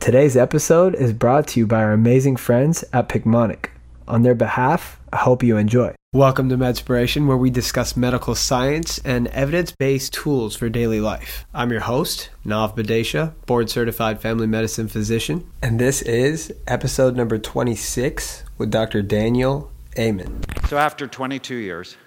Today's 0.00 0.34
episode 0.34 0.94
is 0.94 1.12
brought 1.12 1.46
to 1.48 1.60
you 1.60 1.66
by 1.66 1.82
our 1.82 1.92
amazing 1.92 2.36
friends 2.36 2.82
at 2.90 3.10
Picmonic. 3.10 3.66
On 4.08 4.22
their 4.22 4.34
behalf, 4.34 4.98
I 5.12 5.18
hope 5.18 5.42
you 5.42 5.58
enjoy. 5.58 5.94
Welcome 6.14 6.48
to 6.48 6.56
Medspiration, 6.56 7.26
where 7.26 7.36
we 7.36 7.50
discuss 7.50 7.98
medical 7.98 8.34
science 8.34 8.98
and 9.04 9.26
evidence 9.28 9.72
based 9.72 10.14
tools 10.14 10.56
for 10.56 10.70
daily 10.70 11.02
life. 11.02 11.44
I'm 11.52 11.70
your 11.70 11.82
host, 11.82 12.30
Nav 12.46 12.74
Badesha, 12.74 13.34
board 13.44 13.68
certified 13.68 14.22
family 14.22 14.46
medicine 14.46 14.88
physician, 14.88 15.46
and 15.60 15.78
this 15.78 16.00
is 16.00 16.50
episode 16.66 17.14
number 17.14 17.36
26 17.36 18.44
with 18.56 18.70
Dr. 18.70 19.02
Daniel 19.02 19.70
Amen. 19.98 20.40
So, 20.68 20.78
after 20.78 21.06
22 21.08 21.56
years 21.56 21.98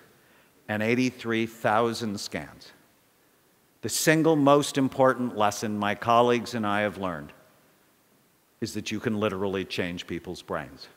and 0.67 0.81
83,000 0.81 2.19
scans, 2.19 2.71
the 3.81 3.89
single 3.89 4.35
most 4.35 4.79
important 4.79 5.37
lesson 5.37 5.77
my 5.77 5.93
colleagues 5.93 6.55
and 6.55 6.65
I 6.65 6.81
have 6.81 6.97
learned 6.97 7.33
is 8.63 8.73
that 8.73 8.91
you 8.91 8.99
can 8.99 9.19
literally 9.19 9.65
change 9.65 10.07
people's 10.07 10.41
brains. 10.41 10.87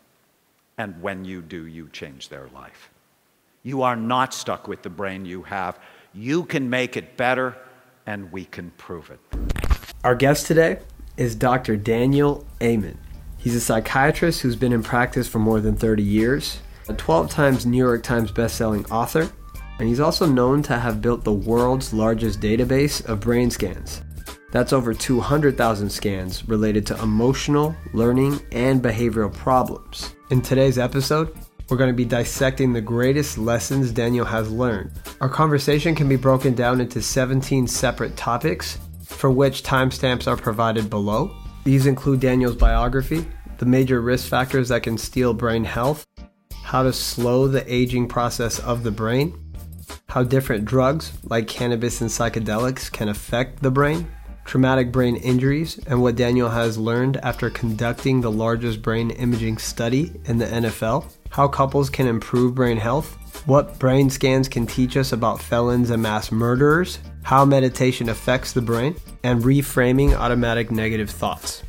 And 0.78 1.02
when 1.02 1.24
you 1.24 1.42
do, 1.42 1.66
you 1.66 1.88
change 1.88 2.28
their 2.28 2.46
life. 2.54 2.90
You 3.64 3.82
are 3.82 3.96
not 3.96 4.32
stuck 4.32 4.68
with 4.68 4.82
the 4.82 4.88
brain 4.88 5.26
you 5.26 5.42
have. 5.42 5.80
You 6.14 6.44
can 6.44 6.70
make 6.70 6.96
it 6.96 7.16
better, 7.16 7.56
and 8.06 8.30
we 8.30 8.44
can 8.44 8.70
prove 8.78 9.10
it. 9.10 9.18
Our 10.04 10.14
guest 10.14 10.46
today 10.46 10.78
is 11.16 11.34
Dr. 11.34 11.76
Daniel 11.76 12.46
Amen. 12.62 12.98
He's 13.36 13.56
a 13.56 13.60
psychiatrist 13.60 14.42
who's 14.42 14.54
been 14.54 14.72
in 14.72 14.84
practice 14.84 15.26
for 15.26 15.40
more 15.40 15.60
than 15.60 15.74
30 15.74 16.04
years, 16.04 16.60
a 16.88 16.94
12 16.94 17.30
times 17.30 17.66
New 17.66 17.78
York 17.78 18.04
Times 18.04 18.30
bestselling 18.30 18.88
author, 18.92 19.28
and 19.80 19.88
he's 19.88 19.98
also 19.98 20.24
known 20.24 20.62
to 20.62 20.78
have 20.78 21.02
built 21.02 21.24
the 21.24 21.32
world's 21.32 21.92
largest 21.92 22.40
database 22.40 23.04
of 23.04 23.18
brain 23.18 23.50
scans. 23.50 24.02
That's 24.52 24.72
over 24.72 24.94
200,000 24.94 25.90
scans 25.90 26.48
related 26.48 26.86
to 26.86 27.02
emotional, 27.02 27.74
learning, 27.92 28.40
and 28.52 28.82
behavioral 28.82 29.32
problems. 29.32 30.14
In 30.30 30.40
today's 30.40 30.78
episode, 30.78 31.36
we're 31.68 31.76
going 31.76 31.90
to 31.90 31.96
be 31.96 32.04
dissecting 32.04 32.72
the 32.72 32.80
greatest 32.80 33.38
lessons 33.38 33.90
Daniel 33.90 34.24
has 34.24 34.50
learned. 34.50 34.92
Our 35.20 35.28
conversation 35.28 35.94
can 35.94 36.08
be 36.08 36.16
broken 36.16 36.54
down 36.54 36.80
into 36.80 37.02
17 37.02 37.66
separate 37.66 38.16
topics, 38.16 38.78
for 39.04 39.30
which 39.30 39.62
timestamps 39.62 40.28
are 40.28 40.36
provided 40.36 40.88
below. 40.88 41.34
These 41.64 41.86
include 41.86 42.20
Daniel's 42.20 42.54
biography, 42.54 43.26
the 43.58 43.66
major 43.66 44.00
risk 44.00 44.28
factors 44.28 44.68
that 44.68 44.84
can 44.84 44.96
steal 44.96 45.34
brain 45.34 45.64
health, 45.64 46.06
how 46.62 46.84
to 46.84 46.92
slow 46.92 47.48
the 47.48 47.72
aging 47.72 48.06
process 48.06 48.60
of 48.60 48.84
the 48.84 48.90
brain, 48.92 49.36
how 50.08 50.22
different 50.22 50.64
drugs 50.64 51.12
like 51.24 51.48
cannabis 51.48 52.00
and 52.00 52.10
psychedelics 52.10 52.90
can 52.90 53.08
affect 53.08 53.62
the 53.62 53.70
brain, 53.70 54.06
traumatic 54.46 54.90
brain 54.90 55.16
injuries, 55.16 55.78
and 55.86 56.00
what 56.00 56.16
Daniel 56.16 56.48
has 56.48 56.78
learned 56.78 57.18
after 57.18 57.50
conducting 57.50 58.20
the 58.20 58.30
largest 58.30 58.80
brain 58.80 59.10
imaging 59.10 59.58
study 59.58 60.12
in 60.24 60.38
the 60.38 60.46
NFL, 60.46 61.12
how 61.30 61.48
couples 61.48 61.90
can 61.90 62.06
improve 62.06 62.54
brain 62.54 62.76
health, 62.76 63.18
what 63.46 63.78
brain 63.78 64.08
scans 64.08 64.48
can 64.48 64.66
teach 64.66 64.96
us 64.96 65.12
about 65.12 65.42
felons 65.42 65.90
and 65.90 66.02
mass 66.02 66.32
murderers, 66.32 66.98
how 67.22 67.44
meditation 67.44 68.08
affects 68.08 68.52
the 68.52 68.62
brain, 68.62 68.94
and 69.24 69.42
reframing 69.42 70.14
automatic 70.14 70.70
negative 70.70 71.10
thoughts. 71.10 71.62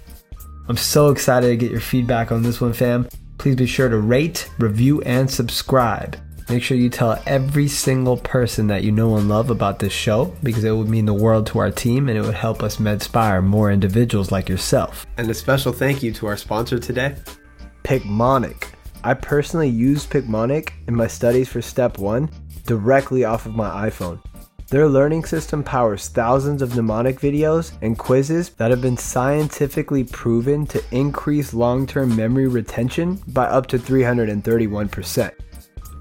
I'm 0.70 0.78
so 0.78 1.10
excited 1.10 1.48
to 1.48 1.58
get 1.58 1.72
your 1.72 1.82
feedback 1.82 2.32
on 2.32 2.44
this 2.44 2.62
one, 2.62 2.74
fam. 2.74 3.08
Please 3.38 3.56
be 3.56 3.66
sure 3.66 3.90
to 3.90 3.98
rate, 3.98 4.50
review, 4.60 5.02
and 5.02 5.30
subscribe. 5.30 6.18
Make 6.50 6.64
sure 6.64 6.78
you 6.78 6.90
tell 6.90 7.22
every 7.26 7.68
single 7.68 8.16
person 8.16 8.68
that 8.68 8.82
you 8.82 8.92
know 8.94 9.18
and 9.18 9.28
love 9.28 9.50
about 9.50 9.80
this 9.80 9.92
show 9.92 10.34
because 10.44 10.64
it 10.64 10.72
would 10.72 10.88
mean 10.88 11.06
the 11.06 11.14
world 11.14 11.46
to 11.48 11.60
our 11.60 11.72
team 11.72 12.08
and 12.08 12.18
it 12.18 12.22
would 12.22 12.36
help 12.36 12.64
us 12.64 12.78
medspire 12.78 13.44
more 13.44 13.70
individuals 13.70 14.32
like 14.32 14.48
yourself. 14.48 15.06
And 15.18 15.30
a 15.30 15.34
special 15.34 15.74
thank 15.74 16.02
you 16.02 16.14
to 16.14 16.28
our 16.28 16.38
sponsor 16.38 16.80
today, 16.80 17.16
Picmonic. 17.84 18.70
I 19.04 19.14
personally 19.14 19.68
used 19.68 20.10
Picmonic 20.10 20.70
in 20.88 20.96
my 20.96 21.08
studies 21.08 21.50
for 21.50 21.62
step 21.62 21.98
one 21.98 22.30
directly 22.66 23.26
off 23.26 23.46
of 23.46 23.54
my 23.54 23.90
iPhone. 23.90 24.22
Their 24.70 24.88
learning 24.88 25.26
system 25.26 25.64
powers 25.64 26.08
thousands 26.08 26.62
of 26.62 26.76
mnemonic 26.76 27.20
videos 27.20 27.74
and 27.82 27.98
quizzes 27.98 28.52
that 28.52 28.72
have 28.72 28.82
been 28.82 28.98
scientifically 28.98 30.06
proven 30.06 30.66
to 30.68 30.84
increase 30.92 31.54
long 31.54 31.86
term 31.86 32.16
memory 32.16 32.48
retention 32.48 33.22
by 33.28 33.46
up 33.46 33.68
to 33.68 33.78
331%. 33.78 35.34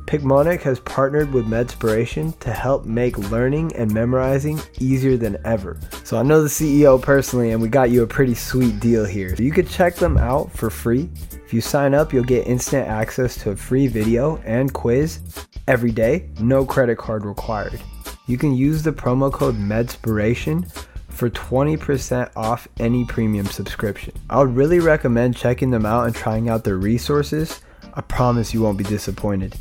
Picmonic 0.06 0.62
has 0.62 0.78
partnered 0.78 1.32
with 1.32 1.46
Medspiration 1.46 2.38
to 2.38 2.52
help 2.52 2.84
make 2.84 3.18
learning 3.30 3.74
and 3.74 3.92
memorizing 3.92 4.60
easier 4.78 5.16
than 5.16 5.36
ever. 5.44 5.76
So 6.04 6.16
I 6.16 6.22
know 6.22 6.42
the 6.42 6.48
CEO 6.48 7.02
personally, 7.02 7.50
and 7.50 7.60
we 7.60 7.68
got 7.68 7.90
you 7.90 8.04
a 8.04 8.06
pretty 8.06 8.34
sweet 8.34 8.78
deal 8.78 9.04
here. 9.04 9.34
You 9.34 9.50
could 9.50 9.68
check 9.68 9.96
them 9.96 10.16
out 10.16 10.52
for 10.52 10.70
free. 10.70 11.10
If 11.44 11.52
you 11.52 11.60
sign 11.60 11.92
up, 11.92 12.12
you'll 12.12 12.22
get 12.22 12.46
instant 12.46 12.86
access 12.86 13.34
to 13.42 13.50
a 13.50 13.56
free 13.56 13.88
video 13.88 14.36
and 14.44 14.72
quiz 14.72 15.18
every 15.66 15.90
day, 15.90 16.28
no 16.38 16.64
credit 16.64 16.98
card 16.98 17.24
required. 17.24 17.80
You 18.28 18.38
can 18.38 18.54
use 18.54 18.84
the 18.84 18.92
promo 18.92 19.32
code 19.32 19.56
MEDSPIRATION 19.56 20.66
for 21.08 21.30
20% 21.30 22.30
off 22.36 22.68
any 22.78 23.04
premium 23.04 23.46
subscription. 23.46 24.14
I 24.30 24.38
would 24.38 24.54
really 24.54 24.78
recommend 24.78 25.36
checking 25.36 25.70
them 25.70 25.84
out 25.84 26.06
and 26.06 26.14
trying 26.14 26.48
out 26.48 26.62
their 26.62 26.76
resources. 26.76 27.60
I 27.94 28.02
promise 28.02 28.54
you 28.54 28.62
won't 28.62 28.78
be 28.78 28.84
disappointed. 28.84 29.56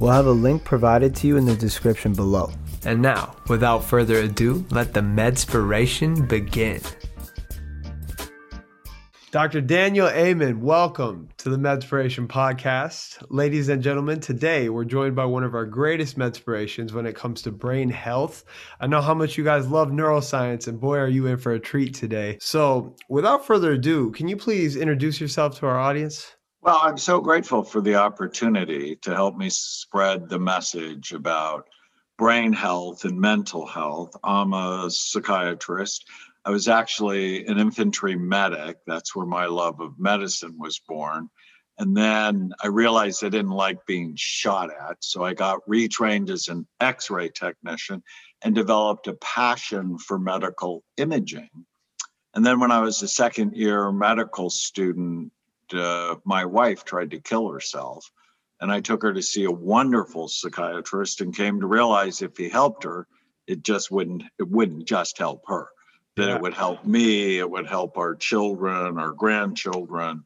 We'll 0.00 0.12
have 0.12 0.26
a 0.26 0.32
link 0.32 0.64
provided 0.64 1.14
to 1.16 1.26
you 1.26 1.36
in 1.36 1.44
the 1.44 1.54
description 1.54 2.14
below. 2.14 2.50
And 2.86 3.02
now, 3.02 3.36
without 3.48 3.84
further 3.84 4.20
ado, 4.20 4.64
let 4.70 4.94
the 4.94 5.00
medspiration 5.00 6.26
begin. 6.26 6.80
Dr. 9.30 9.60
Daniel 9.60 10.08
Amen, 10.08 10.62
welcome 10.62 11.28
to 11.36 11.50
the 11.50 11.58
Medspiration 11.58 12.26
podcast. 12.26 13.22
Ladies 13.28 13.68
and 13.68 13.82
gentlemen, 13.82 14.20
today 14.20 14.70
we're 14.70 14.86
joined 14.86 15.14
by 15.14 15.26
one 15.26 15.44
of 15.44 15.54
our 15.54 15.66
greatest 15.66 16.18
medspirations 16.18 16.92
when 16.92 17.04
it 17.04 17.14
comes 17.14 17.42
to 17.42 17.52
brain 17.52 17.90
health. 17.90 18.46
I 18.80 18.86
know 18.86 19.02
how 19.02 19.12
much 19.12 19.36
you 19.36 19.44
guys 19.44 19.68
love 19.68 19.90
neuroscience, 19.90 20.66
and 20.66 20.80
boy, 20.80 20.96
are 20.96 21.08
you 21.08 21.26
in 21.26 21.36
for 21.36 21.52
a 21.52 21.60
treat 21.60 21.92
today. 21.92 22.38
So, 22.40 22.96
without 23.10 23.46
further 23.46 23.72
ado, 23.72 24.12
can 24.12 24.28
you 24.28 24.38
please 24.38 24.76
introduce 24.76 25.20
yourself 25.20 25.58
to 25.58 25.66
our 25.66 25.78
audience? 25.78 26.36
Well, 26.62 26.78
I'm 26.82 26.98
so 26.98 27.22
grateful 27.22 27.62
for 27.62 27.80
the 27.80 27.94
opportunity 27.94 28.96
to 28.96 29.14
help 29.14 29.34
me 29.34 29.48
spread 29.48 30.28
the 30.28 30.38
message 30.38 31.12
about 31.12 31.66
brain 32.18 32.52
health 32.52 33.06
and 33.06 33.18
mental 33.18 33.66
health. 33.66 34.14
I'm 34.22 34.52
a 34.52 34.90
psychiatrist. 34.90 36.04
I 36.44 36.50
was 36.50 36.68
actually 36.68 37.46
an 37.46 37.58
infantry 37.58 38.14
medic. 38.14 38.76
That's 38.86 39.16
where 39.16 39.24
my 39.24 39.46
love 39.46 39.80
of 39.80 39.98
medicine 39.98 40.58
was 40.58 40.78
born. 40.86 41.30
And 41.78 41.96
then 41.96 42.52
I 42.62 42.66
realized 42.66 43.24
I 43.24 43.30
didn't 43.30 43.52
like 43.52 43.86
being 43.86 44.12
shot 44.18 44.68
at. 44.68 44.98
So 45.00 45.24
I 45.24 45.32
got 45.32 45.66
retrained 45.66 46.28
as 46.28 46.48
an 46.48 46.66
x 46.78 47.08
ray 47.08 47.30
technician 47.30 48.02
and 48.42 48.54
developed 48.54 49.06
a 49.06 49.14
passion 49.14 49.96
for 49.96 50.18
medical 50.18 50.84
imaging. 50.98 51.48
And 52.34 52.44
then 52.44 52.60
when 52.60 52.70
I 52.70 52.80
was 52.80 53.00
a 53.00 53.08
second 53.08 53.56
year 53.56 53.90
medical 53.92 54.50
student, 54.50 55.32
uh, 55.74 56.16
my 56.24 56.44
wife 56.44 56.84
tried 56.84 57.10
to 57.12 57.20
kill 57.20 57.48
herself. 57.48 58.10
And 58.60 58.70
I 58.70 58.80
took 58.80 59.02
her 59.02 59.12
to 59.12 59.22
see 59.22 59.44
a 59.44 59.50
wonderful 59.50 60.28
psychiatrist 60.28 61.20
and 61.20 61.34
came 61.34 61.60
to 61.60 61.66
realize 61.66 62.20
if 62.20 62.36
he 62.36 62.48
helped 62.48 62.84
her, 62.84 63.06
it 63.46 63.62
just 63.62 63.90
wouldn't 63.90 64.22
it 64.38 64.48
wouldn't 64.48 64.86
just 64.86 65.18
help 65.18 65.44
her. 65.46 65.68
That 66.16 66.28
yeah. 66.28 66.36
it 66.36 66.42
would 66.42 66.54
help 66.54 66.84
me, 66.84 67.38
it 67.38 67.50
would 67.50 67.66
help 67.66 67.96
our 67.96 68.14
children, 68.14 68.98
our 68.98 69.12
grandchildren. 69.12 70.24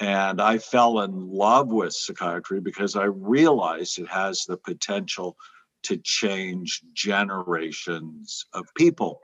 And 0.00 0.40
I 0.40 0.58
fell 0.58 1.00
in 1.00 1.28
love 1.28 1.68
with 1.68 1.92
psychiatry 1.92 2.60
because 2.60 2.96
I 2.96 3.04
realized 3.04 3.98
it 3.98 4.08
has 4.08 4.44
the 4.44 4.56
potential 4.56 5.36
to 5.84 5.96
change 5.98 6.82
generations 6.94 8.46
of 8.52 8.66
people. 8.76 9.20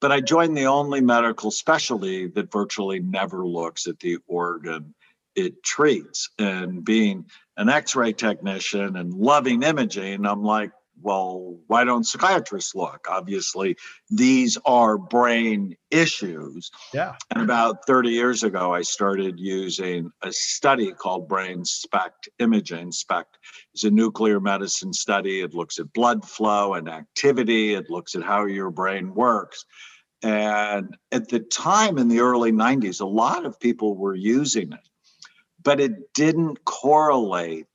But 0.00 0.12
I 0.12 0.20
joined 0.20 0.56
the 0.56 0.66
only 0.66 1.00
medical 1.00 1.50
specialty 1.50 2.28
that 2.28 2.52
virtually 2.52 3.00
never 3.00 3.46
looks 3.46 3.86
at 3.86 3.98
the 4.00 4.18
organ 4.26 4.94
it 5.38 5.62
treats. 5.62 6.28
And 6.38 6.84
being 6.84 7.26
an 7.56 7.68
x 7.68 7.94
ray 7.94 8.12
technician 8.12 8.96
and 8.96 9.14
loving 9.14 9.62
imaging, 9.62 10.26
I'm 10.26 10.42
like, 10.42 10.72
well, 11.00 11.56
why 11.68 11.84
don't 11.84 12.02
psychiatrists 12.02 12.74
look? 12.74 13.06
Obviously, 13.08 13.76
these 14.10 14.58
are 14.64 14.98
brain 14.98 15.76
issues. 15.92 16.72
Yeah. 16.92 17.14
And 17.30 17.44
about 17.44 17.86
30 17.86 18.10
years 18.10 18.42
ago, 18.42 18.74
I 18.74 18.82
started 18.82 19.38
using 19.38 20.10
a 20.22 20.32
study 20.32 20.90
called 20.92 21.28
Brain 21.28 21.64
SPECT 21.64 22.28
imaging. 22.40 22.90
SPECT 22.90 23.38
is 23.74 23.84
a 23.84 23.90
nuclear 23.92 24.40
medicine 24.40 24.92
study. 24.92 25.40
It 25.40 25.54
looks 25.54 25.78
at 25.78 25.92
blood 25.92 26.24
flow 26.24 26.74
and 26.74 26.88
activity, 26.88 27.74
it 27.74 27.88
looks 27.88 28.16
at 28.16 28.24
how 28.24 28.46
your 28.46 28.70
brain 28.70 29.14
works. 29.14 29.64
And 30.22 30.96
at 31.12 31.28
the 31.28 31.38
time 31.38 31.96
in 31.96 32.08
the 32.08 32.18
early 32.18 32.50
90s, 32.50 33.00
a 33.00 33.06
lot 33.06 33.46
of 33.46 33.60
people 33.60 33.96
were 33.96 34.16
using 34.16 34.72
it 34.72 34.87
but 35.62 35.80
it 35.80 36.12
didn't 36.14 36.64
correlate 36.64 37.66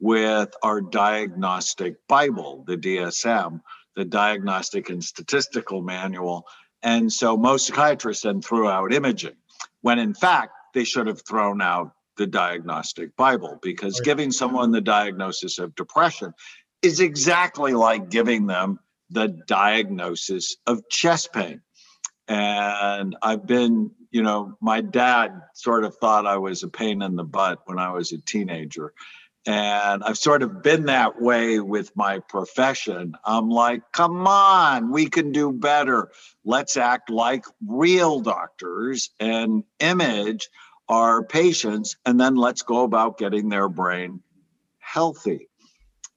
with 0.00 0.54
our 0.62 0.80
diagnostic 0.80 1.96
Bible, 2.08 2.64
the 2.66 2.76
DSM, 2.76 3.60
the 3.94 4.04
Diagnostic 4.04 4.90
and 4.90 5.02
Statistical 5.02 5.82
Manual. 5.82 6.46
And 6.82 7.12
so 7.12 7.36
most 7.36 7.66
psychiatrists 7.66 8.24
then 8.24 8.42
threw 8.42 8.68
out 8.68 8.92
imaging. 8.92 9.36
when 9.80 9.98
in 9.98 10.14
fact 10.14 10.52
they 10.74 10.84
should 10.84 11.06
have 11.06 11.22
thrown 11.26 11.62
out 11.62 11.92
the 12.16 12.26
diagnostic 12.26 13.14
Bible 13.16 13.58
because 13.62 14.00
giving 14.00 14.32
someone 14.32 14.70
the 14.70 14.80
diagnosis 14.80 15.58
of 15.58 15.74
depression 15.74 16.32
is 16.82 17.00
exactly 17.00 17.72
like 17.72 18.10
giving 18.10 18.46
them 18.46 18.78
the 19.10 19.28
diagnosis 19.46 20.56
of 20.66 20.88
chest 20.88 21.32
pain. 21.32 21.60
And 22.28 23.16
I've 23.22 23.46
been, 23.46 23.90
you 24.16 24.22
know, 24.22 24.56
my 24.62 24.80
dad 24.80 25.42
sort 25.52 25.84
of 25.84 25.94
thought 25.96 26.26
I 26.26 26.38
was 26.38 26.62
a 26.62 26.68
pain 26.68 27.02
in 27.02 27.16
the 27.16 27.22
butt 27.22 27.60
when 27.66 27.78
I 27.78 27.90
was 27.90 28.12
a 28.12 28.18
teenager. 28.18 28.94
And 29.46 30.02
I've 30.02 30.16
sort 30.16 30.42
of 30.42 30.62
been 30.62 30.86
that 30.86 31.20
way 31.20 31.60
with 31.60 31.94
my 31.94 32.20
profession. 32.20 33.14
I'm 33.26 33.50
like, 33.50 33.82
come 33.92 34.26
on, 34.26 34.90
we 34.90 35.10
can 35.10 35.32
do 35.32 35.52
better. 35.52 36.10
Let's 36.46 36.78
act 36.78 37.10
like 37.10 37.44
real 37.66 38.20
doctors 38.20 39.10
and 39.20 39.64
image 39.80 40.48
our 40.88 41.22
patients, 41.22 41.98
and 42.06 42.18
then 42.18 42.36
let's 42.36 42.62
go 42.62 42.84
about 42.84 43.18
getting 43.18 43.50
their 43.50 43.68
brain 43.68 44.22
healthy. 44.78 45.50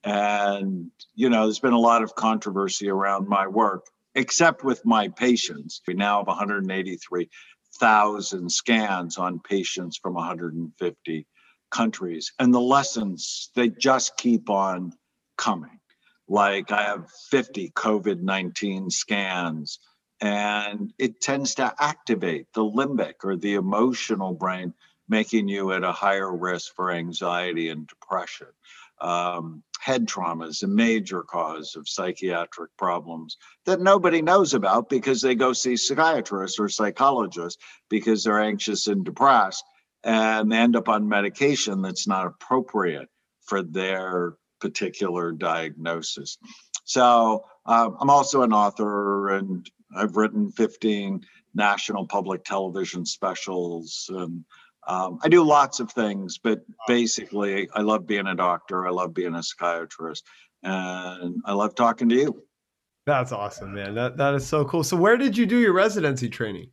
And, 0.05 0.89
you 1.15 1.29
know, 1.29 1.43
there's 1.43 1.59
been 1.59 1.73
a 1.73 1.79
lot 1.79 2.01
of 2.01 2.15
controversy 2.15 2.87
around 2.87 3.27
my 3.27 3.47
work, 3.47 3.87
except 4.15 4.63
with 4.63 4.85
my 4.85 5.09
patients. 5.09 5.81
We 5.85 5.95
now 5.95 6.19
have 6.19 6.29
183,000 7.81 8.51
scans 8.51 9.17
on 9.17 9.39
patients 9.39 9.97
from 9.97 10.13
150 10.15 11.27
countries. 11.71 12.31
And 12.39 12.53
the 12.53 12.59
lessons, 12.59 13.51
they 13.55 13.69
just 13.69 14.17
keep 14.17 14.49
on 14.49 14.93
coming. 15.37 15.79
Like 16.27 16.71
I 16.71 16.83
have 16.83 17.09
50 17.31 17.71
COVID 17.71 18.21
19 18.21 18.89
scans, 18.89 19.79
and 20.21 20.93
it 20.99 21.21
tends 21.21 21.55
to 21.55 21.73
activate 21.79 22.47
the 22.53 22.63
limbic 22.63 23.15
or 23.23 23.35
the 23.35 23.55
emotional 23.55 24.33
brain, 24.33 24.73
making 25.07 25.47
you 25.47 25.71
at 25.71 25.83
a 25.83 25.91
higher 25.91 26.31
risk 26.35 26.75
for 26.75 26.91
anxiety 26.91 27.69
and 27.69 27.87
depression. 27.87 28.47
Um, 29.01 29.63
head 29.79 30.07
trauma 30.07 30.45
is 30.45 30.61
a 30.61 30.67
major 30.67 31.23
cause 31.23 31.75
of 31.75 31.87
psychiatric 31.87 32.69
problems 32.77 33.37
that 33.65 33.79
nobody 33.79 34.21
knows 34.21 34.53
about 34.53 34.89
because 34.89 35.21
they 35.21 35.35
go 35.35 35.53
see 35.53 35.77
psychiatrists 35.77 36.59
or 36.59 36.67
psychologists 36.67 37.61
because 37.89 38.23
they're 38.23 38.41
anxious 38.41 38.87
and 38.87 39.05
depressed 39.05 39.63
and 40.03 40.51
they 40.51 40.57
end 40.57 40.75
up 40.75 40.89
on 40.89 41.07
medication 41.07 41.81
that's 41.81 42.07
not 42.07 42.25
appropriate 42.25 43.07
for 43.45 43.63
their 43.63 44.35
particular 44.59 45.31
diagnosis. 45.31 46.37
So 46.83 47.45
um, 47.65 47.97
I'm 47.99 48.09
also 48.09 48.41
an 48.41 48.53
author 48.53 49.29
and 49.29 49.69
I've 49.95 50.17
written 50.17 50.51
15 50.51 51.25
national 51.55 52.05
public 52.05 52.43
television 52.43 53.05
specials 53.05 54.09
and 54.13 54.43
um, 54.89 55.19
I 55.21 55.29
do 55.29 55.43
lots 55.43 55.79
of 55.79 55.91
things, 55.91 56.39
but 56.39 56.61
basically, 56.87 57.69
I 57.75 57.81
love 57.81 58.07
being 58.07 58.25
a 58.25 58.33
doctor. 58.33 58.87
I 58.87 58.89
love 58.89 59.13
being 59.13 59.35
a 59.35 59.43
psychiatrist, 59.43 60.25
and 60.63 61.35
I 61.45 61.53
love 61.53 61.75
talking 61.75 62.09
to 62.09 62.15
you. 62.15 62.43
That's 63.05 63.31
awesome, 63.31 63.75
man. 63.75 63.93
That 63.93 64.17
that 64.17 64.33
is 64.33 64.47
so 64.47 64.65
cool. 64.65 64.83
So 64.83 64.97
where 64.97 65.15
did 65.15 65.37
you 65.37 65.45
do 65.45 65.59
your 65.59 65.73
residency 65.73 66.27
training? 66.27 66.71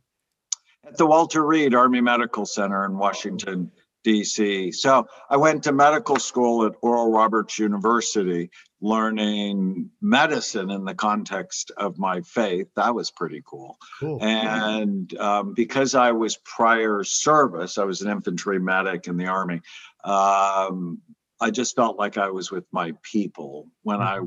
At 0.83 0.97
the 0.97 1.05
Walter 1.05 1.45
Reed 1.45 1.75
Army 1.75 2.01
Medical 2.01 2.47
Center 2.47 2.85
in 2.85 2.97
Washington, 2.97 3.71
D.C. 4.03 4.71
So 4.71 5.05
I 5.29 5.37
went 5.37 5.63
to 5.65 5.71
medical 5.71 6.17
school 6.17 6.65
at 6.65 6.73
Oral 6.81 7.11
Roberts 7.11 7.59
University, 7.59 8.49
learning 8.79 9.89
medicine 10.01 10.69
in 10.69 10.85
the 10.85 10.93
context 10.93 11.71
of 11.77 11.97
my 11.97 12.21
faith. 12.21 12.67
That 12.75 12.93
was 12.93 13.09
pretty 13.09 13.41
cool. 13.45 13.77
Cool. 13.99 14.19
And 14.21 15.17
um, 15.17 15.53
because 15.53 15.95
I 15.95 16.11
was 16.11 16.37
prior 16.37 17.03
service, 17.03 17.77
I 17.77 17.85
was 17.85 18.01
an 18.01 18.11
infantry 18.11 18.59
medic 18.59 19.07
in 19.07 19.17
the 19.17 19.27
Army. 19.27 19.61
Um, 20.03 21.01
I 21.39 21.51
just 21.51 21.75
felt 21.75 21.97
like 21.97 22.17
I 22.17 22.29
was 22.29 22.51
with 22.51 22.65
my 22.71 22.93
people 23.03 23.67
when 23.83 24.01
I 24.01 24.19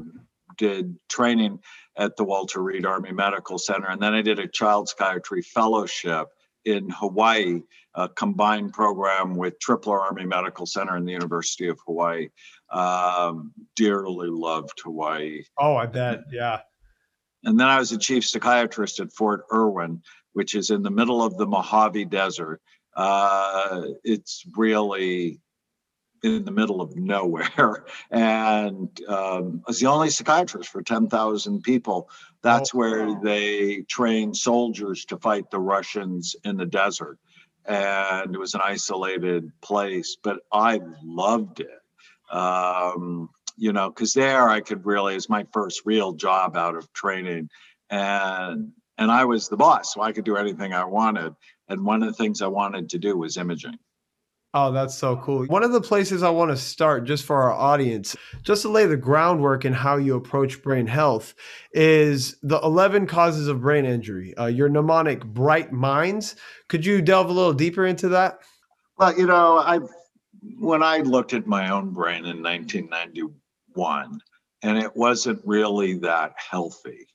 did 0.56 0.96
training 1.08 1.60
at 1.96 2.16
the 2.16 2.24
Walter 2.24 2.60
Reed 2.60 2.86
Army 2.86 3.12
Medical 3.12 3.58
Center. 3.58 3.88
And 3.88 4.02
then 4.02 4.14
I 4.14 4.22
did 4.22 4.38
a 4.38 4.48
child 4.48 4.88
psychiatry 4.88 5.42
fellowship 5.42 6.28
in 6.64 6.90
Hawaii, 6.90 7.62
a 7.94 8.08
combined 8.08 8.72
program 8.72 9.34
with 9.34 9.58
Tripler 9.58 10.00
Army 10.00 10.24
Medical 10.24 10.66
Center 10.66 10.96
and 10.96 11.06
the 11.06 11.12
University 11.12 11.68
of 11.68 11.78
Hawaii. 11.86 12.28
Um, 12.70 13.52
dearly 13.76 14.28
loved 14.30 14.80
Hawaii. 14.84 15.42
Oh, 15.58 15.76
I 15.76 15.86
bet. 15.86 16.20
Yeah. 16.30 16.60
And 17.44 17.58
then 17.58 17.68
I 17.68 17.78
was 17.78 17.92
a 17.92 17.98
chief 17.98 18.24
psychiatrist 18.24 19.00
at 19.00 19.12
Fort 19.12 19.44
Irwin, 19.52 20.02
which 20.34 20.54
is 20.54 20.70
in 20.70 20.82
the 20.82 20.90
middle 20.90 21.22
of 21.22 21.36
the 21.36 21.46
Mojave 21.46 22.04
Desert. 22.06 22.60
Uh, 22.94 23.82
it's 24.04 24.44
really 24.56 25.40
in 26.22 26.44
the 26.44 26.50
middle 26.50 26.80
of 26.80 26.96
nowhere. 26.96 27.84
And 28.10 28.88
um, 29.08 29.62
I 29.66 29.70
was 29.70 29.80
the 29.80 29.86
only 29.86 30.10
psychiatrist 30.10 30.70
for 30.70 30.82
10,000 30.82 31.62
people. 31.62 32.08
That's 32.42 32.74
Oh, 32.74 32.78
where 32.78 33.06
wow. 33.06 33.20
they 33.22 33.82
train 33.82 34.34
soldiers 34.34 35.04
to 35.06 35.16
fight 35.18 35.50
the 35.50 35.60
Russians 35.60 36.34
in 36.44 36.56
the 36.56 36.66
desert. 36.66 37.18
And 37.66 38.34
it 38.34 38.38
was 38.38 38.54
an 38.54 38.62
isolated 38.64 39.50
place, 39.60 40.16
but 40.22 40.40
I 40.52 40.80
loved 41.04 41.60
it. 41.60 41.80
Um, 42.34 43.30
you 43.56 43.72
know, 43.72 43.90
because 43.90 44.14
there 44.14 44.48
I 44.48 44.60
could 44.60 44.86
really, 44.86 45.14
it's 45.14 45.28
my 45.28 45.46
first 45.52 45.82
real 45.84 46.12
job 46.12 46.56
out 46.56 46.74
of 46.74 46.92
training. 46.92 47.48
And 47.90 48.72
and 48.98 49.10
I 49.10 49.24
was 49.24 49.48
the 49.48 49.56
boss, 49.56 49.94
so 49.94 50.02
I 50.02 50.12
could 50.12 50.24
do 50.24 50.36
anything 50.36 50.74
I 50.74 50.84
wanted. 50.84 51.34
And 51.68 51.84
one 51.84 52.02
of 52.02 52.08
the 52.08 52.14
things 52.14 52.42
I 52.42 52.48
wanted 52.48 52.90
to 52.90 52.98
do 52.98 53.16
was 53.16 53.36
imaging. 53.38 53.78
Oh, 54.52 54.72
that's 54.72 54.96
so 54.96 55.16
cool. 55.16 55.46
One 55.46 55.62
of 55.62 55.70
the 55.70 55.80
places 55.80 56.24
I 56.24 56.30
want 56.30 56.50
to 56.50 56.56
start, 56.56 57.04
just 57.04 57.24
for 57.24 57.40
our 57.40 57.52
audience, 57.52 58.16
just 58.42 58.62
to 58.62 58.68
lay 58.68 58.84
the 58.84 58.96
groundwork 58.96 59.64
in 59.64 59.72
how 59.72 59.96
you 59.96 60.16
approach 60.16 60.60
brain 60.60 60.88
health, 60.88 61.34
is 61.72 62.36
the 62.42 62.58
11 62.58 63.06
causes 63.06 63.46
of 63.46 63.60
brain 63.60 63.84
injury, 63.84 64.36
uh, 64.36 64.46
your 64.46 64.68
mnemonic 64.68 65.24
Bright 65.24 65.72
Minds. 65.72 66.34
Could 66.66 66.84
you 66.84 67.00
delve 67.00 67.30
a 67.30 67.32
little 67.32 67.52
deeper 67.52 67.86
into 67.86 68.08
that? 68.08 68.40
Well, 68.98 69.16
you 69.16 69.26
know, 69.26 69.58
I 69.58 69.80
when 70.58 70.82
I 70.82 70.98
looked 70.98 71.32
at 71.32 71.46
my 71.46 71.70
own 71.70 71.90
brain 71.90 72.24
in 72.24 72.42
1991, 72.42 74.20
and 74.62 74.78
it 74.78 74.96
wasn't 74.96 75.40
really 75.44 75.98
that 75.98 76.32
healthy, 76.36 77.06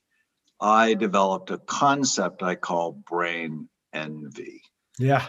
I 0.60 0.94
developed 0.94 1.50
a 1.50 1.58
concept 1.58 2.42
I 2.42 2.54
call 2.54 2.92
brain 2.92 3.68
envy. 3.92 4.62
Yeah. 4.98 5.26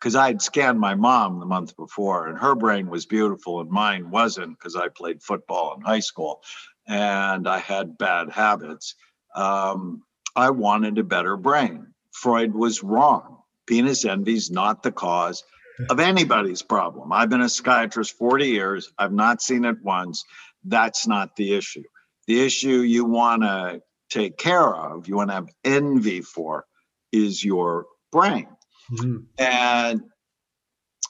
Because 0.00 0.16
I'd 0.16 0.40
scanned 0.40 0.80
my 0.80 0.94
mom 0.94 1.40
the 1.40 1.46
month 1.46 1.76
before, 1.76 2.28
and 2.28 2.38
her 2.38 2.54
brain 2.54 2.88
was 2.88 3.04
beautiful, 3.04 3.60
and 3.60 3.70
mine 3.70 4.10
wasn't 4.10 4.58
because 4.58 4.74
I 4.74 4.88
played 4.88 5.22
football 5.22 5.74
in 5.74 5.82
high 5.82 6.00
school 6.00 6.42
and 6.90 7.46
I 7.46 7.58
had 7.58 7.98
bad 7.98 8.30
habits. 8.30 8.96
Um, 9.34 10.02
I 10.34 10.50
wanted 10.50 10.98
a 10.98 11.04
better 11.04 11.36
brain. 11.36 11.94
Freud 12.12 12.52
was 12.52 12.82
wrong. 12.82 13.38
Penis 13.66 14.04
envy 14.04 14.34
is 14.34 14.50
not 14.50 14.82
the 14.82 14.90
cause 14.90 15.44
of 15.88 16.00
anybody's 16.00 16.62
problem. 16.62 17.12
I've 17.12 17.30
been 17.30 17.40
a 17.40 17.48
psychiatrist 17.48 18.18
40 18.18 18.46
years. 18.46 18.92
I've 18.98 19.12
not 19.12 19.40
seen 19.40 19.64
it 19.64 19.76
once. 19.82 20.24
That's 20.64 21.06
not 21.06 21.36
the 21.36 21.54
issue. 21.54 21.84
The 22.26 22.44
issue 22.44 22.80
you 22.80 23.04
want 23.04 23.42
to 23.42 23.82
take 24.10 24.36
care 24.36 24.74
of, 24.74 25.08
you 25.08 25.16
want 25.16 25.30
to 25.30 25.34
have 25.34 25.48
envy 25.64 26.20
for, 26.20 26.66
is 27.12 27.44
your 27.44 27.86
brain. 28.10 28.48
Mhm. 28.92 29.26
And 29.38 30.02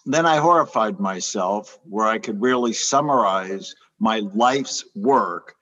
then 0.06 0.26
I 0.26 0.38
horrified 0.38 1.00
myself 1.00 1.78
where 1.84 2.06
I 2.06 2.18
could 2.18 2.40
really 2.40 2.72
summarize 2.72 3.74
my 3.98 4.20
life's 4.34 4.84
work 4.94 5.54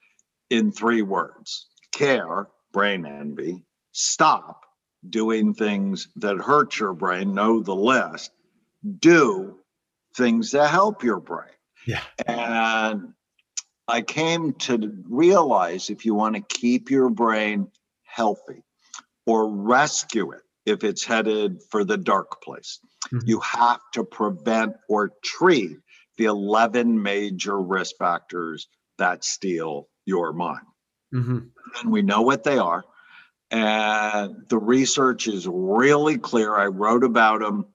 in 0.50 0.72
three 0.72 1.02
words 1.02 1.66
care, 1.92 2.48
brain 2.72 3.04
envy, 3.04 3.64
stop 3.92 4.64
doing 5.08 5.54
things 5.54 6.08
that 6.16 6.38
hurt 6.38 6.78
your 6.78 6.94
brain, 6.94 7.34
know 7.34 7.60
the 7.60 7.74
list, 7.74 8.30
do 8.98 9.58
things 10.16 10.52
that 10.52 10.70
help 10.70 11.02
your 11.02 11.20
brain. 11.20 11.50
Yeah. 11.86 12.02
And 12.26 13.14
I 13.88 14.02
came 14.02 14.52
to 14.54 15.02
realize 15.08 15.90
if 15.90 16.04
you 16.04 16.14
want 16.14 16.36
to 16.36 16.42
keep 16.42 16.90
your 16.90 17.08
brain 17.10 17.70
healthy 18.04 18.62
or 19.26 19.48
rescue 19.48 20.32
it 20.32 20.42
if 20.68 20.84
it's 20.84 21.04
headed 21.04 21.62
for 21.70 21.84
the 21.84 21.96
dark 21.96 22.42
place, 22.42 22.80
Mhm. 23.12 23.26
you 23.26 23.40
have 23.40 23.80
to 23.92 24.04
prevent 24.04 24.76
or 24.88 25.12
treat 25.24 25.78
the 26.16 26.24
11 26.26 27.00
major 27.02 27.60
risk 27.60 27.96
factors 27.98 28.68
that 28.98 29.24
steal 29.24 29.88
your 30.04 30.32
mind. 30.32 30.66
Mhm. 31.14 31.50
And 31.80 31.92
we 31.92 32.02
know 32.02 32.22
what 32.22 32.44
they 32.44 32.58
are. 32.58 32.84
And 33.50 34.44
the 34.48 34.58
research 34.58 35.26
is 35.26 35.46
really 35.48 36.18
clear. 36.18 36.54
I 36.56 36.66
wrote 36.66 37.04
about 37.04 37.40
them 37.40 37.66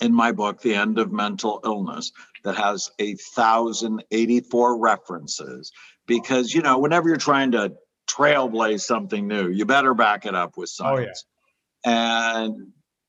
in 0.00 0.12
my 0.12 0.32
book, 0.32 0.60
The 0.60 0.74
End 0.74 0.98
of 0.98 1.12
Mental 1.12 1.60
Illness, 1.64 2.12
that 2.42 2.56
has 2.56 2.90
a 2.98 3.14
thousand 3.14 4.04
eighty-four 4.10 4.78
references. 4.78 5.72
Because 6.06 6.52
you 6.52 6.60
know, 6.60 6.78
whenever 6.78 7.08
you're 7.08 7.16
trying 7.16 7.52
to 7.52 7.74
trailblaze 8.06 8.82
something 8.82 9.26
new, 9.26 9.48
you 9.48 9.64
better 9.64 9.94
back 9.94 10.26
it 10.26 10.34
up 10.34 10.58
with 10.58 10.70
Oh, 10.80 10.98
yeah. 10.98 11.12
And 11.84 12.68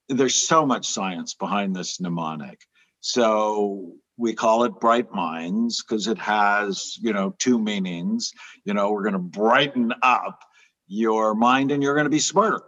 there's 0.09 0.35
so 0.35 0.65
much 0.65 0.87
science 0.87 1.33
behind 1.33 1.75
this 1.75 1.99
mnemonic. 1.99 2.59
So 2.99 3.93
we 4.17 4.33
call 4.33 4.63
it 4.63 4.79
bright 4.79 5.11
minds 5.11 5.83
because 5.83 6.07
it 6.07 6.17
has, 6.17 6.97
you 7.01 7.13
know, 7.13 7.35
two 7.37 7.59
meanings. 7.59 8.33
You 8.63 8.73
know, 8.73 8.91
we're 8.91 9.03
going 9.03 9.13
to 9.13 9.19
brighten 9.19 9.93
up 10.01 10.39
your 10.87 11.35
mind 11.35 11.71
and 11.71 11.81
you're 11.81 11.95
going 11.95 12.05
to 12.05 12.09
be 12.11 12.19
smarter. 12.19 12.61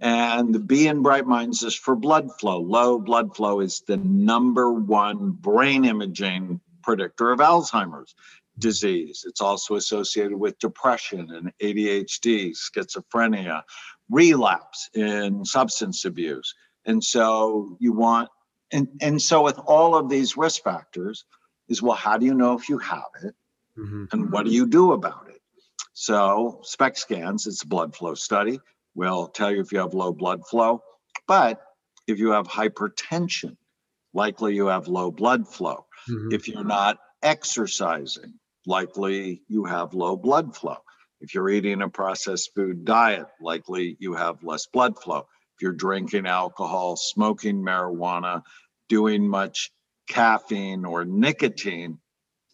And 0.00 0.54
the 0.54 0.58
B 0.58 0.86
in 0.86 1.02
bright 1.02 1.26
minds 1.26 1.62
is 1.62 1.74
for 1.74 1.94
blood 1.94 2.30
flow. 2.40 2.60
Low 2.60 2.98
blood 2.98 3.36
flow 3.36 3.60
is 3.60 3.82
the 3.86 3.98
number 3.98 4.72
one 4.72 5.32
brain 5.32 5.84
imaging 5.84 6.60
predictor 6.82 7.32
of 7.32 7.40
Alzheimer's 7.40 8.14
disease. 8.58 9.24
It's 9.26 9.42
also 9.42 9.74
associated 9.76 10.34
with 10.34 10.58
depression 10.58 11.30
and 11.30 11.52
ADHD, 11.62 12.54
schizophrenia, 12.54 13.62
relapse 14.10 14.90
in 14.94 15.44
substance 15.44 16.04
abuse. 16.04 16.54
And 16.86 17.02
so 17.02 17.76
you 17.80 17.92
want, 17.92 18.28
and, 18.72 18.88
and 19.00 19.20
so 19.20 19.42
with 19.42 19.58
all 19.66 19.94
of 19.94 20.08
these 20.08 20.36
risk 20.36 20.62
factors, 20.62 21.24
is 21.68 21.80
well, 21.82 21.96
how 21.96 22.18
do 22.18 22.26
you 22.26 22.34
know 22.34 22.54
if 22.58 22.68
you 22.68 22.78
have 22.78 23.10
it? 23.22 23.34
Mm-hmm. 23.78 24.04
And 24.12 24.32
what 24.32 24.44
do 24.44 24.52
you 24.52 24.66
do 24.66 24.92
about 24.92 25.26
it? 25.28 25.40
So, 25.92 26.60
SPECT 26.62 26.98
scans, 26.98 27.46
it's 27.46 27.62
a 27.62 27.66
blood 27.66 27.94
flow 27.94 28.14
study, 28.14 28.58
will 28.94 29.28
tell 29.28 29.52
you 29.52 29.60
if 29.60 29.72
you 29.72 29.78
have 29.78 29.94
low 29.94 30.12
blood 30.12 30.46
flow. 30.46 30.82
But 31.26 31.62
if 32.06 32.18
you 32.18 32.30
have 32.30 32.48
hypertension, 32.48 33.56
likely 34.12 34.54
you 34.54 34.66
have 34.66 34.88
low 34.88 35.10
blood 35.10 35.46
flow. 35.46 35.86
Mm-hmm. 36.08 36.32
If 36.32 36.48
you're 36.48 36.64
not 36.64 36.98
exercising, 37.22 38.34
likely 38.66 39.42
you 39.48 39.64
have 39.64 39.94
low 39.94 40.16
blood 40.16 40.56
flow. 40.56 40.78
If 41.20 41.34
you're 41.34 41.50
eating 41.50 41.82
a 41.82 41.88
processed 41.88 42.54
food 42.54 42.84
diet, 42.84 43.26
likely 43.40 43.96
you 44.00 44.14
have 44.14 44.42
less 44.42 44.66
blood 44.66 44.98
flow. 44.98 45.26
If 45.56 45.62
you're 45.62 45.72
drinking 45.72 46.26
alcohol, 46.26 46.96
smoking 46.96 47.62
marijuana, 47.62 48.42
doing 48.88 49.28
much 49.28 49.70
caffeine 50.08 50.84
or 50.84 51.04
nicotine, 51.04 51.98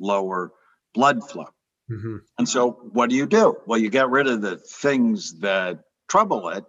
lower 0.01 0.53
blood 0.95 1.29
flow. 1.29 1.49
Mm-hmm. 1.91 2.17
And 2.39 2.49
so, 2.49 2.73
what 2.93 3.11
do 3.11 3.17
you 3.17 3.27
do? 3.27 3.57
Well, 3.67 3.79
you 3.79 3.91
get 3.91 4.11
rid 4.11 4.27
of 4.27 4.43
the 4.43 4.57
things 4.57 5.39
that 5.41 5.85
trouble 6.09 6.49
it 6.49 6.65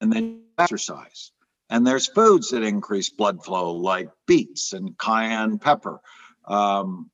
and 0.00 0.12
then 0.12 0.42
exercise. 0.58 1.30
And 1.70 1.86
there's 1.86 2.06
foods 2.06 2.50
that 2.50 2.62
increase 2.62 3.10
blood 3.10 3.44
flow, 3.44 3.72
like 3.74 4.08
beets 4.26 4.72
and 4.72 4.96
cayenne 4.98 5.58
pepper. 5.58 6.00
Um, 6.46 7.10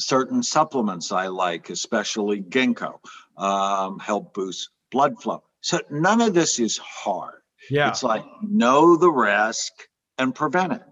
certain 0.00 0.42
supplements 0.42 1.12
I 1.12 1.28
like, 1.28 1.70
especially 1.70 2.42
ginkgo, 2.42 2.98
um, 3.36 3.98
help 3.98 4.34
boost 4.34 4.70
blood 4.90 5.20
flow. 5.22 5.42
So 5.60 5.80
none 5.90 6.20
of 6.20 6.34
this 6.34 6.58
is 6.58 6.78
hard. 6.78 7.42
Yeah. 7.70 7.88
It's 7.88 8.02
like 8.02 8.24
know 8.42 8.96
the 8.96 9.10
risk 9.10 9.72
and 10.18 10.34
prevent 10.34 10.72
it 10.72 10.82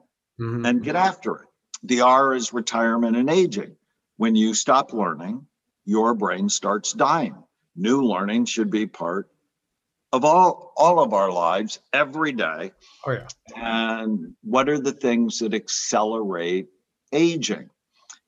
mm-hmm. 0.41 0.65
and 0.65 0.83
get 0.83 0.97
after 0.97 1.37
it. 1.37 1.49
The 1.83 2.03
R 2.03 2.35
is 2.35 2.53
retirement 2.53 3.17
and 3.17 3.31
aging. 3.31 3.77
When 4.17 4.35
you 4.35 4.55
stop 4.55 4.93
learning, 4.93 5.47
your 5.85 6.15
brain 6.15 6.49
starts 6.49 6.93
dying. 6.93 7.37
New 7.77 8.03
learning 8.03 8.47
should 8.47 8.71
be 8.71 8.87
part 8.87 9.31
of 10.13 10.25
all 10.25 10.73
all 10.77 11.01
of 11.01 11.13
our 11.13 11.31
lives 11.31 11.79
every 11.93 12.33
day. 12.33 12.73
Oh 13.07 13.13
yeah. 13.13 13.29
And 13.57 14.35
what 14.43 14.69
are 14.69 14.79
the 14.79 14.93
things 14.93 15.39
that 15.39 15.55
accelerate 15.55 16.69
aging? 17.13 17.71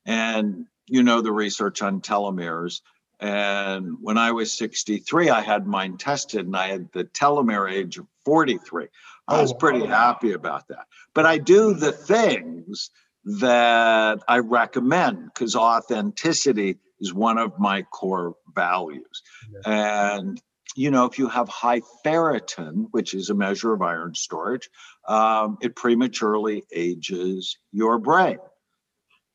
And 0.07 0.67
you 0.91 1.03
know 1.03 1.23
the 1.23 1.33
research 1.33 1.81
on 1.83 2.01
telomeres. 2.01 2.83
And 3.21 3.97
when 4.01 4.19
I 4.19 4.33
was 4.33 4.53
63, 4.53 5.31
I 5.31 5.41
had 5.41 5.67
mine 5.67 5.99
tested 5.99 6.47
and 6.47 6.57
I 6.57 6.69
had 6.69 6.91
the 6.93 7.05
telomere 7.05 7.71
age 7.71 7.99
of 7.99 8.07
43. 8.25 8.87
I 9.29 9.41
was 9.41 9.53
pretty 9.53 9.87
happy 9.87 10.33
about 10.33 10.69
that. 10.69 10.87
But 11.15 11.27
I 11.27 11.39
do 11.39 11.75
the 11.75 11.93
things 11.93 12.91
that 13.25 14.19
I 14.27 14.39
recommend 14.39 15.27
because 15.27 15.55
authenticity 15.55 16.79
is 17.01 17.15
one 17.15 17.39
of 17.39 17.59
my 17.59 17.83
core 17.83 18.35
values. 18.55 19.23
Yeah. 19.53 20.15
And 20.15 20.43
you 20.77 20.91
know, 20.91 21.05
if 21.05 21.19
you 21.19 21.29
have 21.29 21.49
high 21.49 21.83
ferritin, 22.05 22.87
which 22.93 23.13
is 23.13 23.29
a 23.29 23.35
measure 23.35 23.73
of 23.73 23.83
iron 23.83 24.15
storage, 24.15 24.71
um, 25.09 25.59
it 25.61 25.75
prematurely 25.75 26.65
ages 26.73 27.59
your 27.73 27.99
brain. 27.99 28.39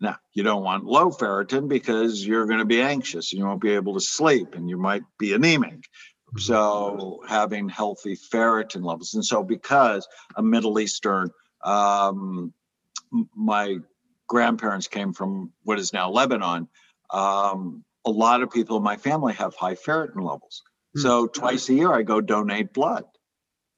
Now, 0.01 0.17
you 0.33 0.43
don't 0.43 0.63
want 0.63 0.83
low 0.83 1.09
ferritin 1.09 1.69
because 1.69 2.25
you're 2.25 2.45
going 2.45 2.59
to 2.59 2.65
be 2.65 2.81
anxious 2.81 3.31
and 3.31 3.39
you 3.39 3.45
won't 3.45 3.61
be 3.61 3.71
able 3.71 3.93
to 3.93 4.01
sleep 4.01 4.55
and 4.55 4.69
you 4.69 4.77
might 4.77 5.03
be 5.17 5.33
anemic. 5.33 5.73
Mm-hmm. 5.73 6.39
So, 6.39 7.23
having 7.27 7.69
healthy 7.69 8.15
ferritin 8.15 8.83
levels. 8.83 9.13
And 9.13 9.23
so, 9.23 9.41
because 9.41 10.07
a 10.35 10.43
Middle 10.43 10.79
Eastern, 10.79 11.31
um, 11.63 12.53
my 13.35 13.77
grandparents 14.27 14.87
came 14.87 15.13
from 15.13 15.53
what 15.63 15.79
is 15.79 15.93
now 15.93 16.09
Lebanon, 16.09 16.67
um, 17.11 17.85
a 18.03 18.11
lot 18.11 18.41
of 18.41 18.51
people 18.51 18.77
in 18.77 18.83
my 18.83 18.97
family 18.97 19.33
have 19.33 19.55
high 19.55 19.75
ferritin 19.75 20.17
levels. 20.17 20.63
Mm-hmm. 20.97 21.03
So, 21.03 21.27
twice 21.27 21.69
a 21.69 21.73
year, 21.73 21.93
I 21.93 22.01
go 22.01 22.19
donate 22.19 22.73
blood. 22.73 23.05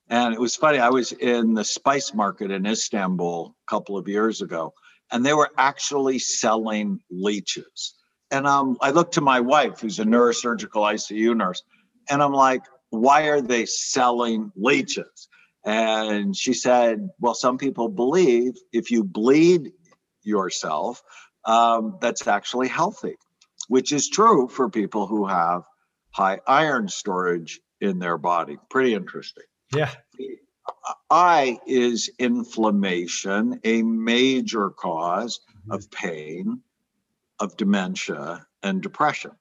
And 0.09 0.33
it 0.33 0.39
was 0.39 0.55
funny, 0.55 0.79
I 0.79 0.89
was 0.89 1.11
in 1.11 1.53
the 1.53 1.65
spice 1.65 2.13
market 2.13 2.49
in 2.49 2.65
Istanbul 2.65 3.53
a 3.67 3.69
couple 3.69 3.97
of 3.97 4.07
years 4.07 4.41
ago 4.41 4.73
and 5.11 5.25
they 5.25 5.33
were 5.33 5.49
actually 5.57 6.19
selling 6.19 6.99
leeches. 7.09 7.95
And 8.31 8.45
um, 8.45 8.77
I 8.81 8.91
looked 8.91 9.13
to 9.15 9.21
my 9.21 9.39
wife, 9.39 9.79
who's 9.79 9.99
a 9.99 10.03
neurosurgical 10.03 10.81
ICU 10.81 11.35
nurse, 11.35 11.63
and 12.09 12.21
I'm 12.21 12.33
like, 12.33 12.63
why 12.89 13.23
are 13.27 13.41
they 13.41 13.65
selling 13.65 14.51
leeches? 14.55 15.27
And 15.65 16.35
she 16.35 16.53
said, 16.53 17.09
well, 17.19 17.33
some 17.33 17.57
people 17.57 17.89
believe 17.89 18.53
if 18.71 18.91
you 18.91 19.03
bleed 19.03 19.71
yourself, 20.23 21.01
um, 21.45 21.97
that's 22.01 22.27
actually 22.27 22.67
healthy, 22.67 23.15
which 23.67 23.91
is 23.91 24.09
true 24.09 24.47
for 24.47 24.69
people 24.69 25.07
who 25.07 25.25
have 25.25 25.63
high 26.11 26.39
iron 26.47 26.87
storage 26.87 27.59
in 27.81 27.99
their 27.99 28.17
body. 28.17 28.57
Pretty 28.69 28.93
interesting. 28.93 29.43
Yeah. 29.73 29.91
I 31.09 31.59
is 31.65 32.09
inflammation, 32.19 33.59
a 33.63 33.81
major 33.83 34.69
because 34.69 35.39
mm-hmm. 35.39 35.71
of 35.71 35.89
pain, 35.91 36.61
of 37.39 37.55
dementia, 37.57 38.45
and 38.63 38.81
depression. 38.81 39.31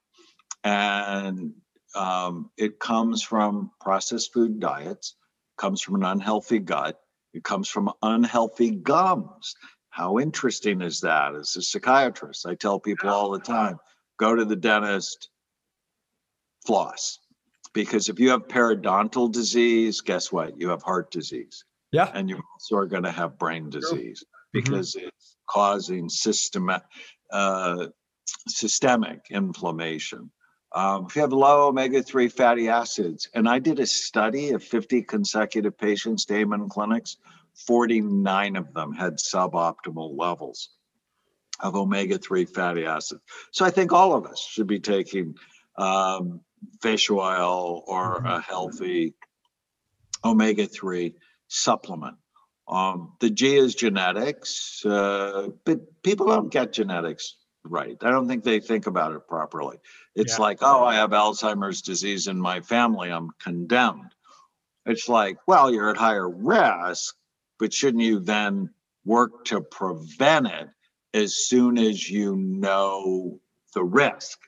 And 0.63 1.53
um, 1.95 2.51
it 2.57 2.79
comes 2.79 3.23
from 3.23 3.71
processed 3.81 4.33
food 4.33 4.59
diets, 4.59 5.15
comes 5.57 5.81
from 5.81 5.95
an 5.95 6.03
unhealthy 6.03 6.59
gut, 6.59 6.99
it 7.33 7.43
comes 7.43 7.67
from 7.67 7.91
unhealthy 8.01 8.71
gums. 8.71 9.55
How 9.89 10.19
interesting 10.19 10.81
is 10.81 11.01
that? 11.01 11.35
As 11.35 11.55
a 11.55 11.61
psychiatrist, 11.61 12.45
I 12.45 12.55
tell 12.55 12.79
people 12.79 13.09
all 13.09 13.31
the 13.31 13.39
time 13.39 13.77
go 14.17 14.35
to 14.35 14.45
the 14.45 14.55
dentist, 14.55 15.29
floss 16.65 17.19
because 17.73 18.09
if 18.09 18.19
you 18.19 18.29
have 18.31 18.47
periodontal 18.47 19.31
disease, 19.31 20.01
guess 20.01 20.31
what? 20.31 20.59
You 20.59 20.69
have 20.69 20.81
heart 20.81 21.11
disease. 21.11 21.63
Yeah. 21.91 22.11
And 22.13 22.29
you 22.29 22.41
also 22.53 22.77
are 22.77 22.85
going 22.85 23.03
to 23.03 23.11
have 23.11 23.37
brain 23.37 23.69
disease 23.69 24.23
mm-hmm. 24.23 24.59
because 24.59 24.95
mm-hmm. 24.95 25.07
it's 25.07 25.37
causing 25.49 26.09
systemic, 26.09 26.83
uh, 27.31 27.87
systemic 28.47 29.27
inflammation. 29.29 30.31
Um, 30.75 31.05
if 31.07 31.15
you 31.15 31.21
have 31.21 31.31
low 31.31 31.69
omega 31.69 32.03
3 32.03 32.27
fatty 32.27 32.67
acids, 32.67 33.29
and 33.33 33.47
I 33.47 33.59
did 33.59 33.79
a 33.79 33.87
study 33.87 34.51
of 34.51 34.63
50 34.63 35.03
consecutive 35.03 35.77
patients, 35.77 36.25
Amen 36.29 36.67
clinics, 36.67 37.17
49 37.65 38.55
of 38.55 38.73
them 38.73 38.93
had 38.93 39.17
suboptimal 39.17 40.17
levels 40.17 40.69
of 41.59 41.75
omega 41.75 42.17
3 42.17 42.45
fatty 42.45 42.85
acids. 42.85 43.21
So 43.51 43.65
I 43.65 43.71
think 43.71 43.93
all 43.93 44.13
of 44.13 44.25
us 44.25 44.39
should 44.39 44.67
be 44.67 44.79
taking 44.79 45.35
um, 45.77 46.41
fish 46.81 47.09
oil 47.09 47.83
or 47.87 48.17
mm-hmm. 48.17 48.27
a 48.27 48.41
healthy 48.41 49.13
omega 50.23 50.67
3 50.67 51.15
supplement. 51.47 52.17
Um, 52.67 53.13
the 53.21 53.29
G 53.29 53.55
is 53.55 53.75
genetics, 53.75 54.85
uh, 54.85 55.49
but 55.63 56.03
people 56.03 56.27
don't 56.27 56.51
get 56.51 56.73
genetics 56.73 57.37
right. 57.63 57.97
I 58.01 58.11
don't 58.11 58.27
think 58.27 58.43
they 58.43 58.59
think 58.59 58.87
about 58.87 59.13
it 59.13 59.27
properly. 59.27 59.77
It's 60.15 60.37
yeah. 60.37 60.43
like, 60.43 60.59
oh, 60.61 60.83
I 60.83 60.95
have 60.95 61.11
Alzheimer's 61.11 61.81
disease 61.81 62.27
in 62.27 62.39
my 62.39 62.61
family, 62.61 63.09
I'm 63.09 63.29
condemned. 63.39 64.13
It's 64.85 65.09
like, 65.09 65.37
well, 65.47 65.71
you're 65.71 65.89
at 65.89 65.97
higher 65.97 66.29
risk, 66.29 67.15
but 67.59 67.73
shouldn't 67.73 68.03
you 68.03 68.19
then 68.19 68.69
work 69.05 69.45
to 69.45 69.61
prevent 69.61 70.47
it 70.47 70.69
as 71.13 71.47
soon 71.47 71.77
as 71.77 72.09
you 72.09 72.35
know 72.35 73.39
the 73.73 73.83
risk? 73.83 74.39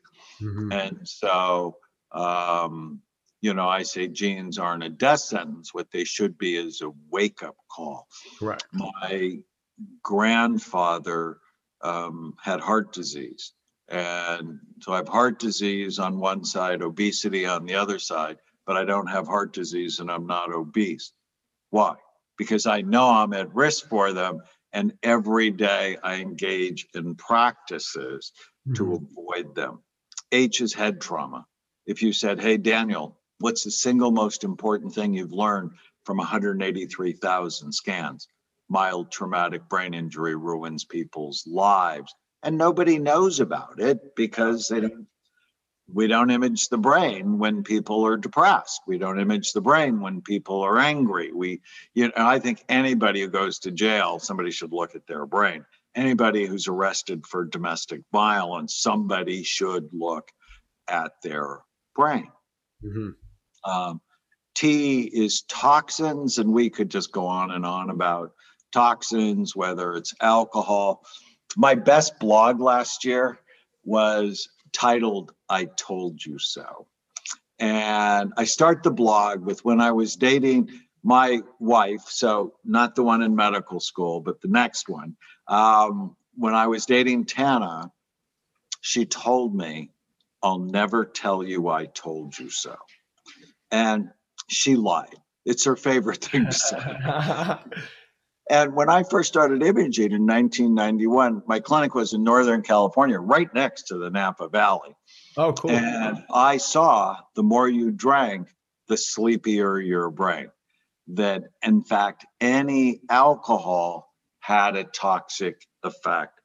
Mm-hmm. 0.42 0.72
And 0.72 1.00
so 1.04 1.78
um, 2.12 3.02
you 3.42 3.54
know, 3.54 3.70
I 3.70 3.84
say 3.84 4.08
genes 4.08 4.58
aren't 4.58 4.84
a 4.84 4.90
death 4.90 5.22
sentence. 5.22 5.74
What 5.74 5.92
they 5.92 6.04
should 6.04 6.38
be 6.38 6.56
is 6.58 6.82
a 6.82 6.92
wake 7.10 7.42
up 7.44 7.56
call. 7.72 8.08
Right. 8.42 8.62
My 8.74 9.40
grandfather 10.04 11.38
um, 11.82 12.34
had 12.42 12.60
heart 12.60 12.92
disease. 12.94 13.54
And 13.88 14.60
so 14.82 14.92
I 14.94 14.98
have 14.98 15.08
heart 15.08 15.40
disease 15.40 15.98
on 16.00 16.20
one 16.20 16.44
side, 16.44 16.82
obesity 16.82 17.46
on 17.46 17.66
the 17.66 17.76
other 17.76 17.98
side, 17.98 18.38
but 18.68 18.76
I 18.78 18.86
don't 18.86 19.08
have 19.08 19.26
heart 19.28 19.54
disease 19.54 20.00
and 20.00 20.12
I'm 20.12 20.28
not 20.28 20.54
obese. 20.54 21.14
Why? 21.70 21.96
because 22.38 22.66
I 22.66 22.80
know 22.80 23.10
I'm 23.10 23.34
at 23.34 23.54
risk 23.54 23.90
for 23.90 24.14
them. 24.14 24.40
And 24.72 24.94
every 25.04 25.52
day 25.52 25.98
I 26.02 26.22
engage 26.22 26.88
in 26.94 27.16
practices 27.16 28.32
to 28.76 28.86
Mhm. 28.86 29.10
avoid 29.12 29.56
them. 29.56 29.84
H 30.32 30.62
is 30.62 30.74
head 30.74 31.02
trauma. 31.02 31.46
If 31.90 32.04
you 32.04 32.14
said, 32.14 32.40
Hey, 32.40 32.58
Daniel, 32.58 33.18
what's 33.40 33.64
the 33.64 33.72
single 33.72 34.12
most 34.12 34.44
important 34.44 34.94
thing 34.94 35.16
you've 35.16 35.34
learned 35.34 35.72
from 36.06 36.18
183,000 36.18 37.72
scans? 37.72 38.28
Mild 38.70 39.12
traumatic 39.12 39.68
brain 39.68 39.96
injury 39.96 40.36
ruins 40.36 40.86
people's 40.86 41.48
lives. 41.48 42.14
And 42.44 42.60
nobody 42.60 43.00
knows 43.00 43.40
about 43.40 43.80
it 43.80 44.16
because 44.16 44.68
they 44.68 44.82
don't. 44.82 45.08
We 45.92 46.06
don't 46.06 46.30
image 46.30 46.70
the 46.70 46.78
brain 46.78 47.40
when 47.40 47.64
people 47.64 48.06
are 48.06 48.16
depressed. 48.16 48.82
We 48.86 49.00
don't 49.00 49.20
image 49.20 49.54
the 49.54 49.62
brain 49.62 50.00
when 50.00 50.22
people 50.22 50.62
are 50.62 50.78
angry. 50.78 51.32
We, 51.34 51.62
you 51.96 52.10
know, 52.10 52.14
I 52.16 52.38
think 52.38 52.64
anybody 52.70 53.22
who 53.22 53.28
goes 53.28 53.58
to 53.60 53.72
jail, 53.72 54.20
somebody 54.20 54.52
should 54.52 54.72
look 54.72 54.94
at 54.94 55.08
their 55.08 55.26
brain 55.26 55.66
anybody 55.96 56.46
who's 56.46 56.68
arrested 56.68 57.26
for 57.26 57.46
domestic 57.46 58.02
violence, 58.12 58.76
somebody 58.76 59.42
should 59.42 59.90
look 59.92 60.30
at 60.88 61.14
their 61.24 61.62
brain. 62.00 62.32
Mhm. 62.82 63.16
Um, 63.66 64.02
T 64.56 65.02
is 65.04 65.42
toxins, 65.44 66.38
and 66.38 66.54
we 66.54 66.70
could 66.70 66.90
just 66.90 67.12
go 67.12 67.28
on 67.28 67.52
and 67.52 67.66
on 67.66 67.90
about 67.90 68.32
toxins, 68.72 69.56
whether 69.56 69.94
it's 69.96 70.14
alcohol. 70.22 71.04
My 71.58 71.76
best 71.76 72.18
blog 72.20 72.62
last 72.62 73.04
year 73.04 73.40
was 73.84 74.48
titled 74.72 75.34
I 75.50 75.66
Told 75.66 76.24
You 76.26 76.40
So. 76.40 76.88
And 77.60 78.32
I 78.38 78.46
start 78.46 78.84
the 78.84 78.92
blog 78.92 79.46
with 79.46 79.66
when 79.66 79.82
I 79.82 79.92
was 79.92 80.16
dating 80.16 80.70
my 81.04 81.42
wife, 81.60 82.06
so 82.08 82.54
not 82.64 82.96
the 82.96 83.04
one 83.04 83.22
in 83.22 83.36
medical 83.36 83.82
school, 83.82 84.22
but 84.22 84.40
the 84.40 84.48
next 84.48 84.88
one. 84.88 85.18
Um, 85.48 86.16
when 86.36 86.54
I 86.54 86.68
was 86.68 86.86
dating 86.86 87.26
Tana, 87.26 87.92
she 88.82 89.06
told 89.06 89.54
me, 89.54 89.92
I'll 90.42 90.60
never 90.60 91.06
tell 91.06 91.44
you 91.44 91.68
I 91.68 91.86
told 91.86 92.38
you 92.38 92.50
so. 92.50 92.76
And 93.72 94.10
she 94.50 94.76
lied. 94.76 95.16
It's 95.46 95.66
her 95.66 95.76
favorite 95.76 96.24
thing 96.24 96.46
to 96.46 96.54
say. 96.54 96.78
And 98.50 98.74
when 98.74 98.90
I 98.90 99.04
first 99.04 99.30
started 99.30 99.62
imaging 99.62 100.12
in 100.12 100.26
1991, 100.26 101.44
my 101.46 101.60
clinic 101.60 101.94
was 101.94 102.14
in 102.14 102.24
Northern 102.24 102.64
California, 102.64 103.20
right 103.20 103.48
next 103.54 103.84
to 103.84 103.98
the 103.98 104.10
Napa 104.10 104.50
Valley. 104.50 104.96
oh, 105.38 105.54
cool. 105.54 105.70
And 105.70 106.24
I 106.34 106.58
saw 106.58 107.18
the 107.36 107.44
more 107.44 107.70
you 107.70 107.92
drank, 107.92 108.48
the 108.88 108.98
sleepier 108.98 109.80
your 109.80 110.10
brain. 110.10 110.50
That 111.10 111.44
in 111.64 111.84
fact, 111.84 112.26
any 112.42 113.02
alcohol 113.10 114.12
had 114.40 114.76
a 114.76 114.84
toxic 114.84 115.64
effect 115.84 116.39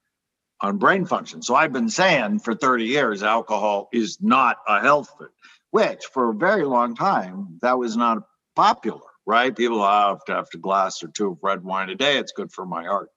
on 0.64 0.78
brain 0.78 1.04
function. 1.04 1.42
So 1.42 1.54
I've 1.54 1.74
been 1.74 1.90
saying 1.90 2.38
for 2.38 2.54
30 2.54 2.86
years, 2.86 3.22
alcohol 3.22 3.90
is 3.92 4.18
not 4.22 4.56
a 4.66 4.80
health 4.80 5.10
food, 5.18 5.28
which 5.70 6.06
for 6.06 6.30
a 6.30 6.34
very 6.34 6.64
long 6.64 6.96
time, 6.96 7.58
that 7.60 7.78
was 7.78 7.98
not 7.98 8.22
popular, 8.56 9.02
right? 9.26 9.54
People 9.54 9.82
"Oh, 9.82 10.08
have 10.08 10.24
to 10.24 10.34
have 10.34 10.48
a 10.54 10.58
glass 10.58 11.02
or 11.02 11.08
two 11.08 11.32
of 11.32 11.38
red 11.42 11.62
wine 11.62 11.90
a 11.90 11.94
day. 11.94 12.16
It's 12.16 12.32
good 12.32 12.50
for 12.50 12.64
my 12.64 12.84
heart. 12.84 13.10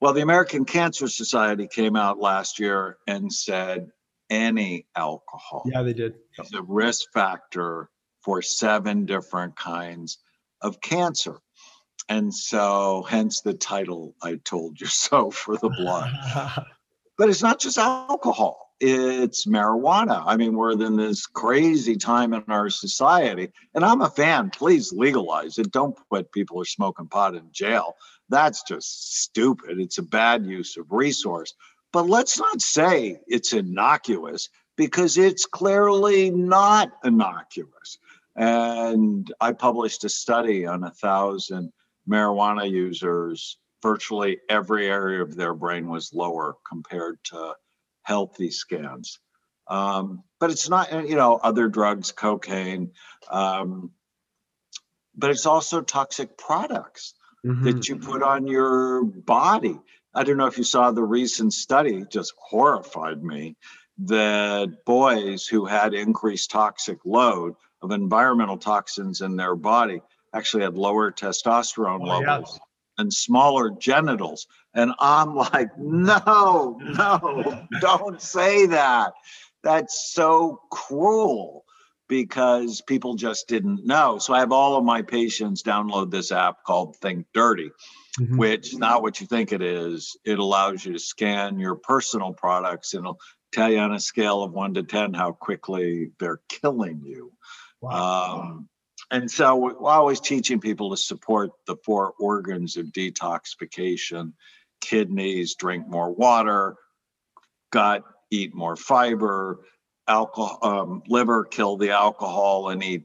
Well, 0.00 0.14
the 0.14 0.22
American 0.22 0.64
Cancer 0.64 1.06
Society 1.06 1.68
came 1.68 1.96
out 1.96 2.18
last 2.18 2.58
year 2.58 2.96
and 3.06 3.30
said 3.30 3.90
any 4.30 4.86
alcohol 4.96 5.64
yeah, 5.66 5.82
they 5.82 5.92
did. 5.92 6.14
is 6.38 6.54
a 6.54 6.62
risk 6.62 7.12
factor 7.12 7.90
for 8.22 8.40
seven 8.40 9.04
different 9.04 9.54
kinds 9.54 10.16
of 10.62 10.80
cancer. 10.80 11.40
And 12.08 12.34
so, 12.34 13.06
hence 13.08 13.40
the 13.40 13.54
title, 13.54 14.14
I 14.22 14.36
told 14.44 14.80
you 14.80 14.86
so 14.86 15.30
for 15.42 15.56
the 15.56 15.70
blog. 15.70 16.10
But 17.16 17.28
it's 17.28 17.42
not 17.42 17.60
just 17.60 17.78
alcohol, 17.78 18.72
it's 18.80 19.46
marijuana. 19.46 20.24
I 20.26 20.36
mean, 20.36 20.54
we're 20.54 20.72
in 20.72 20.96
this 20.96 21.26
crazy 21.26 21.96
time 21.96 22.34
in 22.34 22.42
our 22.48 22.70
society. 22.70 23.52
And 23.72 23.84
I'm 23.84 24.00
a 24.00 24.10
fan, 24.10 24.50
please 24.50 24.92
legalize 24.92 25.58
it. 25.58 25.70
Don't 25.70 25.96
put 26.10 26.32
people 26.32 26.56
who 26.56 26.62
are 26.62 26.66
smoking 26.66 27.06
pot 27.06 27.36
in 27.36 27.48
jail. 27.52 27.94
That's 28.28 28.64
just 28.64 29.22
stupid. 29.22 29.78
It's 29.78 29.98
a 29.98 30.02
bad 30.02 30.44
use 30.44 30.76
of 30.76 30.86
resource. 30.90 31.54
But 31.92 32.08
let's 32.08 32.38
not 32.38 32.60
say 32.60 33.20
it's 33.28 33.52
innocuous 33.52 34.48
because 34.76 35.16
it's 35.16 35.46
clearly 35.46 36.30
not 36.30 36.90
innocuous. 37.04 37.98
And 38.34 39.32
I 39.40 39.52
published 39.52 40.02
a 40.02 40.08
study 40.08 40.66
on 40.66 40.82
a 40.82 40.90
thousand 40.90 41.72
marijuana 42.08 42.70
users. 42.70 43.58
Virtually 43.82 44.38
every 44.48 44.88
area 44.88 45.22
of 45.22 45.36
their 45.36 45.52
brain 45.54 45.88
was 45.88 46.14
lower 46.14 46.56
compared 46.66 47.22
to 47.24 47.54
healthy 48.02 48.50
scans. 48.50 49.18
Um, 49.68 50.22
but 50.40 50.50
it's 50.50 50.68
not, 50.68 50.90
you 51.08 51.16
know, 51.16 51.36
other 51.36 51.68
drugs, 51.68 52.12
cocaine, 52.12 52.92
um, 53.30 53.90
but 55.16 55.30
it's 55.30 55.46
also 55.46 55.80
toxic 55.80 56.36
products 56.36 57.14
Mhm. 57.44 57.64
that 57.64 57.88
you 57.88 57.96
put 57.96 58.22
on 58.22 58.46
your 58.46 59.04
body. 59.04 59.78
I 60.14 60.24
don't 60.24 60.36
know 60.36 60.46
if 60.46 60.58
you 60.58 60.64
saw 60.64 60.90
the 60.90 61.02
recent 61.02 61.52
study, 61.52 62.04
just 62.08 62.32
horrified 62.38 63.22
me 63.22 63.56
that 63.98 64.84
boys 64.84 65.46
who 65.46 65.66
had 65.66 65.94
increased 65.94 66.50
toxic 66.50 66.98
load 67.04 67.54
of 67.82 67.90
environmental 67.90 68.58
toxins 68.58 69.20
in 69.20 69.36
their 69.36 69.54
body 69.54 70.00
actually 70.34 70.64
had 70.64 70.76
lower 70.76 71.10
testosterone 71.12 72.00
Oh, 72.02 72.20
yeah. 72.20 72.32
levels 72.34 72.60
and 72.98 73.12
smaller 73.12 73.70
genitals. 73.70 74.46
And 74.74 74.92
I'm 74.98 75.34
like, 75.52 75.70
no, 75.78 76.80
no, 76.84 77.66
don't 77.80 78.20
say 78.20 78.66
that. 78.66 79.12
That's 79.62 80.12
so 80.12 80.60
cruel 80.70 81.64
because 82.08 82.82
people 82.82 83.14
just 83.14 83.48
didn't 83.48 83.86
know. 83.86 84.18
So 84.18 84.34
I 84.34 84.40
have 84.40 84.52
all 84.52 84.76
of 84.76 84.84
my 84.84 85.00
patients 85.02 85.62
download 85.62 86.10
this 86.10 86.30
app 86.32 86.62
called 86.64 86.96
Think 86.96 87.26
Dirty 87.32 87.70
Mhm. 88.20 88.38
which 88.38 88.72
is 88.72 88.78
not 88.78 89.02
what 89.02 89.20
you 89.20 89.26
think 89.26 89.50
it 89.50 89.60
is. 89.60 90.16
It 90.24 90.38
allows 90.38 90.84
you 90.84 90.92
to 90.92 91.00
scan 91.00 91.58
your 91.58 91.74
personal 91.74 92.32
products 92.32 92.94
and 92.94 93.00
it'll 93.00 93.18
tell 93.52 93.68
you 93.68 93.78
on 93.78 93.92
a 93.92 93.98
scale 93.98 94.44
of 94.44 94.52
one 94.52 94.74
to 94.74 94.84
10 94.84 95.14
how 95.14 95.32
quickly 95.32 96.12
they're 96.20 96.40
killing 96.48 97.02
you. 97.04 97.32
Wow. 97.80 98.40
Um, 98.40 98.68
and 99.10 99.30
so 99.30 99.56
we're 99.56 99.90
always 99.90 100.20
teaching 100.20 100.60
people 100.60 100.90
to 100.90 100.96
support 100.96 101.50
the 101.66 101.76
four 101.84 102.14
organs 102.18 102.76
of 102.76 102.86
detoxification 102.86 104.32
kidneys, 104.80 105.54
drink 105.54 105.88
more 105.88 106.10
water, 106.10 106.76
gut, 107.70 108.04
eat 108.30 108.54
more 108.54 108.76
fiber, 108.76 109.60
alcohol, 110.06 110.58
um, 110.62 111.02
liver, 111.08 111.44
kill 111.44 111.76
the 111.76 111.90
alcohol, 111.90 112.68
and 112.68 112.82
eat 112.82 113.04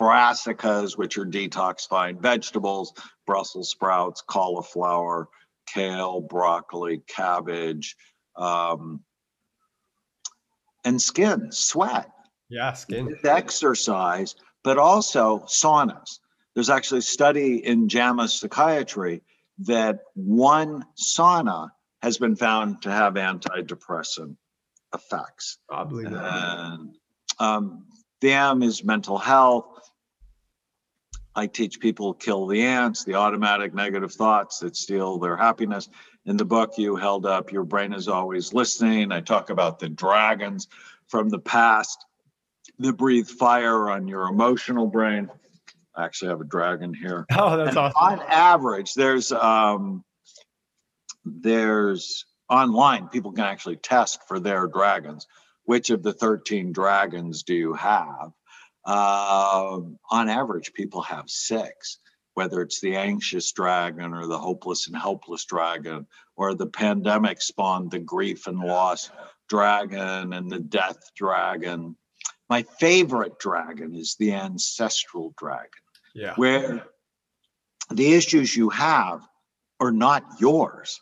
brassicas, 0.00 0.98
which 0.98 1.16
are 1.18 1.26
detoxifying 1.26 2.20
vegetables, 2.20 2.92
Brussels 3.26 3.70
sprouts, 3.70 4.22
cauliflower, 4.22 5.28
kale, 5.66 6.20
broccoli, 6.20 7.02
cabbage, 7.06 7.96
um, 8.36 9.00
and 10.84 11.00
skin, 11.00 11.52
sweat 11.52 12.10
yeah, 12.48 12.72
skin. 12.72 13.16
exercise, 13.24 14.34
but 14.64 14.78
also 14.78 15.40
saunas. 15.40 16.18
There's 16.54 16.70
actually 16.70 16.98
a 16.98 17.02
study 17.02 17.64
in 17.64 17.88
JAMA 17.88 18.28
Psychiatry 18.28 19.22
that 19.60 20.00
one 20.14 20.84
sauna 20.96 21.70
has 22.02 22.18
been 22.18 22.36
found 22.36 22.82
to 22.82 22.90
have 22.90 23.14
antidepressant 23.14 24.36
effects. 24.94 25.58
I 25.70 25.84
believe 25.84 26.10
that. 26.10 26.22
And 26.22 26.96
um, 27.38 27.86
the 28.20 28.32
M 28.32 28.62
is 28.62 28.84
mental 28.84 29.18
health. 29.18 29.66
I 31.34 31.46
teach 31.46 31.80
people 31.80 32.12
kill 32.12 32.46
the 32.46 32.62
ants, 32.62 33.04
the 33.04 33.14
automatic 33.14 33.72
negative 33.72 34.12
thoughts 34.12 34.58
that 34.58 34.76
steal 34.76 35.18
their 35.18 35.36
happiness. 35.36 35.88
In 36.26 36.36
the 36.36 36.44
book 36.44 36.74
you 36.76 36.94
held 36.96 37.24
up, 37.24 37.50
Your 37.50 37.64
Brain 37.64 37.94
is 37.94 38.06
Always 38.06 38.52
Listening. 38.52 39.12
I 39.12 39.20
talk 39.20 39.48
about 39.48 39.78
the 39.78 39.88
dragons 39.88 40.68
from 41.08 41.30
the 41.30 41.38
past 41.38 42.04
that 42.82 42.96
breathe 42.96 43.28
fire 43.28 43.90
on 43.90 44.08
your 44.08 44.28
emotional 44.28 44.86
brain. 44.86 45.30
I 45.94 46.04
actually 46.04 46.28
have 46.30 46.40
a 46.40 46.44
dragon 46.44 46.94
here. 46.94 47.26
Oh, 47.36 47.56
that's 47.56 47.70
And 47.70 47.78
awesome. 47.78 47.96
On 47.96 48.20
average, 48.28 48.94
there's 48.94 49.32
um, 49.32 50.04
there's 51.24 52.24
online 52.48 53.08
people 53.08 53.32
can 53.32 53.44
actually 53.44 53.76
test 53.76 54.26
for 54.26 54.40
their 54.40 54.66
dragons. 54.66 55.26
Which 55.64 55.90
of 55.90 56.02
the 56.02 56.12
13 56.12 56.72
dragons 56.72 57.44
do 57.44 57.54
you 57.54 57.74
have? 57.74 58.32
Um, 58.84 59.98
on 60.10 60.28
average, 60.28 60.72
people 60.72 61.02
have 61.02 61.30
six. 61.30 61.98
Whether 62.34 62.62
it's 62.62 62.80
the 62.80 62.96
anxious 62.96 63.52
dragon 63.52 64.14
or 64.14 64.26
the 64.26 64.38
hopeless 64.38 64.86
and 64.86 64.96
helpless 64.96 65.44
dragon, 65.44 66.06
or 66.34 66.54
the 66.54 66.66
pandemic 66.66 67.42
spawned 67.42 67.90
the 67.90 67.98
grief 67.98 68.46
and 68.46 68.58
loss 68.58 69.10
dragon 69.48 70.32
and 70.32 70.50
the 70.50 70.58
death 70.58 71.10
dragon. 71.14 71.94
My 72.52 72.64
favorite 72.64 73.38
dragon 73.38 73.94
is 73.94 74.14
the 74.16 74.34
ancestral 74.34 75.32
dragon 75.38 75.84
Yeah. 76.14 76.34
where 76.34 76.86
the 77.88 78.12
issues 78.12 78.54
you 78.54 78.68
have 78.68 79.26
are 79.80 79.90
not 79.90 80.22
yours, 80.38 81.00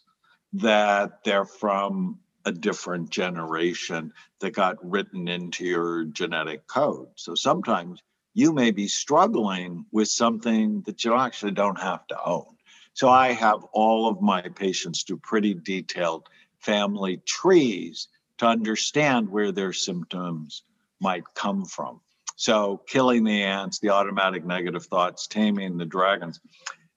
that 0.53 1.25
they're 1.25 1.45
from 1.45 2.21
a 2.45 2.53
different 2.53 3.11
generation 3.11 4.13
that 4.39 4.53
got 4.53 4.77
written 4.89 5.27
into 5.27 5.65
your 5.65 6.05
genetic 6.05 6.69
code. 6.69 7.09
So 7.17 7.35
sometimes 7.35 8.01
you 8.33 8.53
may 8.53 8.71
be 8.71 8.87
struggling 8.87 9.87
with 9.91 10.07
something 10.07 10.83
that 10.83 11.05
you 11.05 11.17
actually 11.17 11.57
don't 11.63 11.81
have 11.81 12.07
to 12.13 12.25
own. 12.25 12.57
So 12.93 13.09
I 13.09 13.33
have 13.33 13.65
all 13.73 14.07
of 14.09 14.23
my 14.23 14.43
patients 14.43 15.03
do 15.03 15.17
pretty 15.17 15.55
detailed 15.55 16.29
family 16.61 17.17
trees 17.27 18.07
to 18.39 18.47
understand 18.47 19.29
where 19.29 19.51
their 19.51 19.73
symptoms 19.73 20.63
might 21.01 21.25
come 21.35 21.65
from. 21.65 22.01
So 22.37 22.83
killing 22.87 23.25
the 23.25 23.43
ants, 23.43 23.81
the 23.81 23.91
automatic 23.91 24.45
negative 24.45 24.87
thoughts, 24.87 25.27
taming 25.27 25.77
the 25.77 25.85
dragons. 25.85 26.41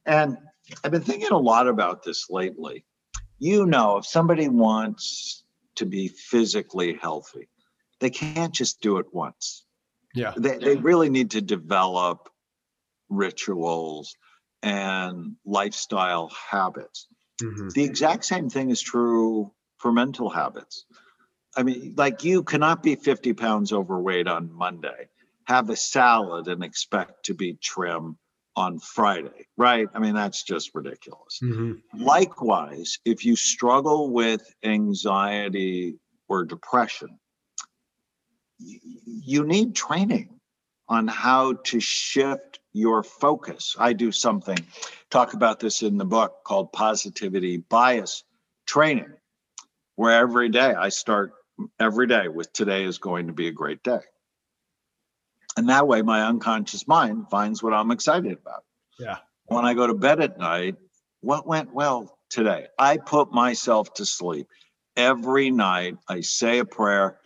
And 0.05 0.37
I've 0.83 0.91
been 0.91 1.01
thinking 1.01 1.31
a 1.31 1.37
lot 1.37 1.67
about 1.67 2.03
this 2.03 2.29
lately. 2.29 2.85
You 3.39 3.65
know, 3.65 3.97
if 3.97 4.05
somebody 4.05 4.47
wants 4.47 5.43
to 5.75 5.85
be 5.85 6.07
physically 6.07 6.97
healthy, 7.01 7.49
they 7.99 8.09
can't 8.09 8.53
just 8.53 8.81
do 8.81 8.97
it 8.97 9.07
once. 9.13 9.65
Yeah. 10.15 10.33
They, 10.37 10.57
they 10.57 10.75
really 10.75 11.09
need 11.09 11.31
to 11.31 11.41
develop 11.41 12.29
rituals 13.09 14.15
and 14.61 15.35
lifestyle 15.45 16.31
habits. 16.49 17.07
Mm-hmm. 17.41 17.69
The 17.69 17.83
exact 17.83 18.25
same 18.25 18.49
thing 18.49 18.69
is 18.69 18.81
true 18.81 19.51
for 19.77 19.91
mental 19.91 20.29
habits. 20.29 20.85
I 21.55 21.63
mean, 21.63 21.93
like 21.97 22.23
you 22.23 22.43
cannot 22.43 22.83
be 22.83 22.95
50 22.95 23.33
pounds 23.33 23.71
overweight 23.71 24.27
on 24.27 24.51
Monday, 24.51 25.09
have 25.45 25.69
a 25.69 25.75
salad 25.75 26.47
and 26.47 26.63
expect 26.63 27.25
to 27.25 27.33
be 27.33 27.55
trim 27.61 28.17
on 28.55 28.79
Friday, 28.79 29.47
right? 29.57 29.87
I 29.93 29.99
mean, 29.99 30.13
that's 30.13 30.43
just 30.43 30.71
ridiculous. 30.73 31.39
Mm-hmm. 31.43 32.03
Likewise, 32.03 32.99
if 33.05 33.25
you 33.25 33.35
struggle 33.35 34.11
with 34.11 34.41
anxiety 34.63 35.95
or 36.27 36.45
depression, 36.45 37.19
you 38.59 39.43
need 39.43 39.75
training 39.75 40.39
on 40.87 41.07
how 41.07 41.53
to 41.53 41.79
shift 41.79 42.59
your 42.73 43.03
focus. 43.03 43.75
I 43.79 43.93
do 43.93 44.11
something, 44.11 44.57
talk 45.09 45.33
about 45.33 45.59
this 45.59 45.81
in 45.81 45.97
the 45.97 46.05
book 46.05 46.43
called 46.45 46.71
positivity 46.71 47.57
bias 47.57 48.23
training, 48.67 49.11
where 49.95 50.19
every 50.19 50.49
day 50.49 50.73
I 50.73 50.89
start 50.89 51.33
every 51.79 52.07
day 52.07 52.27
with 52.27 52.51
today 52.53 52.83
is 52.83 52.97
going 52.97 53.27
to 53.27 53.33
be 53.33 53.47
a 53.47 53.51
great 53.51 53.83
day. 53.83 53.99
And 55.55 55.69
that 55.69 55.87
way 55.87 56.01
my 56.01 56.23
unconscious 56.23 56.87
mind 56.87 57.29
finds 57.29 57.61
what 57.61 57.73
I'm 57.73 57.91
excited 57.91 58.31
about. 58.33 58.63
Yeah. 58.99 59.17
When 59.45 59.65
I 59.65 59.73
go 59.73 59.87
to 59.87 59.93
bed 59.93 60.19
at 60.19 60.37
night, 60.37 60.75
what 61.21 61.45
went 61.45 61.73
well 61.73 62.17
today? 62.29 62.67
I 62.79 62.97
put 62.97 63.31
myself 63.31 63.93
to 63.95 64.05
sleep 64.05 64.47
every 64.95 65.51
night. 65.51 65.97
I 66.07 66.21
say 66.21 66.59
a 66.59 66.65
prayer 66.65 67.19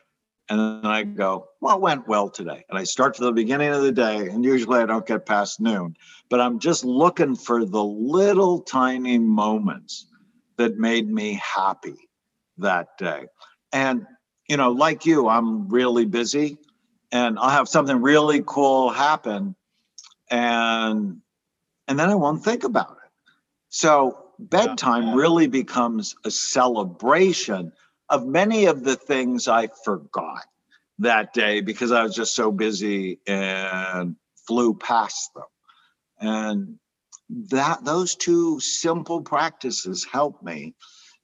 and 0.50 0.60
then 0.60 0.92
I 0.92 1.04
go, 1.04 1.50
what 1.60 1.82
went 1.82 2.08
well 2.08 2.30
today? 2.30 2.64
And 2.70 2.78
I 2.78 2.84
start 2.84 3.18
from 3.18 3.26
the 3.26 3.34
beginning 3.34 3.70
of 3.70 3.82
the 3.82 3.92
day. 3.92 4.28
And 4.28 4.46
usually 4.46 4.80
I 4.80 4.86
don't 4.86 5.06
get 5.06 5.26
past 5.26 5.60
noon, 5.60 5.96
but 6.30 6.40
I'm 6.40 6.60
just 6.60 6.86
looking 6.86 7.36
for 7.36 7.66
the 7.66 7.84
little 7.84 8.62
tiny 8.62 9.18
moments 9.18 10.08
that 10.58 10.78
made 10.78 11.10
me 11.10 11.34
happy 11.34 12.10
that 12.58 12.98
day. 12.98 13.26
And, 13.74 14.06
you 14.48 14.58
know, 14.58 14.72
like 14.72 15.06
you, 15.06 15.28
I'm 15.28 15.68
really 15.70 16.06
busy 16.06 16.58
and 17.12 17.38
I'll 17.40 17.50
have 17.50 17.68
something 17.68 18.02
really 18.02 18.44
cool 18.46 18.90
happen 18.90 19.56
and 20.30 21.22
and 21.88 22.00
then 22.00 22.10
I 22.10 22.16
won't 22.16 22.44
think 22.44 22.64
about 22.66 22.92
it. 22.92 23.12
So 23.70 24.32
bedtime 24.40 25.14
really 25.16 25.48
becomes 25.48 26.16
a 26.26 26.32
celebration 26.32 27.72
of 28.10 28.26
many 28.26 28.66
of 28.66 28.84
the 28.84 28.96
things 28.96 29.48
I 29.48 29.68
forgot 29.86 30.46
that 31.00 31.34
day 31.34 31.62
because 31.62 31.92
I 31.92 32.04
was 32.04 32.16
just 32.16 32.36
so 32.36 32.52
busy 32.52 33.20
and 33.28 34.16
flew 34.48 34.74
past 34.74 35.34
them. 35.34 35.44
And 36.20 36.80
that 37.50 37.84
those 37.84 38.16
two 38.16 38.60
simple 38.60 39.22
practices 39.22 40.06
help 40.06 40.42
me. 40.42 40.76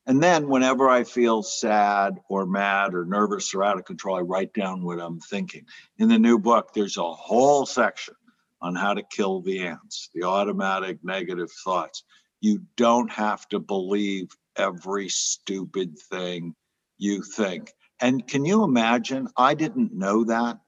And 0.05 0.21
then 0.21 0.49
whenever 0.49 0.89
I 0.89 1.05
feel 1.05 1.43
sad 1.43 2.19
or 2.27 2.45
mad 2.45 2.93
or 2.93 3.05
nervous 3.05 3.53
or 3.53 3.63
out 3.63 3.77
of 3.77 3.85
control, 3.85 4.17
I 4.17 4.21
write 4.21 4.53
down 4.53 4.83
what 4.83 4.99
I'm 4.99 5.19
thinking. 5.19 5.65
In 5.97 6.09
the 6.09 6.19
new 6.19 6.37
book, 6.37 6.73
there's 6.73 6.97
a 6.97 7.03
whole 7.03 7.65
section 7.65 8.15
on 8.61 8.75
how 8.75 8.93
to 8.93 9.03
kill 9.03 9.41
the 9.41 9.65
ants, 9.65 10.09
the 10.13 10.23
automatic 10.23 10.99
negative 11.03 11.49
thoughts. 11.63 12.03
You 12.41 12.63
don't 12.75 13.11
have 13.11 13.47
to 13.49 13.59
believe 13.59 14.29
every 14.57 15.07
stupid 15.07 15.97
thing 15.97 16.53
you 16.97 17.21
think. 17.21 17.71
And 18.01 18.27
can 18.27 18.43
you 18.43 18.63
imagine? 18.63 19.29
I 19.37 19.53
didn't 19.53 19.93
know 19.93 20.25
that 20.25 20.59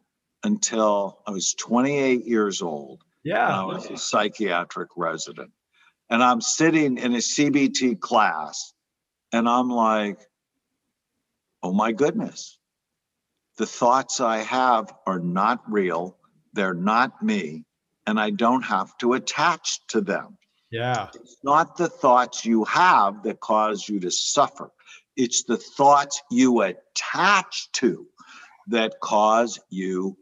until 0.43 1.19
I 1.27 1.31
was 1.31 1.53
28 1.55 2.25
years 2.25 2.61
old. 2.61 3.03
Yeah. 3.23 3.61
I 3.61 3.65
was 3.65 3.89
a 3.89 3.97
psychiatric 3.97 4.89
resident. 4.95 5.51
And 6.09 6.23
I'm 6.23 6.39
sitting 6.39 6.97
in 6.97 7.15
a 7.15 7.17
CBT 7.17 7.99
class 7.99 8.73
and 9.35 9.49
I'm 9.49 9.69
like, 9.69 10.19
oh 11.61 11.73
my 11.73 11.91
goodness, 11.91 12.57
the 13.57 13.65
thoughts 13.65 14.21
I 14.21 14.37
have 14.37 14.93
are 15.05 15.19
not 15.19 15.61
real. 15.69 16.15
They're 16.53 16.73
not 16.73 17.21
me. 17.21 17.65
And 18.07 18.17
I 18.17 18.29
don't 18.29 18.61
have 18.61 18.97
to 18.99 19.11
attach 19.13 19.85
to 19.87 19.99
them. 19.99 20.37
Yeah. 20.71 21.09
It's 21.13 21.37
not 21.43 21.75
the 21.75 21.89
thoughts 21.89 22.45
you 22.45 22.63
have 22.63 23.23
that 23.23 23.41
cause 23.41 23.89
you 23.89 23.99
to 24.01 24.11
suffer. 24.11 24.71
It's 25.17 25.43
the 25.43 25.57
thoughts 25.57 26.21
you 26.31 26.61
attach 26.61 27.71
to 27.73 28.07
that 28.67 29.01
cause 29.01 29.59
you 29.69 30.17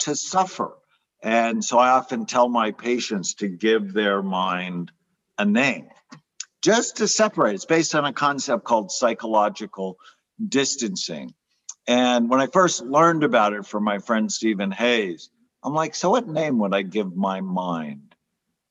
to 0.00 0.14
suffer. 0.14 0.72
And 1.20 1.64
so 1.64 1.78
I 1.78 1.90
often 1.90 2.26
tell 2.26 2.48
my 2.48 2.70
patients 2.70 3.34
to 3.34 3.48
give 3.48 3.92
their 3.92 4.22
mind 4.22 4.92
a 5.36 5.44
name 5.44 5.88
just 6.62 6.96
to 6.98 7.08
separate. 7.08 7.54
It's 7.54 7.64
based 7.64 7.94
on 7.94 8.04
a 8.04 8.12
concept 8.12 8.64
called 8.64 8.90
psychological 8.92 9.98
distancing. 10.48 11.34
And 11.86 12.30
when 12.30 12.40
I 12.40 12.46
first 12.46 12.82
learned 12.84 13.24
about 13.24 13.52
it 13.52 13.66
from 13.66 13.84
my 13.84 13.98
friend 13.98 14.32
Steven 14.32 14.70
Hayes, 14.70 15.30
I'm 15.64 15.74
like, 15.74 15.94
so 15.94 16.10
what 16.10 16.28
name 16.28 16.58
would 16.60 16.74
I 16.74 16.82
give 16.82 17.14
my 17.14 17.40
mind? 17.40 18.14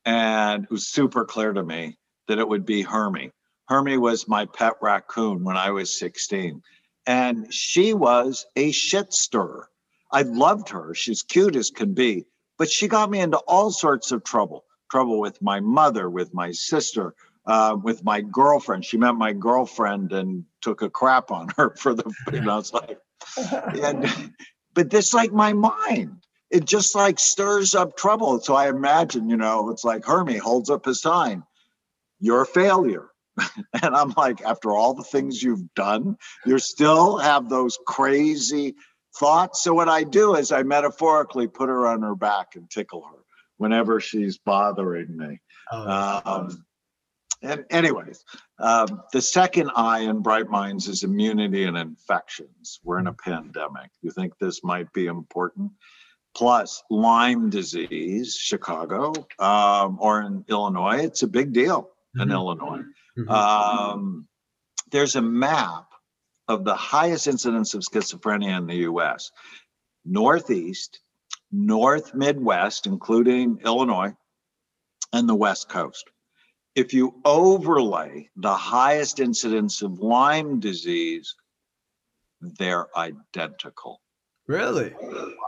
And 0.05 0.63
it 0.63 0.71
was 0.71 0.87
super 0.87 1.25
clear 1.25 1.53
to 1.53 1.63
me 1.63 1.97
that 2.27 2.39
it 2.39 2.47
would 2.47 2.65
be 2.65 2.81
Hermie. 2.81 3.31
Hermie 3.67 3.97
was 3.97 4.27
my 4.27 4.45
pet 4.45 4.73
raccoon 4.81 5.43
when 5.43 5.57
I 5.57 5.71
was 5.71 5.97
16. 5.99 6.61
And 7.05 7.53
she 7.53 7.93
was 7.93 8.45
a 8.55 8.71
shit 8.71 9.13
stirrer. 9.13 9.69
I 10.11 10.23
loved 10.23 10.69
her. 10.69 10.93
She's 10.93 11.23
cute 11.23 11.55
as 11.55 11.69
can 11.69 11.93
be, 11.93 12.25
but 12.57 12.69
she 12.69 12.87
got 12.87 13.09
me 13.09 13.19
into 13.19 13.37
all 13.37 13.71
sorts 13.71 14.11
of 14.11 14.23
trouble 14.23 14.65
trouble 14.91 15.21
with 15.21 15.41
my 15.41 15.61
mother, 15.61 16.09
with 16.09 16.33
my 16.33 16.51
sister, 16.51 17.15
uh, 17.45 17.77
with 17.81 18.03
my 18.03 18.21
girlfriend. 18.21 18.85
She 18.85 18.97
met 18.97 19.15
my 19.15 19.33
girlfriend 19.33 20.11
and 20.11 20.45
took 20.61 20.81
a 20.81 20.89
crap 20.89 21.31
on 21.31 21.49
her 21.57 21.75
for 21.77 21.93
the, 21.93 22.11
you 22.31 22.41
know, 22.41 22.57
it's 22.57 22.73
like, 22.73 22.97
and, 23.81 24.33
but 24.73 24.89
this 24.89 25.13
like 25.13 25.31
my 25.31 25.53
mind. 25.53 26.17
It 26.49 26.65
just 26.65 26.95
like 26.95 27.17
stirs 27.17 27.75
up 27.75 27.95
trouble. 27.95 28.41
So 28.41 28.53
I 28.53 28.67
imagine, 28.67 29.29
you 29.29 29.37
know, 29.37 29.69
it's 29.69 29.85
like 29.85 30.03
Hermie 30.03 30.35
holds 30.37 30.69
up 30.69 30.83
his 30.83 30.99
sign. 31.01 31.43
You're 32.19 32.41
a 32.41 32.45
failure. 32.45 33.07
and 33.81 33.95
I'm 33.95 34.13
like, 34.17 34.41
after 34.41 34.71
all 34.71 34.93
the 34.93 35.03
things 35.03 35.41
you've 35.41 35.73
done, 35.75 36.17
you 36.45 36.59
still 36.59 37.17
have 37.17 37.47
those 37.47 37.79
crazy 37.87 38.75
thoughts. 39.17 39.63
So 39.63 39.73
what 39.73 39.87
I 39.87 40.03
do 40.03 40.35
is 40.35 40.51
I 40.51 40.63
metaphorically 40.63 41.47
put 41.47 41.69
her 41.69 41.87
on 41.87 42.01
her 42.01 42.15
back 42.15 42.55
and 42.55 42.69
tickle 42.69 43.03
her 43.09 43.19
whenever 43.57 43.99
she's 43.99 44.37
bothering 44.37 45.15
me. 45.15 45.39
Oh, 45.71 46.21
Um, 46.25 46.65
and 47.41 47.65
anyways, 47.69 48.23
um, 48.59 49.01
the 49.13 49.21
second 49.21 49.71
I 49.75 49.99
in 49.99 50.21
Bright 50.21 50.49
Minds 50.49 50.87
is 50.87 51.03
immunity 51.03 51.63
and 51.65 51.77
infections. 51.77 52.79
We're 52.83 52.99
in 52.99 53.07
a 53.07 53.13
pandemic. 53.13 53.89
You 54.01 54.11
think 54.11 54.37
this 54.39 54.63
might 54.63 54.91
be 54.93 55.07
important? 55.07 55.71
Plus 56.35 56.81
Lyme 56.89 57.49
disease, 57.49 58.35
Chicago, 58.35 59.13
um, 59.39 59.97
or 59.99 60.21
in 60.21 60.45
Illinois. 60.47 60.99
It's 61.03 61.23
a 61.23 61.27
big 61.27 61.51
deal 61.51 61.89
in 62.15 62.29
Mhm. 62.29 62.31
Illinois. 62.33 62.83
Mhm. 63.17 63.29
Um, 63.29 64.27
there's 64.91 65.15
a 65.15 65.21
map 65.21 65.87
of 66.47 66.63
the 66.63 66.75
highest 66.75 67.27
incidence 67.27 67.73
of 67.73 67.81
schizophrenia 67.81 68.57
in 68.57 68.67
the 68.67 68.75
US. 68.87 69.31
Northeast, 70.05 71.01
North 71.51 72.13
Midwest, 72.13 72.87
including 72.87 73.59
Illinois, 73.65 74.15
and 75.13 75.27
the 75.27 75.35
West 75.35 75.67
Coast. 75.69 76.09
If 76.75 76.93
you 76.93 77.19
overlay 77.25 78.29
the 78.35 78.55
highest 78.55 79.19
incidence 79.19 79.81
of 79.81 79.99
Lyme 79.99 80.59
disease, 80.59 81.35
they're 82.41 82.87
identical. 82.97 84.01
really? 84.47 84.93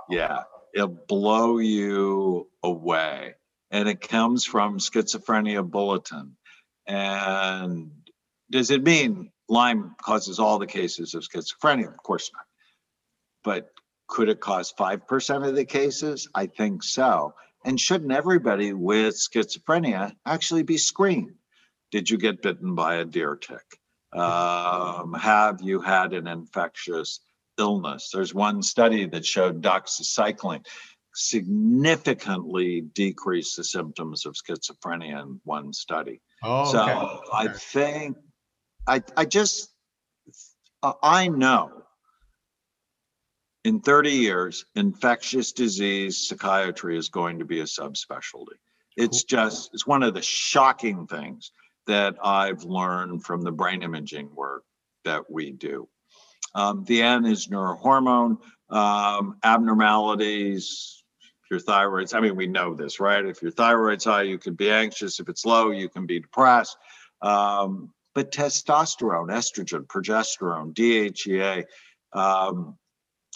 Yeah, 0.09 0.43
it'll 0.75 0.88
blow 1.07 1.59
you 1.59 2.49
away. 2.62 3.36
and 3.71 3.89
it 3.89 4.01
comes 4.01 4.45
from 4.45 4.77
Schizophrenia 4.77 5.67
Bulletin. 5.69 6.38
And 6.86 7.91
does 8.51 8.69
it 8.69 8.83
mean 8.83 9.31
Lyme 9.49 9.95
causes 9.99 10.38
all 10.39 10.59
the 10.59 10.67
cases 10.67 11.15
of 11.15 11.23
schizophrenia? 11.23 11.88
Of 11.88 11.97
course 11.97 12.29
not. 12.33 12.45
But 13.43 13.71
could 14.07 14.29
it 14.29 14.39
cause 14.39 14.71
5% 14.77 15.47
of 15.47 15.55
the 15.55 15.65
cases? 15.65 16.29
I 16.36 16.45
think 16.45 16.83
so. 16.83 17.33
And 17.65 17.80
shouldn't 17.80 18.12
everybody 18.12 18.73
with 18.73 19.15
schizophrenia 19.15 20.13
actually 20.26 20.63
be 20.63 20.78
screened? 20.78 21.36
Did 21.91 22.10
you 22.10 22.17
get 22.17 22.41
bitten 22.41 22.76
by 22.76 22.95
a 22.95 23.06
deer 23.06 23.36
tick? 23.36 23.80
Um, 24.12 25.13
have 25.13 25.62
you 25.62 25.80
had 25.80 26.13
an 26.13 26.28
infectious 26.28 27.21
illness? 27.58 28.10
There's 28.13 28.34
one 28.34 28.62
study 28.62 29.06
that 29.08 29.26
showed 29.26 29.62
doxycycline 29.62 30.65
significantly 31.15 32.82
decreased 32.82 33.58
the 33.58 33.63
symptoms 33.63 34.26
of 34.26 34.36
schizophrenia 34.36 35.21
in 35.21 35.39
one 35.43 35.73
study. 35.73 36.21
Oh, 36.43 36.71
so 36.71 36.82
okay. 36.82 37.30
I 37.32 37.47
think 37.47 38.17
I 38.88 39.02
I 39.15 39.26
just 39.26 39.69
I 40.82 41.28
know 41.28 41.83
in 43.63 43.80
30 43.80 44.12
years, 44.12 44.65
infectious 44.76 45.52
disease 45.52 46.28
psychiatry 46.28 46.97
is 46.97 47.10
going 47.10 47.39
to 47.39 47.45
be 47.45 47.62
a 47.62 47.65
subspecialty. 47.65 48.58
It's 48.97 49.23
just, 49.23 49.71
it's 49.73 49.88
one 49.88 50.04
of 50.04 50.13
the 50.13 50.21
shocking 50.21 51.08
things 51.08 51.52
that 51.88 52.15
I've 52.23 52.63
learned 52.63 53.23
from 53.23 53.41
the 53.41 53.52
brain 53.52 53.82
imaging 53.82 54.34
work 54.36 54.63
that 55.06 55.30
we 55.32 55.52
do. 55.52 55.88
Um, 56.56 56.84
the 56.86 57.02
N 57.02 57.26
is 57.26 57.47
neurohormone 57.47 58.38
um, 58.69 59.38
abnormalities. 59.43 61.04
Your 61.49 61.60
thyroid's, 61.60 62.13
I 62.13 62.19
mean, 62.19 62.36
we 62.36 62.47
know 62.47 62.73
this, 62.73 62.99
right? 62.99 63.26
If 63.26 63.41
your 63.41 63.52
thyroid's 63.52 64.06
high, 64.06 64.23
you 64.23 64.38
can 64.38 64.56
be 64.56 64.69
anxious. 64.69 65.19
If 65.19 65.30
it's 65.30 65.45
low, 65.45 65.71
you 65.71 65.89
can 65.89 66.06
be 66.06 66.19
depressed. 66.19 66.78
Um, 67.21 67.91
but 68.15 68.32
testosterone, 68.32 69.30
estrogen, 69.30 69.86
progesterone, 69.88 70.73
DHEA, 70.73 71.65
um, 72.13 72.78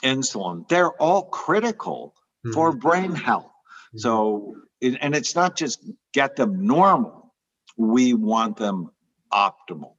insulin, 0.03 0.67
they're 0.67 0.91
all 1.01 1.23
critical 1.23 2.15
for 2.53 2.73
Mhm. 2.73 2.79
brain 2.79 3.15
health. 3.15 3.51
Mhm. 3.93 3.99
So, 3.99 4.55
and 4.81 5.15
it's 5.15 5.35
not 5.35 5.55
just 5.55 5.83
get 6.13 6.35
them 6.35 6.65
normal, 6.65 7.33
we 7.77 8.13
want 8.13 8.57
them 8.57 8.91
optimal. 9.31 9.95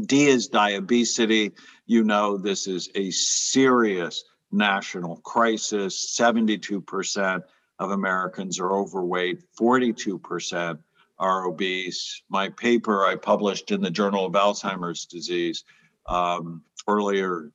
D 0.00 0.26
is 0.26 0.48
diabetes. 0.48 1.52
You 1.86 2.04
know, 2.04 2.36
this 2.36 2.66
is 2.66 2.90
a 2.94 3.10
serious 3.10 4.24
national 4.50 5.16
crisis. 5.18 6.16
72% 6.16 7.44
of 7.78 7.90
Americans 7.90 8.58
are 8.60 8.72
overweight, 8.72 9.42
42% 9.58 10.78
are 11.18 11.44
obese. 11.44 12.22
My 12.28 12.48
paper 12.48 13.04
I 13.04 13.16
published 13.16 13.70
in 13.70 13.80
the 13.80 13.90
Journal 13.90 14.26
of 14.26 14.32
Alzheimer's 14.32 15.04
Disease 15.06 15.64
um, 16.06 16.62
earlier 16.88 17.52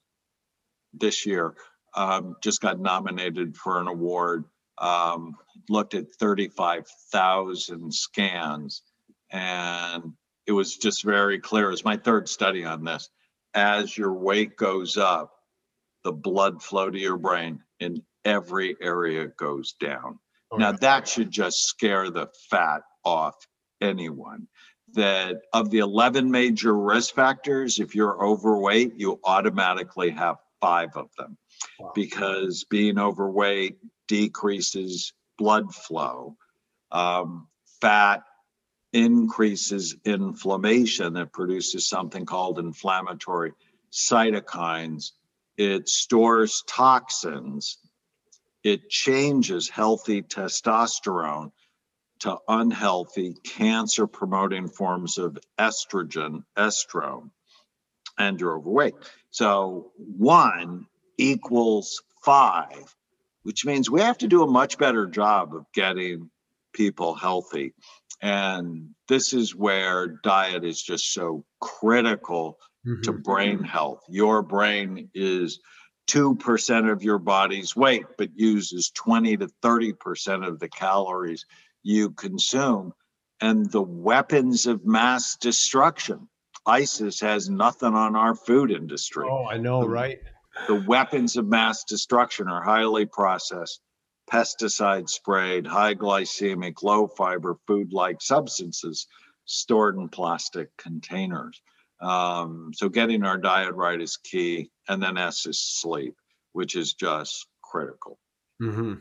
this 0.94 1.26
year 1.26 1.56
um, 1.96 2.36
just 2.42 2.62
got 2.62 2.80
nominated 2.80 3.56
for 3.58 3.80
an 3.80 3.88
award. 3.88 4.46
Um, 4.78 5.36
looked 5.70 5.94
at 5.94 6.14
35,000 6.14 7.94
scans, 7.94 8.82
and 9.32 10.14
it 10.48 10.52
was 10.54 10.78
just 10.78 11.04
very 11.04 11.40
clear. 11.40 11.72
It's 11.72 11.84
my 11.84 11.98
third 11.98 12.30
study 12.30 12.64
on 12.64 12.84
this. 12.84 13.10
As 13.54 13.98
your 13.98 14.14
weight 14.14 14.56
goes 14.56 14.96
up, 14.96 15.34
the 16.04 16.14
blood 16.14 16.64
flow 16.64 16.90
to 16.90 16.98
your 16.98 17.18
brain 17.18 17.62
in 17.80 18.04
every 18.24 18.78
area 18.82 19.28
goes 19.28 19.74
down. 19.74 20.20
Now, 20.58 20.72
that 20.72 21.08
should 21.08 21.30
just 21.30 21.66
scare 21.66 22.10
the 22.10 22.28
fat 22.50 22.82
off 23.06 23.36
anyone. 23.82 24.48
That 24.94 25.42
of 25.54 25.70
the 25.70 25.80
11 25.80 26.32
major 26.32 26.76
risk 26.76 27.14
factors, 27.14 27.80
if 27.80 27.94
you're 27.94 28.24
overweight, 28.24 28.94
you 28.98 29.20
automatically 29.24 30.10
have 30.12 30.38
five 30.62 30.96
of 30.96 31.10
them 31.18 31.38
Wow. 31.80 31.92
because 31.96 32.64
being 32.66 32.98
overweight 33.00 33.78
decreases 34.08 35.14
blood 35.38 35.74
flow. 35.74 36.36
Um, 36.92 37.48
fat 37.82 38.24
increases 38.94 39.96
inflammation 40.06 41.14
that 41.14 41.32
produces 41.32 41.88
something 41.88 42.26
called 42.26 42.60
inflammatory 42.60 43.54
cytokines. 43.92 45.12
It 45.58 45.88
stores 45.90 46.64
toxins. 46.68 47.78
It 48.64 48.90
changes 48.90 49.70
healthy 49.70 50.22
testosterone 50.22 51.52
to 52.20 52.38
unhealthy 52.48 53.36
cancer 53.44 54.08
promoting 54.08 54.68
forms 54.68 55.18
of 55.18 55.38
estrogen, 55.58 56.44
estrone, 56.58 57.32
and 58.20 58.40
you're 58.40 58.58
overweight. 58.58 58.94
So 59.32 59.92
one 59.96 60.86
equals 61.18 62.04
five, 62.24 62.96
which 63.44 63.66
means 63.66 63.90
we 63.90 64.02
have 64.02 64.18
to 64.20 64.28
do 64.28 64.44
a 64.44 64.48
much 64.48 64.78
better 64.78 65.08
job 65.08 65.56
of 65.56 65.66
getting 65.74 66.30
people 66.74 67.16
healthy. 67.16 67.74
And 68.22 68.90
this 69.08 69.34
is 69.34 69.56
where 69.56 70.08
diet 70.08 70.66
is 70.66 70.82
just 70.82 71.14
so 71.14 71.46
critical 71.62 72.60
to 73.04 73.14
Mhm. 73.14 73.24
brain 73.24 73.64
health. 73.64 74.04
Your 74.10 74.42
brain 74.42 75.10
is 75.14 75.60
2% 76.08 76.90
of 76.90 77.04
your 77.04 77.20
body's 77.20 77.76
weight, 77.76 78.06
but 78.18 78.30
uses 78.36 78.90
20 78.92 79.38
to 79.38 79.48
30% 79.62 80.44
of 80.44 80.60
the 80.60 80.70
calories 80.70 81.46
you 81.84 82.12
consume. 82.12 82.94
And 83.42 83.72
the 83.72 83.82
weapons 83.82 84.66
of 84.66 84.86
mass 84.86 85.38
destruction. 85.38 86.28
ISIS 86.66 87.20
has 87.22 87.50
nothing 87.50 87.94
on 87.94 88.16
our 88.16 88.36
food 88.36 88.72
industry. 88.72 89.28
Oh, 89.30 89.46
I 89.46 89.58
know, 89.58 89.86
right? 89.86 90.20
The 90.68 90.76
weapons 90.76 91.38
of 91.38 91.48
mass 91.48 91.84
destruction 91.84 92.48
are 92.48 92.62
highly 92.62 93.06
processed, 93.06 93.82
pesticide 94.30 95.10
sprayed, 95.10 95.66
high 95.66 95.96
glycemic, 95.96 96.84
low 96.84 97.08
fiber 97.08 97.56
food 97.66 97.92
like 97.94 98.22
substances 98.22 99.08
stored 99.46 99.96
in 99.96 100.10
plastic 100.10 100.70
containers. 100.78 101.60
Um, 102.02 102.72
so 102.74 102.88
getting 102.88 103.24
our 103.24 103.38
diet 103.38 103.74
right 103.74 104.00
is 104.00 104.18
key. 104.18 104.70
And 104.88 105.02
then 105.02 105.18
S 105.18 105.46
is 105.46 105.60
sleep, 105.60 106.16
which 106.54 106.76
is 106.76 106.94
just 106.94 107.48
critical. 107.64 108.20
hmm 108.62 108.96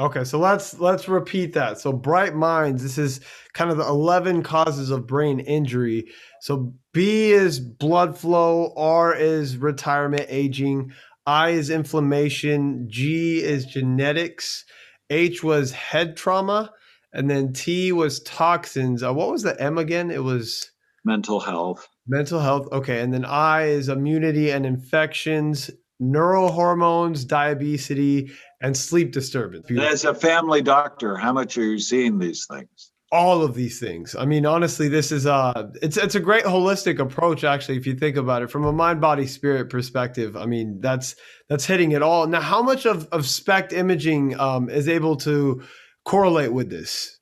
Okay, 0.00 0.24
so 0.24 0.38
let's 0.38 0.80
let's 0.80 1.08
repeat 1.08 1.52
that. 1.52 1.78
So 1.78 1.92
bright 1.92 2.34
minds. 2.34 2.82
This 2.82 2.96
is 2.96 3.20
kind 3.52 3.70
of 3.70 3.76
the 3.76 3.86
eleven 3.86 4.42
causes 4.42 4.90
of 4.90 5.06
brain 5.06 5.40
injury. 5.40 6.06
So 6.40 6.72
B 6.94 7.32
is 7.32 7.60
blood 7.60 8.16
flow. 8.16 8.72
R 8.76 9.14
is 9.14 9.58
retirement, 9.58 10.24
aging. 10.30 10.92
I 11.26 11.50
is 11.50 11.68
inflammation. 11.68 12.86
G 12.88 13.42
is 13.42 13.66
genetics. 13.66 14.64
H 15.10 15.42
was 15.44 15.72
head 15.72 16.16
trauma, 16.16 16.72
and 17.12 17.28
then 17.28 17.52
T 17.52 17.92
was 17.92 18.20
toxins. 18.22 19.02
Uh, 19.02 19.12
what 19.12 19.30
was 19.30 19.42
the 19.42 19.60
M 19.60 19.76
again? 19.76 20.10
It 20.10 20.24
was 20.24 20.70
Mental 21.04 21.40
health. 21.40 21.88
mental 22.06 22.40
health. 22.40 22.68
Okay, 22.72 23.00
and 23.00 23.12
then 23.12 23.24
I 23.24 23.64
is 23.68 23.88
immunity 23.88 24.50
and 24.50 24.64
infections. 24.64 25.70
Neurohormones, 26.00 27.26
diabetes, 27.26 28.32
and 28.60 28.76
sleep 28.76 29.12
disturbance. 29.12 29.70
As 29.78 30.04
a 30.04 30.14
family 30.14 30.62
doctor, 30.62 31.16
how 31.16 31.32
much 31.32 31.56
are 31.58 31.64
you 31.64 31.78
seeing 31.78 32.18
these 32.18 32.46
things? 32.50 32.92
all 33.12 33.42
of 33.42 33.54
these 33.54 33.80
things. 33.80 34.14
I 34.14 34.24
mean, 34.24 34.46
honestly, 34.46 34.88
this 34.88 35.10
is 35.10 35.26
uh 35.26 35.68
it's 35.82 35.96
it's 35.96 36.14
a 36.14 36.20
great 36.20 36.44
holistic 36.44 37.00
approach 37.00 37.42
actually 37.42 37.76
if 37.76 37.84
you 37.84 37.94
think 37.96 38.16
about 38.16 38.42
it 38.42 38.50
from 38.52 38.64
a 38.64 38.72
mind 38.72 39.00
body 39.00 39.26
spirit 39.26 39.68
perspective. 39.68 40.36
I 40.36 40.46
mean, 40.46 40.78
that's 40.80 41.16
that's 41.48 41.64
hitting 41.64 41.90
it 41.90 42.02
all. 42.02 42.28
Now, 42.28 42.40
how 42.40 42.62
much 42.62 42.86
of 42.86 43.08
of 43.10 43.26
SPECT 43.26 43.72
imaging 43.72 44.38
um 44.38 44.70
is 44.70 44.88
able 44.88 45.16
to 45.16 45.60
correlate 46.04 46.52
with 46.52 46.70
this? 46.70 47.18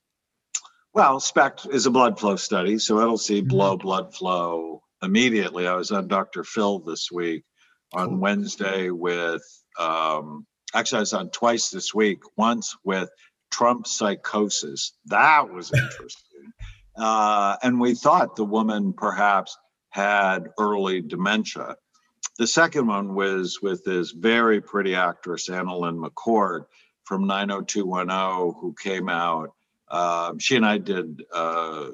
Well, 0.93 1.21
SPECT 1.21 1.69
is 1.73 1.87
a 1.87 1.91
blood 1.91 2.19
flow 2.21 2.37
study, 2.37 2.79
so 2.79 3.01
it'll 3.01 3.17
see 3.17 3.41
Mhm. 3.41 3.49
blow 3.49 3.77
blood 3.79 4.15
flow 4.15 4.83
immediately. 5.03 5.67
I 5.67 5.75
was 5.75 5.91
on 5.91 6.07
Dr. 6.07 6.45
Phil 6.45 6.81
this 6.81 7.11
week 7.11 7.45
on. 7.93 8.21
Wednesday 8.21 8.91
with, 8.91 9.43
um, 9.79 10.47
actually, 10.75 10.99
I 10.99 11.01
was 11.01 11.13
on 11.13 11.31
twice 11.31 11.71
this 11.71 11.95
week, 11.95 12.21
once 12.37 12.77
with 12.85 13.09
Trump 13.51 13.87
psychosis. 13.87 14.93
That 15.07 15.51
was 15.51 15.73
interesting. 15.75 16.53
uh, 16.97 17.57
and 17.63 17.81
we 17.81 17.95
thought 17.95 18.37
the 18.37 18.45
woman 18.45 18.93
perhaps 18.93 19.57
had 19.91 20.49
early 20.59 21.01
dementia. 21.01 21.77
The 22.39 22.47
second 22.47 22.87
one 22.87 23.15
was 23.15 23.61
with 23.63 23.85
this 23.85 24.13
very 24.13 24.61
pretty 24.61 24.95
actress, 24.95 25.49
AnnaLynne 25.49 25.99
McCord 26.05 26.67
from 27.05 27.27
90210, 27.27 28.55
who 28.61 28.75
came 28.81 29.09
out. 29.09 29.51
Um, 29.91 30.39
she 30.39 30.57
and 30.57 30.67
I 30.67 30.79
did 30.79 31.23
uh, 31.35 31.89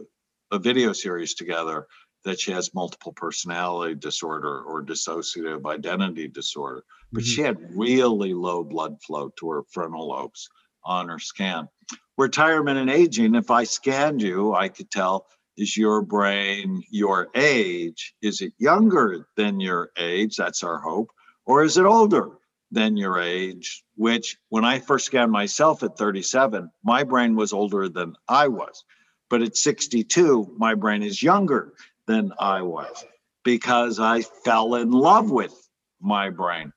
a 0.50 0.58
video 0.58 0.92
series 0.92 1.34
together 1.34 1.86
that 2.24 2.40
she 2.40 2.52
has 2.52 2.74
multiple 2.74 3.12
personality 3.12 3.94
disorder 3.94 4.62
or 4.62 4.82
dissociative 4.82 5.66
identity 5.66 6.26
disorder, 6.28 6.84
but 7.12 7.22
Mhm. 7.22 7.26
she 7.26 7.40
had 7.42 7.76
really 7.76 8.34
low 8.34 8.64
blood 8.64 9.00
flow 9.02 9.30
to 9.36 9.50
her 9.50 9.62
frontal 9.70 10.08
lobes 10.08 10.48
on 10.84 11.08
her 11.08 11.18
scan. 11.18 11.68
Retirement 12.16 12.78
and 12.78 12.90
aging, 12.90 13.34
if 13.34 13.50
I 13.50 13.64
scanned 13.64 14.22
you, 14.22 14.54
I 14.54 14.68
could 14.68 14.90
tell 14.90 15.26
is 15.56 15.76
your 15.76 16.02
brain 16.02 16.82
your 16.90 17.28
age? 17.36 18.14
Is 18.20 18.40
it 18.40 18.52
younger 18.58 19.28
than 19.36 19.60
your 19.60 19.92
age? 19.96 20.36
That's 20.36 20.64
our 20.64 20.78
hope. 20.80 21.12
Or 21.46 21.62
is 21.62 21.76
it 21.76 21.84
older 21.84 22.38
than 22.72 22.96
your 22.96 23.20
age? 23.20 23.84
Which, 23.94 24.36
when 24.48 24.64
I 24.64 24.80
first 24.80 25.06
scanned 25.06 25.30
myself 25.30 25.84
at 25.84 25.96
37, 25.96 26.70
my 26.82 27.04
brain 27.04 27.36
was 27.36 27.52
older 27.52 27.88
than 27.88 28.16
I 28.28 28.48
was. 28.48 28.82
But 29.30 29.42
at 29.42 29.56
62, 29.56 30.54
my 30.58 30.74
brain 30.74 31.04
is 31.04 31.22
younger 31.22 31.74
than 32.06 32.32
I 32.38 32.62
was 32.62 33.04
because 33.44 34.00
I 34.00 34.22
fell 34.22 34.74
in 34.74 34.90
love 34.90 35.30
with 35.30 35.54
my 36.00 36.30
brain. 36.30 36.72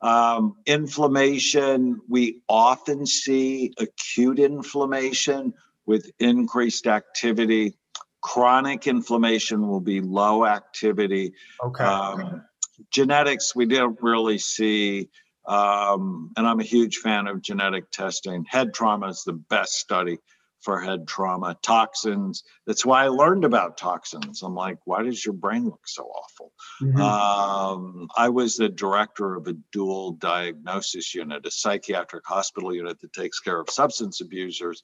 Um, 0.00 0.56
inflammation, 0.66 2.00
we 2.08 2.42
often 2.48 3.06
see 3.06 3.72
acute 3.78 4.40
inflammation 4.40 5.54
with 5.86 6.10
increased 6.18 6.86
activity 6.86 7.76
Chronic 8.22 8.86
inflammation 8.86 9.68
will 9.68 9.80
be 9.80 10.00
low 10.00 10.46
activity. 10.46 11.34
Okay. 11.62 11.84
Um, 11.84 12.44
genetics, 12.90 13.54
we 13.54 13.66
don't 13.66 13.98
really 14.00 14.38
see, 14.38 15.10
um, 15.46 16.30
and 16.36 16.46
I'm 16.46 16.60
a 16.60 16.64
huge 16.64 16.98
fan 16.98 17.26
of 17.26 17.42
genetic 17.42 17.90
testing. 17.90 18.44
Head 18.48 18.72
trauma 18.72 19.08
is 19.08 19.24
the 19.24 19.32
best 19.32 19.74
study 19.74 20.18
for 20.62 20.80
head 20.80 21.06
trauma. 21.06 21.56
Toxins, 21.62 22.44
that's 22.66 22.86
why 22.86 23.04
I 23.04 23.08
learned 23.08 23.44
about 23.44 23.76
toxins. 23.76 24.42
I'm 24.42 24.54
like, 24.54 24.78
why 24.84 25.02
does 25.02 25.24
your 25.24 25.34
brain 25.34 25.64
look 25.64 25.86
so 25.86 26.04
awful? 26.04 26.52
Mm-hmm. 26.80 27.00
Um, 27.00 28.08
I 28.16 28.28
was 28.28 28.56
the 28.56 28.68
director 28.68 29.34
of 29.34 29.48
a 29.48 29.56
dual 29.72 30.12
diagnosis 30.12 31.14
unit, 31.14 31.46
a 31.46 31.50
psychiatric 31.50 32.26
hospital 32.26 32.74
unit 32.74 33.00
that 33.00 33.12
takes 33.12 33.40
care 33.40 33.60
of 33.60 33.70
substance 33.70 34.20
abusers 34.20 34.82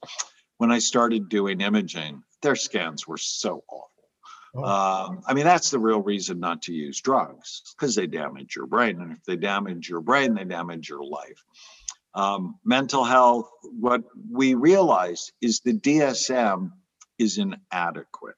when 0.59 0.71
I 0.71 0.79
started 0.79 1.29
doing 1.29 1.61
imaging, 1.61 2.21
their 2.41 2.55
scans 2.55 3.07
were 3.07 3.17
so 3.17 3.63
awful. 3.69 3.89
Oh. 4.55 4.63
Um, 4.63 5.21
I 5.25 5.33
mean, 5.33 5.45
that's 5.45 5.69
the 5.69 5.79
real 5.79 6.01
reason 6.01 6.39
not 6.39 6.63
to 6.63 6.73
use 6.73 6.99
drugs 6.99 7.61
because 7.77 7.95
they 7.95 8.07
damage 8.07 8.57
your 8.57 8.65
brain. 8.65 8.99
And 9.01 9.13
if 9.13 9.23
they 9.23 9.37
damage 9.37 9.87
your 9.87 10.01
brain, 10.01 10.33
they 10.33 10.43
damage 10.43 10.89
your 10.89 11.03
life. 11.03 11.41
Um, 12.13 12.55
mental 12.65 13.03
health, 13.03 13.49
what 13.63 14.03
we 14.31 14.55
realize 14.55 15.31
is 15.41 15.59
the 15.59 15.73
DSM 15.73 16.71
is 17.17 17.37
inadequate. 17.37 18.35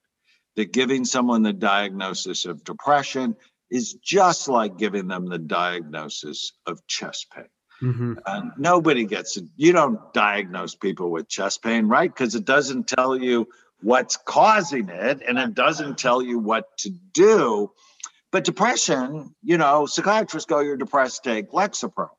That 0.57 0.73
giving 0.73 1.05
someone 1.05 1.43
the 1.43 1.53
diagnosis 1.53 2.45
of 2.45 2.63
depression 2.63 3.37
is 3.69 3.93
just 3.93 4.49
like 4.49 4.77
giving 4.77 5.07
them 5.07 5.27
the 5.27 5.39
diagnosis 5.39 6.51
of 6.67 6.85
chest 6.87 7.27
pain. 7.33 7.45
Mm-hmm. 7.81 8.13
And 8.25 8.51
nobody 8.57 9.05
gets 9.05 9.37
it. 9.37 9.45
You 9.55 9.71
don't 9.71 10.13
diagnose 10.13 10.75
people 10.75 11.09
with 11.09 11.29
chest 11.29 11.63
pain, 11.63 11.87
right? 11.87 12.13
Because 12.13 12.35
it 12.35 12.45
doesn't 12.45 12.87
tell 12.87 13.17
you 13.17 13.47
what's 13.81 14.17
causing 14.17 14.89
it 14.89 15.21
and 15.27 15.39
it 15.39 15.55
doesn't 15.55 15.97
tell 15.97 16.21
you 16.21 16.37
what 16.37 16.65
to 16.79 16.91
do. 17.13 17.71
But 18.31 18.43
depression, 18.43 19.33
you 19.41 19.57
know, 19.57 19.85
psychiatrists 19.85 20.47
go, 20.47 20.59
you're 20.59 20.77
depressed, 20.77 21.23
take 21.23 21.51
Lexapro, 21.51 22.09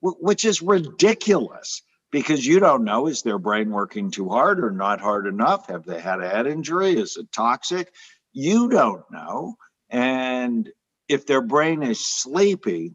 which 0.00 0.44
is 0.44 0.62
ridiculous 0.62 1.82
because 2.10 2.46
you 2.46 2.58
don't 2.58 2.84
know 2.84 3.06
is 3.06 3.22
their 3.22 3.38
brain 3.38 3.70
working 3.70 4.10
too 4.10 4.28
hard 4.28 4.62
or 4.62 4.70
not 4.70 5.00
hard 5.00 5.26
enough? 5.26 5.68
Have 5.68 5.84
they 5.84 6.00
had 6.00 6.20
a 6.20 6.28
head 6.28 6.46
injury? 6.46 6.92
Is 6.92 7.16
it 7.16 7.30
toxic? 7.32 7.92
You 8.32 8.68
don't 8.68 9.04
know. 9.10 9.56
And 9.88 10.70
if 11.08 11.26
their 11.26 11.42
brain 11.42 11.82
is 11.82 12.04
sleepy, 12.04 12.94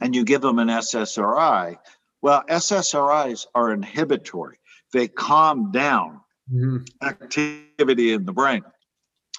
and 0.00 0.14
you 0.14 0.24
give 0.24 0.40
them 0.40 0.58
an 0.58 0.68
SSRI, 0.68 1.78
well, 2.22 2.44
SSRIs 2.48 3.46
are 3.54 3.72
inhibitory. 3.72 4.58
They 4.92 5.08
calm 5.08 5.70
down 5.70 6.20
mm-hmm. 6.52 6.84
activity 7.02 8.12
in 8.12 8.24
the 8.24 8.32
brain. 8.32 8.64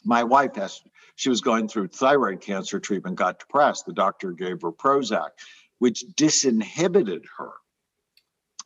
My 0.06 0.24
wife 0.24 0.56
has, 0.56 0.82
she 1.16 1.30
was 1.30 1.42
going 1.42 1.68
through 1.68 1.88
thyroid 1.88 2.42
cancer 2.42 2.80
treatment, 2.80 3.18
got 3.18 3.40
depressed. 3.40 3.86
The 3.86 3.94
doctor 3.94 4.32
gave 4.32 4.62
her 4.62 4.72
Prozac, 4.72 5.30
which 5.80 6.06
disinhibited 6.16 7.24
her. 7.38 7.52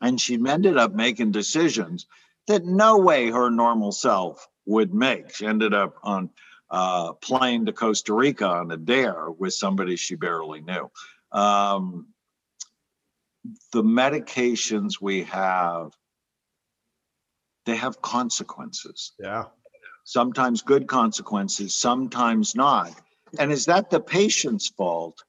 And 0.01 0.19
she 0.19 0.37
ended 0.45 0.77
up 0.77 0.93
making 0.93 1.31
decisions 1.31 2.07
that 2.47 2.65
no 2.65 2.97
way 2.97 3.31
her 3.31 3.49
normal 3.49 3.91
self 3.91 4.47
would 4.65 4.93
make. 4.93 5.33
She 5.33 5.45
ended 5.45 5.73
up 5.73 5.95
on 6.03 6.29
a 6.69 7.13
plane 7.21 7.67
to 7.67 7.71
Costa 7.71 8.13
Rica 8.13 8.47
on 8.47 8.71
a 8.71 8.77
dare 8.77 9.29
with 9.29 9.53
somebody 9.53 9.95
she 9.95 10.15
barely 10.15 10.61
knew 10.61 10.89
um, 11.31 12.07
the 13.71 13.83
medications 13.83 15.01
we 15.01 15.23
have 15.23 15.91
they 17.65 17.75
have 17.75 18.01
consequences 18.01 19.13
yeah 19.19 19.45
sometimes 20.03 20.61
good 20.61 20.87
consequences 20.87 21.75
sometimes 21.75 22.55
not 22.55 22.91
and 23.39 23.51
is 23.51 23.65
that 23.65 23.89
the 23.89 23.99
patient's 23.99 24.69
fault 24.69 25.23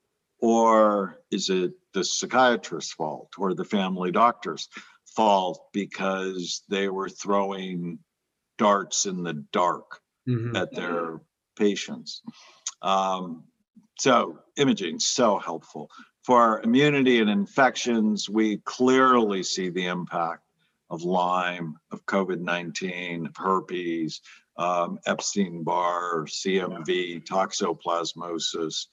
or 0.44 1.18
is 1.30 1.48
it 1.48 1.72
the 1.94 2.04
psychiatrist's 2.04 2.92
fault 2.92 3.32
or 3.38 3.54
the 3.54 3.64
family 3.64 4.10
doctor's 4.10 4.68
fault 5.16 5.68
because 5.72 6.62
they 6.68 6.88
were 6.88 7.08
throwing 7.08 7.98
darts 8.58 9.06
in 9.06 9.22
the 9.22 9.32
dark 9.52 10.00
mm-hmm. 10.28 10.54
at 10.54 10.74
their 10.74 11.20
patients 11.56 12.20
um, 12.82 13.44
so 13.98 14.38
imaging 14.56 14.98
so 14.98 15.38
helpful 15.38 15.90
for 16.24 16.60
immunity 16.62 17.20
and 17.20 17.30
infections. 17.30 18.28
We 18.28 18.58
clearly 18.58 19.42
see 19.42 19.68
the 19.68 19.86
impact 19.86 20.42
of 20.90 21.02
Lyme, 21.02 21.76
of 21.90 22.04
COVID-19, 22.06 23.28
of 23.28 23.36
herpes, 23.36 24.20
um, 24.56 24.98
Epstein-Barr, 25.06 26.26
CMV, 26.26 27.24
toxoplasmosis, 27.24 28.86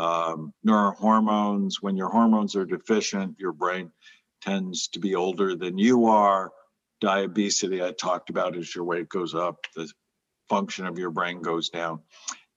um, 0.00 0.54
neurohormones. 0.66 1.74
When 1.82 1.96
your 1.96 2.08
hormones 2.08 2.56
are 2.56 2.64
deficient, 2.64 3.38
your 3.38 3.52
brain 3.52 3.92
tends 4.40 4.88
to 4.88 4.98
be 4.98 5.14
older 5.14 5.54
than 5.54 5.76
you 5.76 6.06
are. 6.06 6.52
Diabetes, 7.02 7.62
I 7.62 7.92
talked 7.92 8.30
about, 8.30 8.56
as 8.56 8.74
your 8.74 8.84
weight 8.84 9.10
goes 9.10 9.34
up, 9.34 9.66
the 9.76 9.90
function 10.48 10.86
of 10.86 10.98
your 10.98 11.10
brain 11.10 11.42
goes 11.42 11.68
down. 11.68 12.00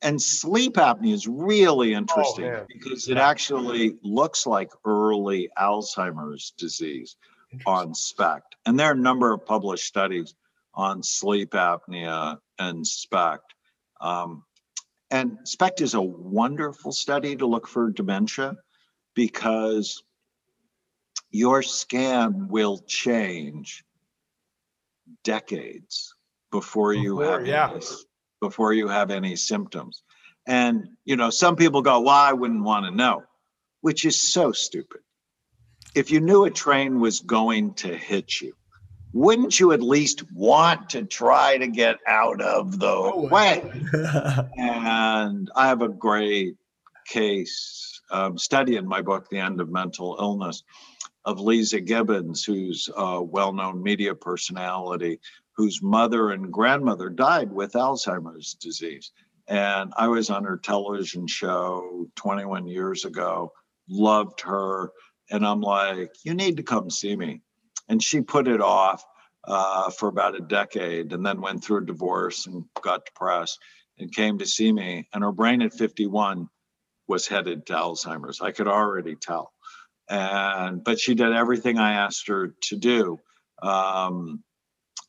And 0.02 0.22
sleep 0.22 0.76
apnea 0.76 1.14
is 1.14 1.28
really 1.28 1.96
oh, 1.96 1.98
interesting 1.98 2.46
oh, 2.46 2.66
because 2.68 3.10
it 3.10 3.18
actually 3.18 3.98
looks 4.04 4.46
like 4.46 4.72
early 4.86 5.50
Alzheimer's 5.58 6.54
disease 6.58 7.18
on 7.66 7.94
SPECT. 7.94 8.56
And 8.66 8.80
there 8.80 8.88
are 8.88 8.94
a 8.94 8.98
number 8.98 9.34
of 9.34 9.46
published 9.46 9.86
studies 9.86 10.34
on 10.74 11.04
sleep 11.04 11.52
apnea 11.52 12.38
and 12.58 12.86
SPECT. 12.88 13.54
Um, 14.02 14.44
and 15.14 15.38
SPECT 15.44 15.82
is 15.82 15.94
a 15.94 16.02
wonderful 16.02 16.92
study 16.92 17.36
to 17.36 17.46
look 17.46 17.68
for 17.68 17.92
dementia 17.92 18.56
because 19.14 20.02
your 21.30 21.62
scan 21.62 22.48
will 22.48 22.80
change 22.80 23.84
decades 25.24 26.16
before 26.52 26.96
you 26.96 27.20
before, 27.20 27.40
have 27.40 27.48
yeah 27.48 27.80
before 28.42 28.74
you 28.74 28.88
have 28.88 29.12
any 29.12 29.36
symptoms. 29.36 30.02
And, 30.48 30.88
you 31.06 31.16
know, 31.16 31.30
some 31.30 31.58
people 31.58 31.84
go, 31.84 32.02
well, 32.02 32.16
I 32.16 32.34
wouldn't 32.34 32.64
want 32.64 32.86
to 32.86 32.92
know, 32.92 33.24
which 33.82 34.06
is 34.06 34.20
so 34.20 34.52
stupid. 34.52 35.02
If 35.94 36.10
you 36.10 36.22
knew 36.22 36.46
a 36.46 36.50
train 36.50 37.00
was 37.00 37.20
going 37.20 37.76
to 37.76 37.96
hit 37.96 38.42
you, 38.42 38.56
wouldn't 39.14 39.60
you 39.60 39.72
at 39.72 39.82
least 39.82 40.24
want 40.34 40.90
to 40.90 41.04
try 41.04 41.58
to 41.58 41.68
get 41.68 41.98
out 42.08 42.42
of 42.42 42.80
the 42.80 42.88
oh, 42.88 43.28
way? 43.28 43.72
and 44.58 45.50
I 45.56 45.68
have 45.68 45.82
a 45.82 45.90
great 45.90 46.58
case 47.06 48.02
um, 48.12 48.38
study 48.38 48.76
in 48.76 48.88
my 48.88 49.02
book, 49.02 49.30
The 49.30 49.40
End 49.40 49.62
of 49.62 49.70
Mental 49.70 50.18
Illness, 50.20 50.64
of 51.26 51.38
Leeza 51.38 51.84
Gibbons, 51.86 52.44
who's 52.44 52.90
a 52.96 53.22
well 53.22 53.54
known 53.54 53.82
media 53.82 54.14
personality 54.16 55.20
whose 55.56 55.82
mother 55.82 56.32
and 56.32 56.52
grandmother 56.52 57.10
died 57.10 57.52
with 57.52 57.74
Alzheimer's 57.74 58.56
disease. 58.56 59.12
And 59.48 59.94
I 59.98 60.08
was 60.08 60.30
on 60.30 60.44
her 60.46 60.58
television 60.58 61.28
show 61.28 62.08
21 62.16 62.68
years 62.68 63.06
ago, 63.06 63.54
loved 63.88 64.42
her. 64.42 64.92
And 65.30 65.46
I'm 65.46 65.62
like, 65.62 66.12
you 66.24 66.34
need 66.34 66.58
to 66.58 66.64
come 66.64 66.90
see 66.90 67.16
me. 67.16 67.42
And 67.88 68.02
she 68.02 68.22
put 68.22 68.48
it 68.48 68.62
off 68.62 69.04
uh, 69.46 69.90
for 69.92 70.08
about 70.10 70.36
a 70.36 70.42
decade 70.42 71.12
and 71.14 71.26
then 71.26 71.42
went 71.42 71.64
through 71.64 71.84
a 71.84 71.86
divorce 71.86 72.48
and 72.48 72.66
got 72.82 73.06
depressed 73.06 73.60
and 74.00 74.14
came 74.14 74.40
to 74.40 74.46
see 74.46 74.72
me. 74.72 75.08
And 75.14 75.24
her 75.24 75.32
brain 75.32 75.62
at 75.62 75.74
51 75.74 76.50
was 77.08 77.28
headed 77.28 77.66
to 77.68 77.74
Alzheimer's. 77.74 78.42
I 78.42 78.52
could 78.52 78.68
already 78.68 79.16
tell. 79.16 79.52
And 80.10 80.84
but 80.84 81.00
she 81.00 81.16
did 81.16 81.34
everything 81.34 81.78
I 81.78 81.94
asked 81.94 82.28
her 82.28 82.54
to 82.64 82.76
do. 82.78 83.20
Um, 83.62 84.44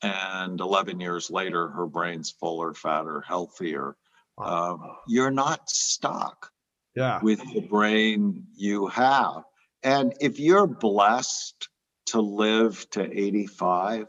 and 0.01 0.59
11 0.59 0.99
years 0.99 1.29
later 1.29 1.67
her 1.69 1.87
brain's 1.87 2.31
fuller 2.31 2.73
fatter 2.73 3.21
healthier 3.21 3.95
wow. 4.37 4.73
um, 4.73 4.95
you're 5.07 5.31
not 5.31 5.69
stuck 5.69 6.51
yeah. 6.95 7.19
with 7.21 7.41
the 7.53 7.61
brain 7.61 8.45
you 8.55 8.87
have 8.87 9.43
and 9.83 10.13
if 10.19 10.39
you're 10.39 10.67
blessed 10.67 11.69
to 12.07 12.21
live 12.21 12.89
to 12.91 13.01
85 13.01 14.07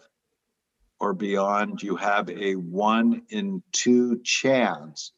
or 1.01 1.14
beyond, 1.14 1.82
you 1.82 1.97
have 1.97 2.30
a 2.30 2.55
one 2.55 3.22
in 3.28 3.62
two 3.72 4.20
chance 4.22 5.12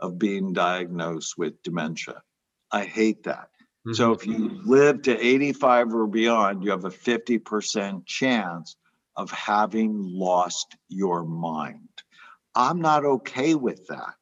of 0.00 0.18
being 0.18 0.52
diagnosed 0.52 1.36
with 1.36 1.62
dementia. 1.62 2.22
I 2.72 2.84
hate 2.84 3.24
that. 3.24 3.48
Mm-hmm. 3.86 3.94
So 3.94 4.12
if 4.12 4.26
you 4.26 4.60
live 4.64 5.02
to 5.02 5.18
85 5.18 5.94
or 5.94 6.06
beyond, 6.06 6.64
you 6.64 6.70
have 6.70 6.84
a 6.84 6.90
50% 6.90 8.06
chance 8.06 8.76
of 9.16 9.30
having 9.30 10.02
lost 10.02 10.76
your 10.88 11.24
mind. 11.24 11.88
I'm 12.54 12.80
not 12.80 13.04
okay 13.04 13.54
with 13.54 13.86
that. 13.88 14.14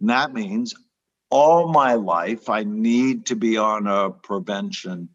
And 0.00 0.10
that 0.10 0.32
means 0.32 0.74
all 1.30 1.68
my 1.68 1.94
life 1.94 2.48
I 2.48 2.64
need 2.64 3.26
to 3.26 3.36
be 3.36 3.56
on 3.56 3.86
a 3.86 4.10
prevention 4.10 5.08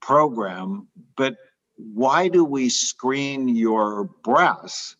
program. 0.00 0.88
But 1.16 1.36
why 1.76 2.28
do 2.28 2.44
we 2.44 2.68
screen 2.68 3.48
your 3.48 4.04
breasts? 4.24 4.96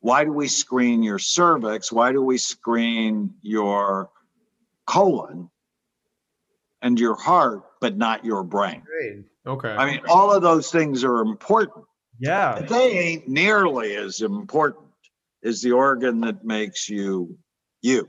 Why 0.00 0.24
do 0.24 0.32
we 0.32 0.48
screen 0.48 1.02
your 1.02 1.18
cervix? 1.18 1.90
Why 1.90 2.12
do 2.12 2.22
we 2.22 2.38
screen 2.38 3.34
your 3.42 4.10
colon 4.86 5.50
and 6.82 6.98
your 6.98 7.16
heart, 7.16 7.62
but 7.80 7.96
not 7.96 8.24
your 8.24 8.42
brain? 8.42 8.82
Okay. 9.46 9.70
I 9.70 9.86
mean, 9.90 10.00
all 10.08 10.32
of 10.32 10.42
those 10.42 10.70
things 10.70 11.04
are 11.04 11.22
important. 11.22 11.84
Yeah. 12.18 12.60
They 12.60 12.98
ain't 12.98 13.28
nearly 13.28 13.96
as 13.96 14.20
important 14.20 14.86
as 15.44 15.62
the 15.62 15.72
organ 15.72 16.20
that 16.22 16.44
makes 16.44 16.88
you 16.88 17.38
you. 17.82 18.08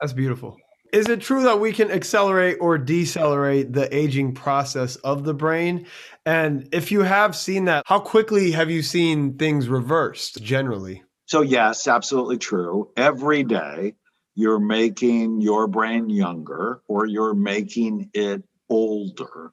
That's 0.00 0.12
beautiful. 0.12 0.56
Is 0.92 1.08
it 1.08 1.20
true 1.20 1.42
that 1.42 1.60
we 1.60 1.72
can 1.72 1.90
accelerate 1.90 2.58
or 2.60 2.78
decelerate 2.78 3.72
the 3.72 3.94
aging 3.94 4.34
process 4.34 4.96
of 4.96 5.24
the 5.24 5.34
brain? 5.34 5.86
And 6.24 6.68
if 6.72 6.90
you 6.90 7.02
have 7.02 7.36
seen 7.36 7.66
that, 7.66 7.84
how 7.86 8.00
quickly 8.00 8.52
have 8.52 8.70
you 8.70 8.82
seen 8.82 9.36
things 9.36 9.68
reversed 9.68 10.42
generally? 10.42 11.02
So, 11.26 11.42
yes, 11.42 11.86
absolutely 11.86 12.38
true. 12.38 12.90
Every 12.96 13.44
day 13.44 13.94
you're 14.34 14.60
making 14.60 15.40
your 15.40 15.66
brain 15.66 16.08
younger 16.08 16.80
or 16.88 17.06
you're 17.06 17.34
making 17.34 18.10
it 18.14 18.42
older. 18.70 19.52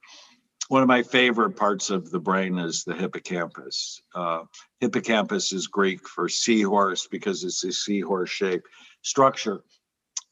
One 0.67 0.81
of 0.81 0.87
my 0.87 1.03
favorite 1.03 1.57
parts 1.57 1.89
of 1.89 2.09
the 2.11 2.19
brain 2.19 2.57
is 2.57 2.83
the 2.83 2.95
hippocampus. 2.95 4.01
Uh, 4.13 4.43
hippocampus 4.79 5.51
is 5.51 5.67
Greek 5.67 6.07
for 6.07 6.29
seahorse 6.29 7.07
because 7.07 7.43
it's 7.43 7.63
a 7.63 7.71
seahorse 7.71 8.29
shaped 8.29 8.67
structure. 9.01 9.61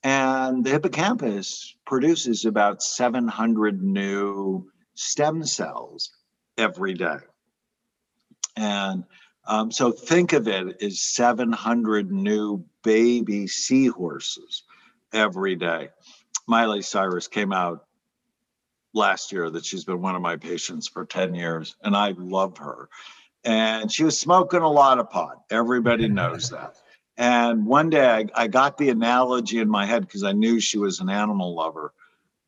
And 0.04 0.64
the 0.66 0.70
hippocampus 0.70 1.76
produces 1.86 2.46
about 2.46 2.84
700 2.84 3.82
new 3.82 4.70
stem 4.96 5.46
cells 5.46 6.12
every 6.58 6.94
day. 6.94 7.18
And 8.56 9.06
um, 9.46 9.72
so 9.72 9.92
think 9.92 10.34
of 10.34 10.48
it 10.48 10.82
as 10.82 11.02
700 11.02 12.12
new 12.12 12.66
baby 12.84 13.48
seahorses 13.48 14.64
every 15.14 15.56
day. 15.56 15.90
Miley 16.48 16.82
Cyrus 16.82 17.28
came 17.28 17.54
out 17.54 17.86
last 18.94 19.32
year 19.32 19.50
that 19.50 19.66
she's 19.66 19.86
been 19.86 20.02
one 20.02 20.16
of 20.16 20.22
my 20.22 20.36
patients 20.36 20.88
for 20.88 21.06
10 21.06 21.34
years, 21.34 21.76
and 21.84 21.96
I 21.96 22.14
love 22.18 22.58
her. 22.58 22.90
And 23.44 23.92
she 23.92 24.04
was 24.04 24.20
smoking 24.20 24.62
a 24.62 24.70
lot 24.70 25.00
of 25.00 25.10
pot. 25.10 25.44
Everybody 25.50 26.08
knows 26.08 26.50
that. 26.52 26.76
And 27.18 27.66
one 27.66 27.90
day 27.90 28.08
I, 28.08 28.26
I 28.36 28.48
got 28.48 28.78
the 28.78 28.90
analogy 28.90 29.60
in 29.60 29.70
my 29.70 29.86
head 29.86 30.02
because 30.02 30.24
I 30.24 30.32
knew 30.32 30.60
she 30.60 30.78
was 30.78 31.00
an 31.00 31.10
animal 31.10 31.56
lover. 31.56 31.94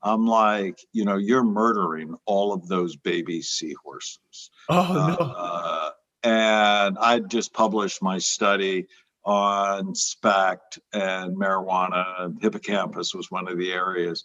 I'm 0.01 0.25
like, 0.27 0.79
you 0.91 1.05
know, 1.05 1.17
you're 1.17 1.43
murdering 1.43 2.15
all 2.25 2.53
of 2.53 2.67
those 2.67 2.95
baby 2.95 3.41
seahorses. 3.41 4.51
Oh, 4.69 5.15
no. 5.19 5.25
Uh, 5.25 5.89
and 6.23 6.97
I 6.99 7.19
just 7.19 7.53
published 7.53 8.01
my 8.01 8.17
study 8.17 8.87
on 9.23 9.95
SPECT 9.95 10.79
and 10.93 11.35
marijuana. 11.35 12.39
Hippocampus 12.41 13.13
was 13.13 13.31
one 13.31 13.47
of 13.47 13.57
the 13.57 13.71
areas 13.71 14.23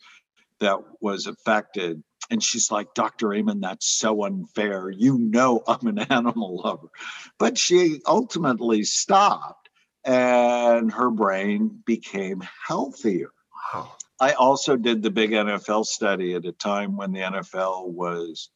that 0.61 0.79
was 1.01 1.27
affected. 1.27 2.03
And 2.31 2.43
she's 2.43 2.71
like, 2.71 2.95
Dr. 2.95 3.35
Amen, 3.35 3.61
that's 3.61 3.87
so 3.87 4.25
unfair. 4.25 4.91
You 4.91 5.19
know, 5.19 5.63
I'm 5.67 5.87
an 5.87 5.99
animal 6.11 6.63
lover. 6.63 6.89
But 7.39 7.59
she 7.59 8.01
ultimately 8.07 8.85
stopped 8.85 9.60
and 10.05 10.93
her 10.93 11.11
brain 11.11 11.83
became 11.85 12.43
healthier. 12.67 13.31
Wow. 13.73 13.93
I 14.21 14.33
also 14.33 14.77
did 14.77 15.03
the 15.03 15.11
big 15.11 15.31
NFL 15.31 15.87
study 15.87 16.35
at 16.35 16.45
a 16.45 16.53
time 16.53 16.97
when 16.97 17.13
the 17.13 17.21
NFL 17.21 17.89
was 17.89 18.51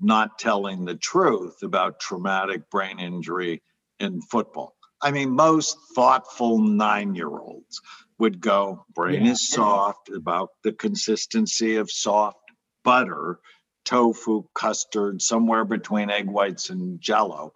not 0.00 0.38
telling 0.38 0.84
the 0.84 0.96
truth 0.96 1.62
about 1.62 2.00
traumatic 2.00 2.68
brain 2.70 2.98
injury 2.98 3.62
in 4.00 4.20
football. 4.20 4.74
I 5.00 5.10
mean, 5.10 5.30
most 5.30 5.76
thoughtful 5.94 6.58
nine 6.58 7.14
year 7.14 7.28
olds 7.28 7.80
would 8.18 8.40
go, 8.40 8.84
brain 8.94 9.24
yeah. 9.24 9.32
is 9.32 9.48
soft, 9.48 10.08
about 10.08 10.50
the 10.62 10.72
consistency 10.72 11.76
of 11.76 11.90
soft 11.90 12.38
butter, 12.84 13.40
tofu, 13.84 14.44
custard, 14.54 15.22
somewhere 15.22 15.64
between 15.64 16.10
egg 16.10 16.28
whites 16.28 16.70
and 16.70 17.00
jello. 17.00 17.52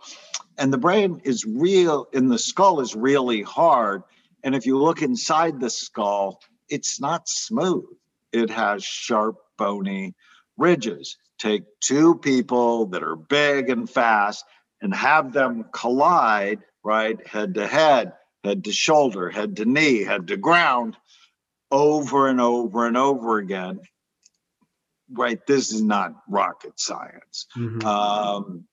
And 0.58 0.72
the 0.72 0.78
brain 0.78 1.20
is 1.24 1.44
real, 1.44 2.08
in 2.12 2.28
the 2.28 2.38
skull 2.38 2.80
is 2.80 2.94
really 2.94 3.42
hard. 3.42 4.02
And 4.42 4.54
if 4.54 4.66
you 4.66 4.78
look 4.78 5.02
inside 5.02 5.60
the 5.60 5.70
skull, 5.70 6.40
it's 6.68 7.00
not 7.00 7.28
smooth. 7.28 7.84
It 8.32 8.50
has 8.50 8.84
sharp, 8.84 9.36
bony 9.56 10.14
ridges 10.56 11.16
take 11.38 11.62
two 11.80 12.16
people 12.16 12.86
that 12.86 13.02
are 13.02 13.16
big 13.16 13.70
and 13.70 13.88
fast 13.88 14.44
and 14.82 14.94
have 14.94 15.32
them 15.32 15.64
collide, 15.72 16.60
right, 16.84 17.24
head 17.26 17.54
to 17.54 17.66
head, 17.66 18.12
head 18.44 18.64
to 18.64 18.72
shoulder, 18.72 19.30
head 19.30 19.56
to 19.56 19.64
knee, 19.64 20.04
head 20.04 20.28
to 20.28 20.36
ground, 20.36 20.96
over 21.70 22.28
and 22.28 22.40
over 22.40 22.86
and 22.86 22.96
over 22.96 23.38
again. 23.38 23.80
Right, 25.10 25.38
this 25.46 25.72
is 25.72 25.82
not 25.82 26.14
rocket 26.28 26.78
science. 26.78 27.46
Mm-hmm. 27.56 27.86
Um, 27.86 28.64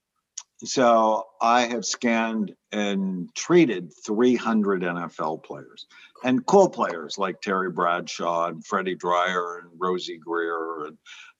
so 0.63 1.25
I 1.41 1.63
have 1.63 1.85
scanned 1.85 2.55
and 2.71 3.33
treated 3.35 3.91
300 4.05 4.83
NFL 4.83 5.43
players 5.43 5.85
and 6.23 6.45
cool 6.45 6.69
players 6.69 7.17
like 7.17 7.41
Terry 7.41 7.69
Bradshaw 7.71 8.47
and 8.47 8.65
Freddie 8.65 8.95
Dryer 8.95 9.59
and 9.59 9.79
Rosey 9.79 10.17
Grier. 10.19 10.87
and 10.87 10.97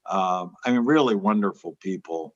um, 0.08 0.54
I 0.64 0.70
mean, 0.70 0.84
really 0.84 1.14
wonderful 1.14 1.76
people. 1.80 2.34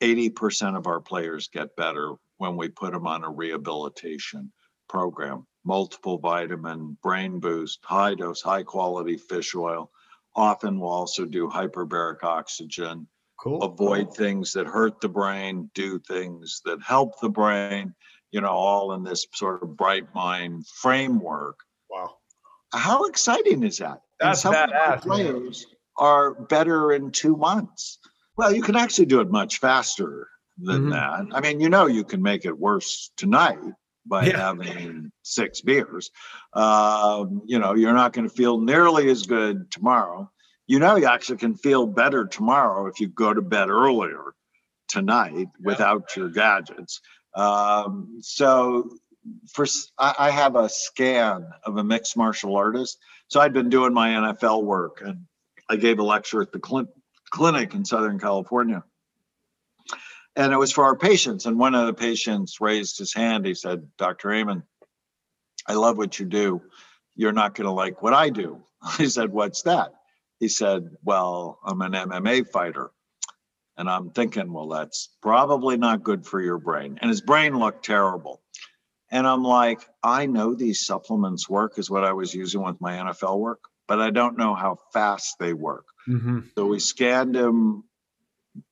80% 0.00 0.76
of 0.76 0.86
our 0.86 1.00
players 1.00 1.48
get 1.48 1.76
better 1.76 2.14
when 2.38 2.56
we 2.56 2.68
put 2.68 2.92
them 2.92 3.06
on 3.06 3.22
a 3.22 3.30
rehabilitation 3.30 4.50
program. 4.88 5.46
Multiple 5.64 6.16
vitamin, 6.16 6.96
brain 7.02 7.38
boost, 7.38 7.80
high 7.84 8.14
dose, 8.14 8.40
high 8.40 8.62
quality 8.62 9.18
fish 9.18 9.54
oil. 9.54 9.90
Often 10.36 10.80
we'll 10.80 10.90
also 10.90 11.24
do 11.24 11.48
hyperbaric 11.48 12.22
oxygen. 12.22 13.06
Cool. 13.40 13.62
Avoid 13.62 14.14
things 14.14 14.52
that 14.52 14.66
hurt 14.66 15.00
the 15.00 15.08
brain, 15.08 15.70
do 15.74 15.98
things 15.98 16.60
that 16.64 16.82
help 16.82 17.18
the 17.20 17.30
brain, 17.30 17.94
you 18.32 18.40
know, 18.40 18.48
all 18.48 18.92
in 18.92 19.02
this 19.02 19.26
sort 19.34 19.62
of 19.62 19.76
bright 19.76 20.14
mind 20.14 20.66
framework. 20.66 21.58
Wow. 21.88 22.16
How 22.72 23.06
exciting 23.06 23.62
is 23.64 23.78
that? 23.78 24.02
That's 24.20 24.44
badass. 24.44 25.02
Players, 25.02 25.66
are 25.96 26.34
better 26.34 26.92
in 26.92 27.10
two 27.10 27.36
months. 27.36 27.98
Well, 28.36 28.54
you 28.54 28.62
can 28.62 28.76
actually 28.76 29.06
do 29.06 29.20
it 29.20 29.30
much 29.30 29.58
faster 29.58 30.28
than 30.58 30.82
mm-hmm. 30.82 30.90
that. 30.90 31.36
I 31.36 31.40
mean, 31.40 31.60
you 31.60 31.68
know, 31.68 31.86
you 31.86 32.04
can 32.04 32.22
make 32.22 32.44
it 32.44 32.58
worse 32.58 33.10
tonight 33.16 33.58
by 34.06 34.26
yeah. 34.26 34.38
having 34.38 35.10
six 35.22 35.60
beers. 35.60 36.10
Um, 36.52 37.42
you 37.46 37.58
know, 37.58 37.74
you're 37.74 37.92
not 37.92 38.12
going 38.12 38.28
to 38.28 38.34
feel 38.34 38.60
nearly 38.60 39.10
as 39.10 39.26
good 39.26 39.70
tomorrow. 39.70 40.30
You 40.66 40.78
know, 40.78 40.96
you 40.96 41.06
actually 41.06 41.38
can 41.38 41.54
feel 41.54 41.86
better 41.86 42.26
tomorrow 42.26 42.86
if 42.86 43.00
you 43.00 43.08
go 43.08 43.34
to 43.34 43.42
bed 43.42 43.68
earlier 43.68 44.34
tonight 44.88 45.48
without 45.62 46.16
your 46.16 46.28
gadgets. 46.28 47.00
Um, 47.34 48.18
so, 48.20 48.90
for 49.52 49.66
I, 49.98 50.14
I 50.18 50.30
have 50.30 50.56
a 50.56 50.68
scan 50.68 51.46
of 51.64 51.76
a 51.76 51.84
mixed 51.84 52.16
martial 52.16 52.56
artist. 52.56 52.98
So 53.28 53.40
I'd 53.40 53.52
been 53.52 53.68
doing 53.68 53.92
my 53.92 54.10
NFL 54.10 54.64
work 54.64 55.02
and 55.04 55.26
I 55.68 55.76
gave 55.76 55.98
a 55.98 56.02
lecture 56.02 56.42
at 56.42 56.52
the 56.52 56.60
cl- 56.64 56.92
clinic 57.30 57.74
in 57.74 57.84
Southern 57.84 58.18
California. 58.18 58.82
And 60.36 60.52
it 60.52 60.56
was 60.56 60.72
for 60.72 60.84
our 60.84 60.96
patients. 60.96 61.46
And 61.46 61.58
one 61.58 61.74
of 61.74 61.86
the 61.86 61.94
patients 61.94 62.60
raised 62.60 62.98
his 62.98 63.12
hand. 63.12 63.44
He 63.44 63.54
said, 63.54 63.88
Dr. 63.98 64.32
Amen, 64.32 64.62
I 65.66 65.74
love 65.74 65.96
what 65.96 66.18
you 66.18 66.26
do. 66.26 66.62
You're 67.14 67.32
not 67.32 67.54
going 67.54 67.66
to 67.66 67.72
like 67.72 68.02
what 68.02 68.14
I 68.14 68.30
do. 68.30 68.62
I 68.82 69.06
said, 69.06 69.30
What's 69.30 69.62
that? 69.62 69.92
He 70.38 70.48
said, 70.48 70.90
Well, 71.04 71.58
I'm 71.64 71.82
an 71.82 71.92
MMA 71.92 72.48
fighter. 72.48 72.90
And 73.76 73.88
I'm 73.88 74.10
thinking, 74.10 74.52
Well, 74.52 74.68
that's 74.68 75.08
probably 75.20 75.76
not 75.76 76.02
good 76.02 76.24
for 76.24 76.40
your 76.40 76.58
brain. 76.58 76.98
And 77.02 77.08
his 77.10 77.20
brain 77.20 77.58
looked 77.58 77.84
terrible. 77.84 78.40
And 79.12 79.26
I'm 79.26 79.42
like, 79.42 79.80
I 80.04 80.26
know 80.26 80.54
these 80.54 80.86
supplements 80.86 81.48
work, 81.48 81.78
is 81.78 81.90
what 81.90 82.04
I 82.04 82.12
was 82.12 82.32
using 82.32 82.62
with 82.62 82.80
my 82.80 82.92
NFL 82.92 83.40
work 83.40 83.60
but 83.90 84.00
I 84.00 84.10
don't 84.10 84.38
know 84.38 84.54
how 84.54 84.78
fast 84.92 85.40
they 85.40 85.52
work. 85.52 85.84
Mm-hmm. 86.08 86.38
So 86.54 86.66
we 86.66 86.78
scanned 86.78 87.34
him 87.34 87.82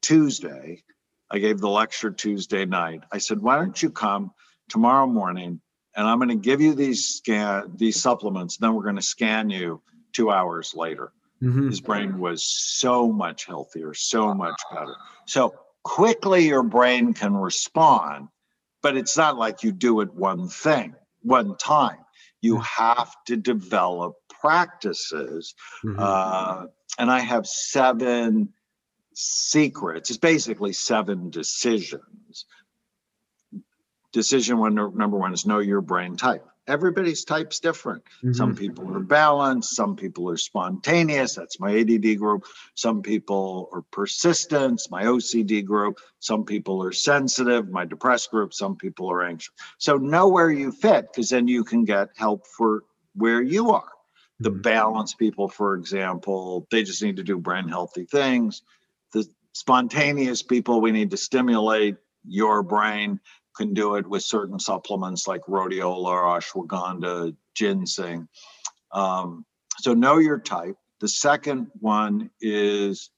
Tuesday, 0.00 0.84
I 1.30 1.38
gave 1.38 1.58
the 1.58 1.68
lecture 1.68 2.10
Tuesday 2.10 2.64
night. 2.64 3.02
I 3.12 3.18
said, 3.18 3.40
why 3.40 3.56
don't 3.56 3.80
you 3.82 3.90
come 3.90 4.32
tomorrow 4.68 5.06
morning 5.06 5.60
and 5.98 6.06
I'm 6.06 6.18
going 6.18 6.28
to 6.28 6.36
give 6.36 6.60
you 6.60 6.74
these 6.74 7.16
scan 7.16 7.72
these 7.74 8.00
supplements. 8.00 8.56
Then 8.56 8.74
we're 8.74 8.84
going 8.84 8.96
to 8.96 9.02
scan 9.02 9.50
you 9.50 9.82
two 10.12 10.30
hours 10.30 10.74
later. 10.74 11.12
Mm-hmm. 11.42 11.68
His 11.68 11.80
brain 11.80 12.18
was 12.18 12.44
so 12.44 13.10
much 13.10 13.46
healthier, 13.46 13.94
so 13.94 14.32
much 14.34 14.60
better. 14.72 14.94
So 15.26 15.54
quickly 15.82 16.46
your 16.46 16.62
brain 16.62 17.14
can 17.14 17.36
respond, 17.36 18.28
but 18.82 18.96
it's 18.96 19.16
not 19.16 19.36
like 19.36 19.62
you 19.62 19.72
do 19.72 20.00
it 20.00 20.12
one 20.14 20.48
thing, 20.48 20.94
one 21.22 21.56
time. 21.56 21.98
You 22.40 22.58
have 22.60 23.12
to 23.26 23.36
develop 23.36 24.14
practices. 24.40 25.54
Mm-hmm. 25.84 25.96
Uh, 25.98 26.66
and 26.98 27.10
I 27.10 27.20
have 27.20 27.46
seven 27.46 28.52
secrets. 29.18 30.10
It's 30.10 30.18
basically 30.18 30.72
seven 30.72 31.30
decisions. 31.30 32.46
Decision 34.12 34.58
one, 34.58 34.74
number 34.74 35.18
one 35.18 35.34
is 35.34 35.44
know 35.44 35.58
your 35.58 35.80
brain 35.80 36.16
type. 36.16 36.46
Everybody's 36.68 37.24
type's 37.24 37.60
different. 37.60 38.04
Mm-hmm. 38.04 38.34
Some 38.34 38.54
people 38.54 38.94
are 38.94 39.00
balanced, 39.00 39.74
some 39.74 39.96
people 39.96 40.30
are 40.30 40.36
spontaneous. 40.36 41.34
That's 41.34 41.58
my 41.58 41.80
ADD 41.80 42.18
group. 42.18 42.44
Some 42.74 43.02
people 43.02 43.70
are 43.72 43.82
persistent, 43.90 44.82
my 44.90 45.04
OCD 45.04 45.64
group. 45.64 45.98
Some 46.20 46.44
people 46.44 46.82
are 46.84 46.92
sensitive, 46.92 47.70
my 47.70 47.86
depressed 47.86 48.30
group. 48.30 48.54
Some 48.54 48.76
people 48.76 49.10
are 49.10 49.24
anxious. 49.24 49.54
So 49.78 49.96
know 49.96 50.28
where 50.28 50.50
you 50.50 50.70
fit 50.70 51.06
because 51.10 51.30
then 51.30 51.48
you 51.48 51.64
can 51.64 51.84
get 51.84 52.10
help 52.16 52.46
for 52.46 52.84
where 53.14 53.42
you 53.42 53.70
are. 53.70 53.90
The 54.40 54.50
mm-hmm. 54.50 54.60
balance 54.60 55.14
people, 55.14 55.48
for 55.48 55.74
example, 55.74 56.68
they 56.70 56.84
just 56.84 57.02
need 57.02 57.16
to 57.16 57.24
do 57.24 57.38
brain 57.38 57.66
healthy 57.66 58.04
things. 58.04 58.62
Spontaneous 59.58 60.40
people, 60.40 60.80
we 60.80 60.92
need 60.92 61.10
to 61.10 61.16
stimulate 61.16 61.96
your 62.24 62.62
brain, 62.62 63.18
can 63.56 63.74
do 63.74 63.96
it 63.96 64.06
with 64.06 64.22
certain 64.22 64.60
supplements 64.60 65.26
like 65.26 65.40
rhodiola, 65.48 66.38
ashwagandha, 66.38 67.34
ginseng. 67.54 68.28
Um, 68.92 69.44
so 69.78 69.94
know 69.94 70.18
your 70.18 70.38
type. 70.38 70.76
The 71.00 71.08
second 71.08 71.72
one 71.80 72.30
is 72.40 73.10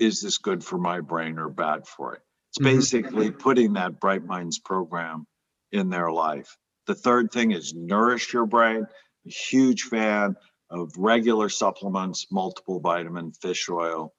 is 0.00 0.20
this 0.20 0.38
good 0.38 0.64
for 0.64 0.78
my 0.78 1.00
brain 1.00 1.38
or 1.38 1.48
bad 1.48 1.86
for 1.86 2.14
it? 2.14 2.22
It's 2.48 2.58
mm-hmm. 2.58 2.76
basically 2.76 3.30
putting 3.30 3.74
that 3.74 4.00
Bright 4.00 4.24
Minds 4.24 4.58
program 4.58 5.28
in 5.70 5.90
their 5.90 6.10
life. 6.10 6.58
The 6.88 6.96
third 6.96 7.30
thing 7.30 7.52
is 7.52 7.72
nourish 7.72 8.32
your 8.32 8.46
brain 8.46 8.84
a 9.24 9.30
huge 9.30 9.82
fan 9.82 10.34
of 10.70 10.90
regular 10.96 11.48
supplements, 11.48 12.26
multiple 12.32 12.80
vitamin, 12.80 13.30
fish 13.30 13.68
oil, 13.68 14.12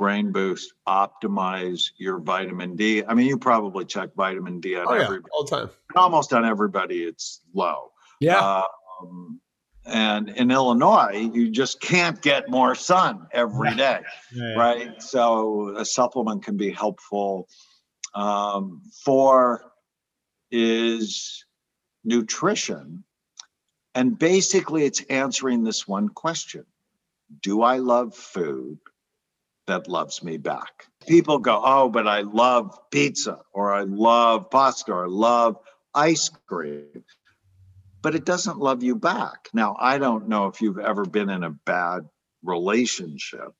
brain 0.00 0.32
boost, 0.32 0.72
optimize 0.88 1.90
your 1.98 2.18
vitamin 2.18 2.74
D. 2.74 3.04
I 3.04 3.14
mean, 3.14 3.26
you 3.26 3.38
probably 3.38 3.84
check 3.84 4.14
vitamin 4.16 4.58
D 4.58 4.76
on 4.76 4.86
oh, 4.88 4.94
yeah, 4.94 5.18
all 5.32 5.44
the 5.44 5.50
time. 5.50 5.70
Almost 5.94 6.32
on 6.32 6.44
everybody, 6.44 7.04
it's 7.04 7.42
low. 7.54 7.92
Yeah. 8.18 8.62
Um, 9.02 9.40
and 9.84 10.30
in 10.30 10.50
Illinois, 10.50 11.30
you 11.32 11.50
just 11.50 11.80
can't 11.80 12.20
get 12.22 12.48
more 12.48 12.74
sun 12.74 13.26
every 13.32 13.74
day, 13.76 14.00
yeah, 14.32 14.42
yeah. 14.42 14.54
right? 14.54 15.02
So 15.02 15.76
a 15.76 15.84
supplement 15.84 16.44
can 16.44 16.56
be 16.56 16.70
helpful. 16.70 17.48
Um, 18.14 18.82
four 19.04 19.70
is 20.50 21.44
nutrition 22.04 23.04
and 23.94 24.18
basically, 24.18 24.84
it's 24.84 25.02
answering 25.10 25.64
this 25.64 25.88
one 25.88 26.08
question 26.08 26.64
Do 27.42 27.62
I 27.62 27.78
love 27.78 28.14
food 28.14 28.78
that 29.66 29.88
loves 29.88 30.22
me 30.22 30.36
back? 30.36 30.86
People 31.06 31.38
go, 31.38 31.60
Oh, 31.64 31.88
but 31.88 32.06
I 32.06 32.20
love 32.20 32.78
pizza, 32.90 33.40
or 33.52 33.72
I 33.72 33.82
love 33.82 34.50
pasta, 34.50 34.92
or 34.92 35.04
I 35.04 35.08
love 35.08 35.56
ice 35.94 36.30
cream. 36.46 37.04
But 38.02 38.14
it 38.14 38.24
doesn't 38.24 38.58
love 38.58 38.82
you 38.82 38.96
back. 38.96 39.48
Now, 39.52 39.76
I 39.78 39.98
don't 39.98 40.28
know 40.28 40.46
if 40.46 40.62
you've 40.62 40.78
ever 40.78 41.04
been 41.04 41.28
in 41.28 41.44
a 41.44 41.50
bad 41.50 42.08
relationship, 42.42 43.52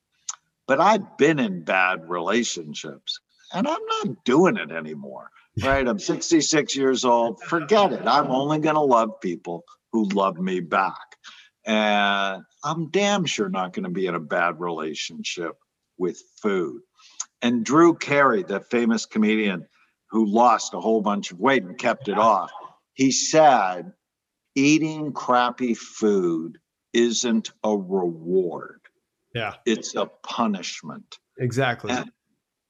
but 0.66 0.80
I've 0.80 1.18
been 1.18 1.38
in 1.38 1.64
bad 1.64 2.09
relationships 2.09 3.20
and 3.53 3.66
I'm 3.66 3.86
not 4.05 4.24
doing 4.24 4.57
it 4.57 4.70
anymore. 4.70 5.30
Right? 5.62 5.86
I'm 5.86 5.98
66 5.98 6.76
years 6.76 7.05
old. 7.05 7.40
Forget 7.42 7.92
it. 7.92 8.07
I'm 8.07 8.30
only 8.30 8.61
going 8.61 8.76
to 8.76 8.80
love 8.80 9.20
people 9.20 9.64
who 9.92 10.05
love 10.05 10.38
me 10.38 10.61
back. 10.61 10.94
And 11.66 12.42
I'm 12.64 12.90
damn 12.90 13.26
sure 13.26 13.48
not 13.48 13.72
going 13.72 13.84
to 13.84 13.90
be 13.90 14.07
in 14.07 14.14
a 14.14 14.20
bad 14.20 14.61
relationship 14.61 15.57
with 16.01 16.20
food. 16.42 16.82
And 17.42 17.64
Drew 17.64 17.94
Carey, 17.94 18.42
the 18.42 18.61
famous 18.61 19.07
comedian 19.07 19.66
who 20.11 20.26
lost 20.26 20.74
a 20.74 20.80
whole 20.80 21.01
bunch 21.01 21.30
of 21.30 21.38
weight 21.38 21.62
and 21.62 21.78
kept 21.78 22.09
it 22.09 22.18
off, 22.18 22.51
he 22.94 23.12
said, 23.12 23.92
eating 24.57 25.12
crappy 25.12 25.74
food 25.74 26.59
isn't 26.92 27.53
a 27.62 27.70
reward. 27.76 28.80
Yeah. 29.34 29.55
It's 29.64 29.94
a 29.94 30.07
punishment. 30.07 31.18
Exactly. 31.38 31.92
And 31.92 32.11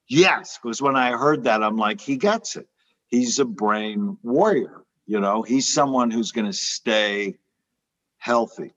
yes, 0.09 0.59
because 0.62 0.83
when 0.83 0.97
I 0.97 1.12
heard 1.12 1.45
that, 1.45 1.62
I'm 1.62 1.76
like, 1.76 2.01
he 2.01 2.16
gets 2.16 2.57
it. 2.57 2.68
He's 3.07 3.39
a 3.39 3.47
brain 3.47 4.18
warrior. 4.22 4.85
You 5.07 5.20
know, 5.20 5.43
he's 5.43 5.72
someone 5.72 6.11
who's 6.11 6.33
going 6.33 6.47
to 6.47 6.53
stay 6.53 7.39
healthy. 8.18 8.74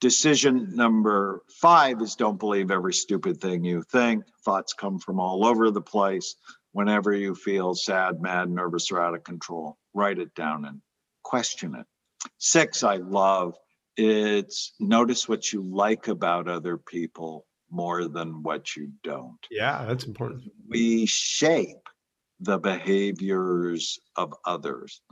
Decision 0.00 0.74
number 0.74 1.42
five 1.48 2.00
is 2.00 2.14
don't 2.14 2.38
believe 2.38 2.70
every 2.70 2.94
stupid 2.94 3.40
thing 3.40 3.64
you 3.64 3.82
think. 3.82 4.24
Thoughts 4.44 4.72
come 4.72 4.98
from 4.98 5.18
all 5.18 5.44
over 5.44 5.70
the 5.70 5.80
place. 5.80 6.36
Whenever 6.72 7.12
you 7.12 7.34
feel 7.34 7.74
sad, 7.74 8.20
mad, 8.20 8.50
nervous, 8.50 8.90
or 8.92 9.00
out 9.00 9.14
of 9.14 9.24
control, 9.24 9.76
write 9.94 10.18
it 10.18 10.34
down 10.34 10.64
and 10.66 10.80
question 11.24 11.74
it. 11.74 11.86
Six, 12.38 12.84
I 12.84 12.96
love 12.96 13.54
it's 13.98 14.74
notice 14.78 15.28
what 15.28 15.52
you 15.52 15.60
like 15.60 16.06
about 16.06 16.48
other 16.48 16.78
people 16.78 17.46
more 17.70 18.06
than 18.06 18.42
what 18.44 18.76
you 18.76 18.92
don't. 19.02 19.38
Yeah, 19.50 19.84
that's 19.86 20.04
important. 20.04 20.44
We 20.68 21.04
shape 21.06 21.88
the 22.40 22.58
behaviors 22.58 23.98
of 24.16 24.32
others. 24.46 25.02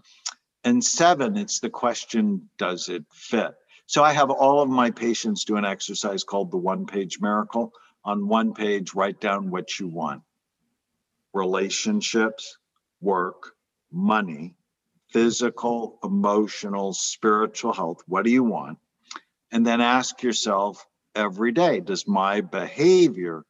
And 0.62 0.82
seven, 0.82 1.36
it's 1.36 1.58
the 1.58 1.68
question, 1.68 2.48
does 2.58 2.88
it 2.88 3.04
fit? 3.12 3.54
So 3.86 4.02
I 4.02 4.12
have 4.12 4.30
all 4.30 4.60
of 4.60 4.68
my 4.68 4.90
patients 4.90 5.44
do 5.44 5.56
an 5.56 5.64
exercise 5.64 6.24
called 6.24 6.50
the 6.50 6.56
one 6.56 6.86
page 6.86 7.18
miracle. 7.20 7.72
On 8.04 8.28
one 8.28 8.54
page, 8.54 8.94
write 8.94 9.20
down 9.20 9.50
what 9.50 9.78
you 9.80 9.88
want 9.88 10.22
relationships, 11.34 12.56
work, 13.00 13.52
money, 13.92 14.54
physical, 15.12 15.98
emotional, 16.02 16.92
spiritual 16.94 17.72
health. 17.72 18.02
What 18.06 18.24
do 18.24 18.30
you 18.30 18.42
want? 18.42 18.78
And 19.52 19.66
then 19.66 19.80
ask 19.80 20.22
yourself 20.22 20.86
every 21.14 21.52
day, 21.52 21.80
does 21.80 22.08
my 22.08 22.40
behavior 22.40 23.44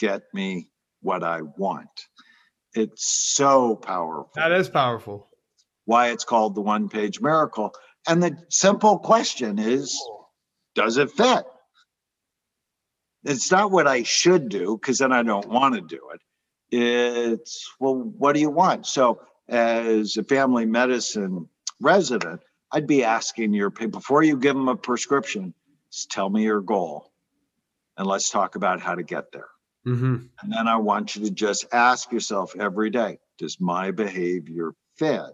get 0.00 0.22
me 0.34 0.70
what 1.00 1.22
I 1.22 1.42
want? 1.42 2.08
It's 2.74 3.08
so 3.08 3.76
powerful. 3.76 4.32
That 4.34 4.52
is 4.52 4.68
powerful 4.68 5.28
why 5.88 6.10
it's 6.10 6.24
called 6.24 6.54
the 6.54 6.60
one 6.60 6.90
page 6.90 7.18
miracle. 7.18 7.74
And 8.08 8.22
the 8.22 8.36
simple 8.48 8.98
question 8.98 9.58
is 9.58 10.00
does 10.74 10.96
it 10.96 11.10
fit? 11.10 11.44
It's 13.24 13.50
not 13.50 13.70
what 13.70 13.86
I 13.86 14.02
should 14.04 14.48
do 14.48 14.78
because 14.80 14.98
then 14.98 15.12
I 15.12 15.22
don't 15.22 15.48
want 15.48 15.74
to 15.74 15.80
do 15.80 16.00
it. 16.14 16.20
It's, 16.70 17.70
well, 17.80 17.94
what 17.94 18.34
do 18.34 18.40
you 18.40 18.50
want? 18.50 18.86
So, 18.86 19.20
as 19.48 20.16
a 20.16 20.24
family 20.24 20.66
medicine 20.66 21.48
resident, 21.80 22.40
I'd 22.70 22.86
be 22.86 23.02
asking 23.02 23.54
your 23.54 23.70
people 23.70 24.00
before 24.00 24.22
you 24.22 24.36
give 24.36 24.54
them 24.54 24.68
a 24.68 24.76
prescription, 24.76 25.54
tell 26.10 26.28
me 26.28 26.44
your 26.44 26.60
goal 26.60 27.12
and 27.96 28.06
let's 28.06 28.30
talk 28.30 28.54
about 28.54 28.80
how 28.80 28.94
to 28.94 29.02
get 29.02 29.32
there. 29.32 29.48
Mm-hmm. 29.86 30.16
And 30.42 30.52
then 30.52 30.68
I 30.68 30.76
want 30.76 31.16
you 31.16 31.24
to 31.24 31.30
just 31.30 31.66
ask 31.72 32.12
yourself 32.12 32.54
every 32.58 32.90
day 32.90 33.18
does 33.38 33.60
my 33.60 33.90
behavior 33.90 34.72
fit 34.96 35.30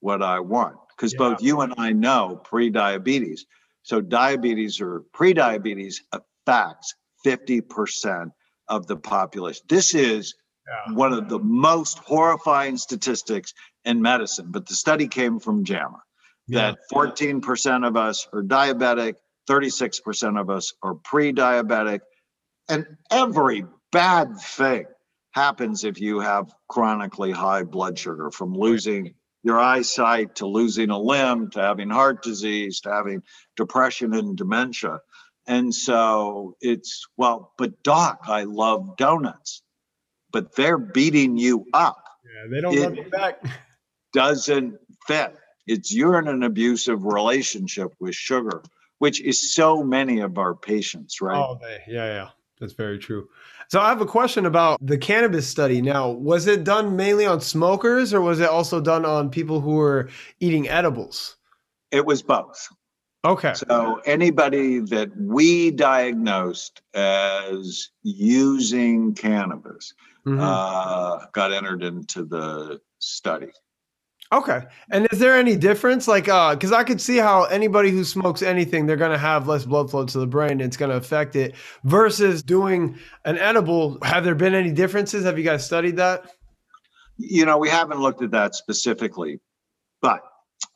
what 0.00 0.22
I 0.22 0.40
want. 0.40 0.76
Because 1.02 1.14
yeah. 1.14 1.18
both 1.18 1.42
you 1.42 1.62
and 1.62 1.74
I 1.78 1.92
know 1.92 2.40
pre-diabetes. 2.44 3.44
So 3.82 4.00
diabetes 4.00 4.80
or 4.80 5.02
pre-diabetes 5.12 6.00
affects 6.12 6.94
50% 7.26 8.30
of 8.68 8.86
the 8.86 8.96
population. 8.96 9.64
This 9.68 9.96
is 9.96 10.36
yeah. 10.64 10.94
one 10.94 11.12
of 11.12 11.28
the 11.28 11.40
most 11.40 11.98
horrifying 11.98 12.76
statistics 12.76 13.52
in 13.84 14.00
medicine. 14.00 14.46
But 14.50 14.66
the 14.66 14.74
study 14.74 15.08
came 15.08 15.40
from 15.40 15.64
JAMA 15.64 16.00
yeah. 16.46 16.70
that 16.70 16.78
14% 16.92 17.84
of 17.84 17.96
us 17.96 18.28
are 18.32 18.44
diabetic, 18.44 19.14
36% 19.50 20.40
of 20.40 20.50
us 20.50 20.72
are 20.84 20.94
pre-diabetic, 20.94 22.02
and 22.68 22.86
every 23.10 23.64
bad 23.90 24.38
thing 24.38 24.84
happens 25.32 25.82
if 25.82 26.00
you 26.00 26.20
have 26.20 26.54
chronically 26.68 27.32
high 27.32 27.64
blood 27.64 27.98
sugar 27.98 28.30
from 28.30 28.54
losing 28.54 29.14
your 29.42 29.58
eyesight 29.58 30.36
to 30.36 30.46
losing 30.46 30.90
a 30.90 30.98
limb 30.98 31.50
to 31.50 31.60
having 31.60 31.90
heart 31.90 32.22
disease 32.22 32.80
to 32.80 32.90
having 32.90 33.22
depression 33.56 34.14
and 34.14 34.36
dementia. 34.36 35.00
And 35.46 35.74
so 35.74 36.56
it's, 36.60 37.06
well, 37.16 37.52
but 37.58 37.82
doc, 37.82 38.20
I 38.28 38.44
love 38.44 38.96
donuts. 38.96 39.62
but 40.32 40.54
they're 40.56 40.78
beating 40.78 41.36
you 41.36 41.66
up. 41.74 42.02
Yeah, 42.24 42.50
they 42.50 42.60
don't 42.60 42.76
love 42.76 42.96
you 42.96 43.10
back. 43.10 43.44
Doesn't 44.12 44.78
fit. 45.06 45.36
It's 45.66 45.92
you're 45.92 46.18
in 46.18 46.28
an 46.28 46.42
abusive 46.42 47.04
relationship 47.04 47.92
with 48.00 48.14
sugar, 48.14 48.62
which 48.98 49.20
is 49.20 49.54
so 49.54 49.82
many 49.82 50.20
of 50.20 50.38
our 50.38 50.54
patients, 50.54 51.20
right? 51.20 51.36
Oh, 51.36 51.58
they, 51.60 51.78
yeah, 51.92 52.06
yeah. 52.06 52.28
That's 52.62 52.74
very 52.74 52.96
true. 52.96 53.28
So 53.66 53.80
I 53.80 53.88
have 53.88 54.00
a 54.00 54.06
question 54.06 54.46
about 54.46 54.78
the 54.80 54.96
cannabis 54.96 55.48
study. 55.48 55.82
Now, 55.82 56.10
was 56.10 56.46
it 56.46 56.62
done 56.62 56.94
mainly 56.94 57.26
on 57.26 57.40
smokers 57.40 58.14
or 58.14 58.20
was 58.20 58.38
it 58.38 58.48
also 58.48 58.80
done 58.80 59.04
on 59.04 59.30
people 59.30 59.60
who 59.60 59.72
were 59.74 60.08
eating 60.38 60.68
edibles? 60.68 61.38
It 61.90 62.06
was 62.06 62.22
both. 62.22 62.68
Okay. 63.24 63.54
So 63.54 64.00
anybody 64.04 64.78
that 64.78 65.10
we 65.16 65.72
diagnosed 65.72 66.82
as 66.94 67.88
using 68.04 69.12
cannabis 69.14 69.92
Mhm. 70.24 70.38
uh, 70.40 71.26
got 71.32 71.52
entered 71.52 71.82
into 71.82 72.24
the 72.24 72.80
study. 73.00 73.50
Okay. 74.32 74.62
And 74.90 75.06
is 75.12 75.18
there 75.18 75.36
any 75.36 75.56
difference? 75.56 76.08
Like, 76.08 76.26
uh, 76.26 76.54
because 76.54 76.72
I 76.72 76.84
could 76.84 77.02
see 77.02 77.18
how 77.18 77.44
anybody 77.44 77.90
who 77.90 78.02
smokes 78.02 78.40
anything, 78.40 78.86
they're 78.86 78.96
gonna 78.96 79.18
have 79.18 79.46
less 79.46 79.66
blood 79.66 79.90
flow 79.90 80.06
to 80.06 80.18
the 80.18 80.26
brain. 80.26 80.52
And 80.52 80.62
it's 80.62 80.78
gonna 80.78 80.96
affect 80.96 81.36
it. 81.36 81.54
Versus 81.84 82.42
doing 82.42 82.98
an 83.26 83.36
edible. 83.36 83.98
Have 84.02 84.24
there 84.24 84.34
been 84.34 84.54
any 84.54 84.72
differences? 84.72 85.24
Have 85.24 85.36
you 85.38 85.44
guys 85.44 85.66
studied 85.66 85.98
that? 85.98 86.30
You 87.18 87.44
know, 87.44 87.58
we 87.58 87.68
haven't 87.68 88.00
looked 88.00 88.22
at 88.22 88.30
that 88.30 88.54
specifically, 88.54 89.38
but 90.00 90.22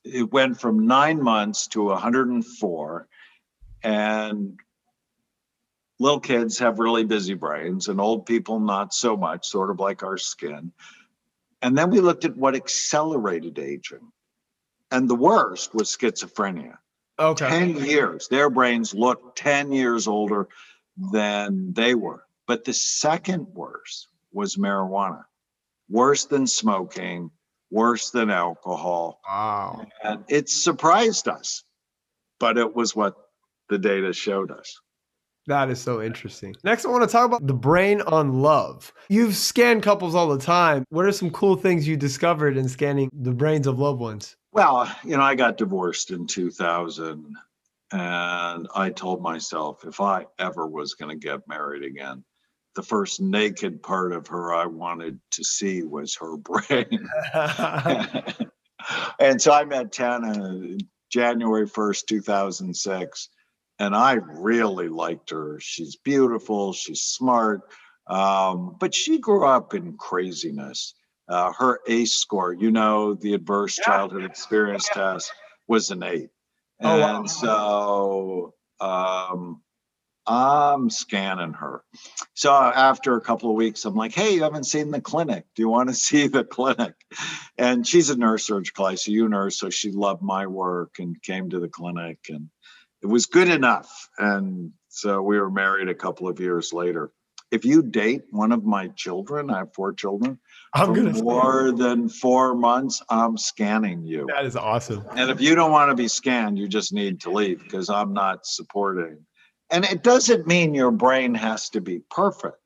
it 0.04 0.30
went 0.30 0.60
from 0.60 0.86
nine 0.86 1.22
months 1.22 1.68
to 1.68 1.84
104 1.84 3.08
and 3.82 4.58
little 5.98 6.20
kids 6.20 6.58
have 6.58 6.78
really 6.78 7.04
busy 7.04 7.34
brains 7.34 7.88
and 7.88 8.00
old 8.00 8.26
people 8.26 8.60
not 8.60 8.92
so 8.92 9.16
much 9.16 9.46
sort 9.46 9.70
of 9.70 9.78
like 9.78 10.02
our 10.02 10.18
skin. 10.18 10.72
And 11.62 11.78
then 11.78 11.90
we 11.90 12.00
looked 12.00 12.24
at 12.24 12.36
what 12.36 12.54
accelerated 12.54 13.58
aging. 13.58 14.12
And 14.90 15.08
the 15.08 15.14
worst 15.14 15.74
was 15.74 15.88
schizophrenia. 15.88 16.78
Okay. 17.18 17.48
10 17.48 17.76
years. 17.76 18.28
Their 18.28 18.50
brains 18.50 18.94
looked 18.94 19.38
10 19.38 19.72
years 19.72 20.06
older 20.06 20.48
than 21.12 21.72
they 21.72 21.94
were. 21.94 22.24
But 22.46 22.64
the 22.64 22.74
second 22.74 23.46
worst 23.54 24.08
was 24.32 24.56
marijuana 24.56 25.24
worse 25.89 26.24
than 26.26 26.47
smoking 26.47 27.30
worse 27.70 28.11
than 28.11 28.30
alcohol 28.30 29.20
Wow. 29.28 29.87
and 30.03 30.24
it 30.28 30.49
surprised 30.49 31.28
us 31.28 31.64
but 32.41 32.57
it 32.59 32.74
was 32.74 32.95
what 32.95 33.14
the 33.68 33.78
data 33.78 34.12
showed 34.12 34.51
us 34.51 34.78
That 35.47 35.68
is 35.70 35.80
so 35.80 36.01
interesting. 36.01 36.55
Next, 36.64 36.87
I 36.87 36.89
want 36.89 37.03
to 37.05 37.09
talk 37.12 37.26
about 37.26 37.47
the 37.47 37.53
brain 37.53 38.01
on 38.03 38.41
love. 38.41 38.91
You've 39.11 39.37
scanned 39.37 39.82
couples 39.82 40.14
all 40.14 40.28
the 40.28 40.39
time. 40.43 40.85
What 40.89 41.05
are 41.05 41.12
some 41.12 41.30
cool 41.30 41.55
things 41.57 41.87
you 41.87 41.99
discovered 41.99 42.57
in 42.57 42.66
scanning 42.66 43.11
the 43.12 43.32
brains 43.32 43.66
of 43.66 43.78
loved 43.78 44.01
ones? 44.01 44.37
well 44.53 44.89
you 45.03 45.16
know 45.16 45.22
i 45.22 45.35
got 45.35 45.57
divorced 45.59 46.11
in 46.12 46.26
2000 46.28 47.35
and 47.93 48.68
i 48.74 48.89
told 48.91 49.20
myself 49.20 49.85
if 49.85 50.01
i 50.01 50.24
ever 50.39 50.66
was 50.66 50.95
going 50.95 51.11
to 51.11 51.26
get 51.28 51.41
married 51.49 51.82
again 51.85 52.24
the 52.74 52.82
first 52.82 53.20
naked 53.20 53.82
part 53.82 54.12
of 54.12 54.26
her 54.26 54.52
i 54.54 54.66
wanted 54.66 55.18
to 55.30 55.44
see 55.44 55.82
was 55.82 56.16
her 56.16 56.36
brain 56.36 57.08
and 59.18 59.40
so 59.40 59.52
I 59.52 59.64
met 59.64 59.92
Tana 59.92 60.76
January 61.10 61.66
1st, 61.66 62.06
2006. 62.06 63.28
And 63.78 63.94
I 63.94 64.14
really 64.14 64.88
liked 64.88 65.30
her. 65.30 65.58
She's 65.60 65.96
beautiful, 65.96 66.72
she's 66.72 67.02
smart, 67.02 67.62
um, 68.08 68.76
but 68.78 68.94
she 68.94 69.18
grew 69.18 69.46
up 69.46 69.74
in 69.74 69.96
craziness. 69.96 70.94
Uh, 71.28 71.52
her 71.58 71.80
ACE 71.88 72.14
score, 72.14 72.52
you 72.52 72.70
know, 72.70 73.14
the 73.14 73.34
Adverse 73.34 73.78
Yeah. 73.78 73.84
Childhood 73.84 74.24
Experience 74.24 74.88
Test, 74.92 75.32
was 75.66 75.90
an 75.90 76.02
eight. 76.02 76.30
Oh, 76.82 77.00
And 77.00 77.00
wow. 77.00 77.26
so 77.26 78.54
um, 78.80 79.62
I'm 80.26 80.90
scanning 80.90 81.52
her. 81.54 81.82
So 82.34 82.52
after 82.52 83.16
a 83.16 83.20
couple 83.20 83.50
of 83.50 83.56
weeks, 83.56 83.84
I'm 83.84 83.94
like, 83.94 84.14
hey, 84.14 84.34
you 84.34 84.42
haven't 84.42 84.64
seen 84.64 84.90
the 84.90 85.00
clinic. 85.00 85.44
Do 85.54 85.62
you 85.62 85.68
want 85.68 85.88
to 85.90 85.94
see 86.08 86.28
the 86.28 86.44
clinic? 86.44 86.94
And 87.58 87.86
she's 87.86 88.10
a 88.10 88.16
nurse 88.16 88.46
surgical 88.46 88.86
ICU 88.86 89.28
nurse, 89.28 89.58
so 89.58 89.70
she 89.70 89.90
loved 89.90 90.22
my 90.22 90.46
work 90.46 90.96
and 90.98 91.20
came 91.22 91.50
to 91.50 91.60
the 91.60 91.68
clinic, 91.68 92.18
and 92.28 92.48
it 93.02 93.06
was 93.06 93.26
good 93.26 93.48
enough. 93.48 94.08
And 94.18 94.72
so 94.88 95.22
we 95.22 95.38
were 95.38 95.50
married 95.50 95.88
a 95.88 95.94
couple 95.94 96.28
of 96.28 96.40
years 96.40 96.72
later. 96.72 97.12
If 97.50 97.64
you 97.64 97.82
date 97.82 98.22
one 98.30 98.50
of 98.50 98.64
my 98.64 98.88
children, 98.88 99.50
I 99.50 99.58
have 99.58 99.74
four 99.74 99.92
children, 99.92 100.40
I'm 100.72 100.86
for 100.86 100.94
gonna 100.94 101.22
more 101.22 101.70
than 101.70 102.08
four 102.08 102.54
months, 102.56 103.00
I'm 103.08 103.36
scanning 103.36 104.04
you. 104.04 104.26
That 104.26 104.44
is 104.46 104.56
awesome. 104.56 105.04
And 105.14 105.30
if 105.30 105.40
you 105.40 105.54
don't 105.54 105.70
want 105.70 105.90
to 105.90 105.94
be 105.94 106.08
scanned, 106.08 106.58
you 106.58 106.66
just 106.66 106.92
need 106.92 107.20
to 107.20 107.30
leave 107.30 107.62
because 107.62 107.90
I'm 107.90 108.12
not 108.12 108.44
supporting. 108.44 109.24
And 109.70 109.84
it 109.84 110.02
doesn't 110.02 110.46
mean 110.46 110.74
your 110.74 110.90
brain 110.90 111.34
has 111.34 111.70
to 111.70 111.80
be 111.80 112.00
perfect. 112.10 112.58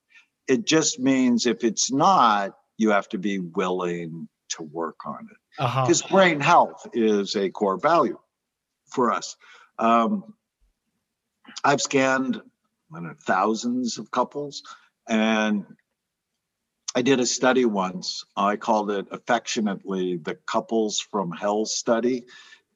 It 0.46 0.66
just 0.66 0.98
means 0.98 1.46
if 1.46 1.64
it's 1.64 1.92
not, 1.92 2.54
you 2.76 2.90
have 2.90 3.08
to 3.10 3.18
be 3.18 3.38
willing 3.38 4.28
to 4.50 4.62
work 4.62 4.96
on 5.06 5.28
it. 5.30 5.62
Uh-huh. 5.62 5.82
Because 5.82 6.02
brain 6.02 6.40
health 6.40 6.88
is 6.92 7.36
a 7.36 7.50
core 7.50 7.78
value 7.78 8.18
for 8.86 9.12
us. 9.12 9.36
Um, 9.78 10.34
I've 11.64 11.80
scanned 11.80 12.40
know, 12.90 13.14
thousands 13.26 13.98
of 13.98 14.10
couples, 14.10 14.62
and 15.08 15.66
I 16.94 17.02
did 17.02 17.20
a 17.20 17.26
study 17.26 17.64
once. 17.64 18.24
I 18.36 18.56
called 18.56 18.90
it 18.90 19.06
affectionately 19.10 20.16
the 20.16 20.34
Couples 20.46 21.00
from 21.00 21.30
Hell 21.30 21.66
study. 21.66 22.24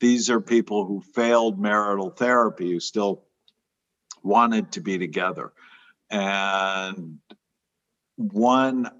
These 0.00 0.30
are 0.30 0.40
people 0.40 0.86
who 0.86 1.00
failed 1.00 1.58
marital 1.58 2.10
therapy 2.10 2.72
who 2.72 2.80
still 2.80 3.24
wanted 4.22 4.72
to 4.72 4.80
be 4.80 4.98
together. 4.98 5.52
And 6.10 7.18
one 8.16 8.90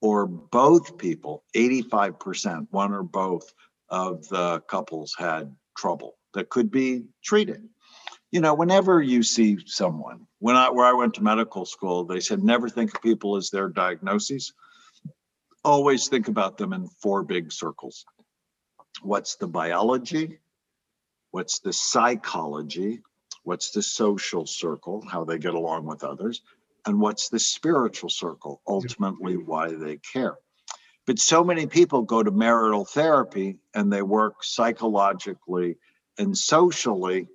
or 0.00 0.26
both 0.26 0.98
people, 0.98 1.44
85%, 1.56 2.68
one 2.70 2.92
or 2.92 3.02
both 3.02 3.52
of 3.88 4.28
the 4.28 4.60
couples 4.60 5.14
had 5.16 5.54
trouble 5.76 6.16
that 6.34 6.48
could 6.48 6.70
be 6.70 7.04
treated. 7.22 7.68
You 8.30 8.40
know, 8.40 8.54
whenever 8.54 9.00
you 9.00 9.22
see 9.22 9.58
someone, 9.66 10.26
when 10.40 10.56
I 10.56 10.70
where 10.70 10.86
I 10.86 10.92
went 10.92 11.14
to 11.14 11.22
medical 11.22 11.64
school, 11.64 12.04
they 12.04 12.20
said 12.20 12.42
never 12.42 12.68
think 12.68 12.94
of 12.94 13.02
people 13.02 13.36
as 13.36 13.50
their 13.50 13.68
diagnoses. 13.68 14.52
Always 15.64 16.08
think 16.08 16.28
about 16.28 16.58
them 16.58 16.72
in 16.72 16.88
four 17.00 17.22
big 17.22 17.52
circles. 17.52 18.04
What's 19.02 19.36
the 19.36 19.46
biology? 19.46 20.40
What's 21.30 21.60
the 21.60 21.72
psychology? 21.72 23.00
What's 23.44 23.70
the 23.70 23.82
social 23.82 24.46
circle, 24.46 25.04
how 25.06 25.24
they 25.24 25.38
get 25.38 25.54
along 25.54 25.86
with 25.86 26.02
others? 26.02 26.42
And 26.86 27.00
what's 27.00 27.28
the 27.28 27.38
spiritual 27.38 28.10
circle, 28.10 28.60
ultimately 28.66 29.36
why 29.36 29.68
they 29.72 29.98
care? 29.98 30.36
But 31.06 31.18
so 31.18 31.44
many 31.44 31.66
people 31.66 32.02
go 32.02 32.22
to 32.22 32.30
marital 32.30 32.84
therapy 32.84 33.58
and 33.74 33.92
they 33.92 34.02
work 34.02 34.42
psychologically 34.42 35.76
and 36.18 36.36
socially. 36.36 37.28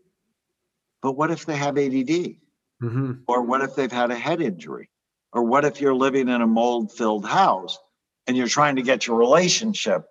But 1.01 1.13
what 1.13 1.31
if 1.31 1.45
they 1.45 1.55
have 1.55 1.77
ADD? 1.77 2.35
hmm 2.81 3.11
Or 3.27 3.43
what 3.43 3.61
if 3.61 3.75
they've 3.75 3.91
had 3.91 4.11
a 4.11 4.15
head 4.15 4.41
injury? 4.41 4.89
Or 5.31 5.43
what 5.43 5.65
if 5.65 5.79
you're 5.79 5.95
living 5.95 6.27
in 6.27 6.41
a 6.41 6.47
mold 6.47 6.91
filled 6.91 7.25
house 7.25 7.77
and 8.25 8.35
you're 8.35 8.47
trying 8.47 8.77
to 8.77 8.81
get 8.81 9.05
your 9.05 9.17
relationship 9.17 10.05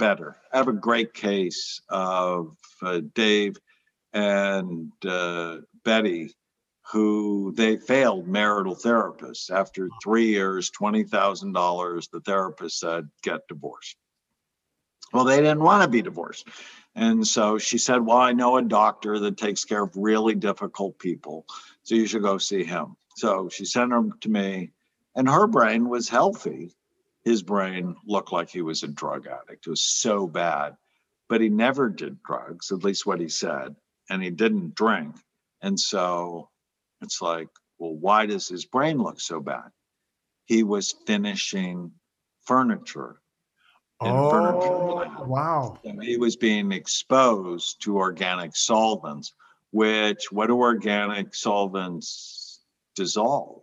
better? 0.00 0.36
I 0.52 0.56
have 0.56 0.68
a 0.68 0.72
great 0.72 1.14
case 1.14 1.80
of 1.88 2.56
uh, 2.82 3.00
Dave 3.14 3.56
and 4.12 4.92
uh, 5.06 5.58
Betty, 5.84 6.34
who 6.92 7.52
they 7.56 7.76
failed 7.76 8.26
marital 8.26 8.74
therapists. 8.74 9.50
After 9.50 9.88
three 10.02 10.26
years, 10.26 10.70
$20,000, 10.70 12.10
the 12.10 12.20
therapist 12.20 12.80
said, 12.80 13.08
get 13.22 13.46
divorced. 13.48 13.96
Well, 15.12 15.24
they 15.24 15.38
didn't 15.38 15.62
want 15.62 15.82
to 15.82 15.88
be 15.88 16.02
divorced. 16.02 16.48
And 16.94 17.26
so 17.26 17.58
she 17.58 17.78
said, 17.78 18.04
Well, 18.04 18.18
I 18.18 18.32
know 18.32 18.56
a 18.56 18.62
doctor 18.62 19.18
that 19.20 19.36
takes 19.36 19.64
care 19.64 19.84
of 19.84 19.96
really 19.96 20.34
difficult 20.34 20.98
people. 20.98 21.46
So 21.82 21.94
you 21.94 22.06
should 22.06 22.22
go 22.22 22.38
see 22.38 22.64
him. 22.64 22.96
So 23.16 23.48
she 23.48 23.64
sent 23.64 23.92
him 23.92 24.14
to 24.20 24.28
me, 24.28 24.70
and 25.14 25.28
her 25.28 25.46
brain 25.46 25.88
was 25.88 26.08
healthy. 26.08 26.74
His 27.24 27.42
brain 27.42 27.96
looked 28.06 28.32
like 28.32 28.50
he 28.50 28.62
was 28.62 28.82
a 28.82 28.88
drug 28.88 29.26
addict. 29.26 29.66
It 29.66 29.70
was 29.70 29.82
so 29.82 30.26
bad, 30.26 30.76
but 31.28 31.40
he 31.40 31.48
never 31.48 31.88
did 31.88 32.22
drugs, 32.22 32.72
at 32.72 32.84
least 32.84 33.06
what 33.06 33.20
he 33.20 33.28
said, 33.28 33.76
and 34.10 34.22
he 34.22 34.30
didn't 34.30 34.74
drink. 34.74 35.14
And 35.62 35.78
so 35.78 36.50
it's 37.00 37.22
like, 37.22 37.48
well, 37.78 37.94
why 37.94 38.26
does 38.26 38.48
his 38.48 38.66
brain 38.66 38.98
look 38.98 39.20
so 39.20 39.40
bad? 39.40 39.70
He 40.44 40.64
was 40.64 40.94
finishing 41.06 41.92
furniture. 42.42 43.20
oh, 44.00 44.30
furniture 44.30 45.24
wow. 45.24 45.78
And 45.84 46.02
he 46.02 46.18
was 46.18 46.36
being 46.36 46.72
exposed 46.72 47.82
to 47.82 47.98
organic 47.98 48.56
solvents, 48.56 49.32
which 49.70 50.32
what 50.32 50.48
do 50.48 50.58
organic 50.58 51.34
solvents 51.34 52.60
dissolve? 52.96 53.62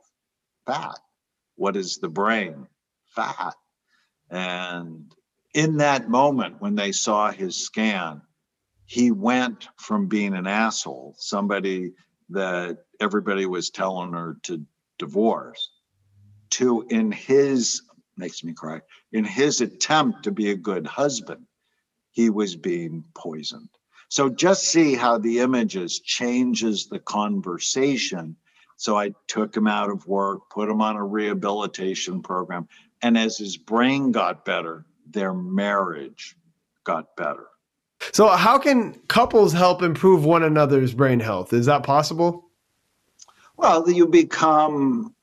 Fat. 0.65 0.97
What 1.55 1.75
is 1.75 1.97
the 1.97 2.09
brain? 2.09 2.67
Fat. 3.07 3.55
And 4.29 5.11
in 5.53 5.77
that 5.77 6.09
moment, 6.09 6.61
when 6.61 6.75
they 6.75 6.91
saw 6.91 7.31
his 7.31 7.55
scan, 7.55 8.21
he 8.87 9.11
went 9.11 9.67
from 9.75 10.07
being 10.07 10.33
an 10.33 10.47
asshole, 10.47 11.13
somebody 11.17 11.91
that 12.29 12.79
everybody 12.99 13.45
was 13.45 13.69
telling 13.69 14.13
her 14.13 14.37
to 14.43 14.65
divorce, 14.97 15.69
to 16.49 16.85
in 16.89 17.11
his 17.11 17.83
makes 18.15 18.43
me 18.43 18.53
cry. 18.53 18.81
In 19.11 19.23
his 19.23 19.61
attempt 19.61 20.23
to 20.23 20.31
be 20.31 20.51
a 20.51 20.55
good 20.55 20.87
husband, 20.87 21.45
he 22.11 22.29
was 22.29 22.55
being 22.55 23.03
poisoned. 23.13 23.69
So 24.09 24.29
just 24.29 24.63
see 24.63 24.95
how 24.95 25.17
the 25.17 25.39
images 25.39 25.99
changes 25.99 26.87
the 26.87 26.99
conversation. 26.99 28.37
So 28.77 28.97
I 28.97 29.13
took 29.27 29.55
him 29.55 29.67
out 29.67 29.89
of 29.89 30.07
work, 30.07 30.49
put 30.49 30.69
him 30.69 30.81
on 30.81 30.95
a 30.95 31.03
rehabilitation 31.03 32.21
program, 32.21 32.67
and 33.01 33.17
as 33.17 33.37
his 33.37 33.57
brain 33.57 34.11
got 34.13 34.45
better, 34.45 34.85
their 35.09 35.33
marriage 35.33 36.37
got 36.85 37.15
better. 37.17 37.47
So, 38.11 38.27
how 38.27 38.57
can 38.57 38.93
couples 39.07 39.53
help 39.53 39.81
improve 39.81 40.23
one 40.23 40.43
another's 40.43 40.93
brain 40.93 41.19
health? 41.19 41.53
Is 41.53 41.65
that 41.65 41.83
possible? 41.83 42.45
Well, 43.57 43.89
you 43.89 44.07
become 44.07 45.13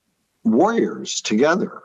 warriors 0.43 1.21
together. 1.21 1.81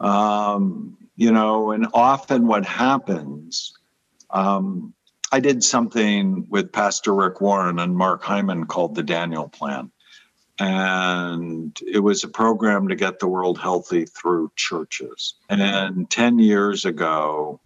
Um, 0.00 0.96
you 1.16 1.32
know, 1.32 1.72
and 1.72 1.86
often 1.94 2.46
what 2.46 2.64
happens, 2.64 3.72
um, 4.30 4.94
I 5.32 5.40
did 5.40 5.64
something 5.64 6.46
with 6.50 6.72
Pastor 6.72 7.14
Rick 7.14 7.40
Warren 7.40 7.78
and 7.78 7.96
Mark 7.96 8.22
Hyman 8.22 8.66
called 8.66 8.94
the 8.94 9.02
Daniel 9.02 9.48
Plan. 9.48 9.90
And 10.58 11.78
it 11.86 11.98
was 11.98 12.24
a 12.24 12.28
program 12.28 12.88
to 12.88 12.94
get 12.94 13.18
the 13.18 13.26
world 13.26 13.58
healthy 13.58 14.06
through 14.06 14.52
churches. 14.56 15.34
And 15.50 16.08
10 16.08 16.38
years 16.38 16.84
ago, 16.84 17.60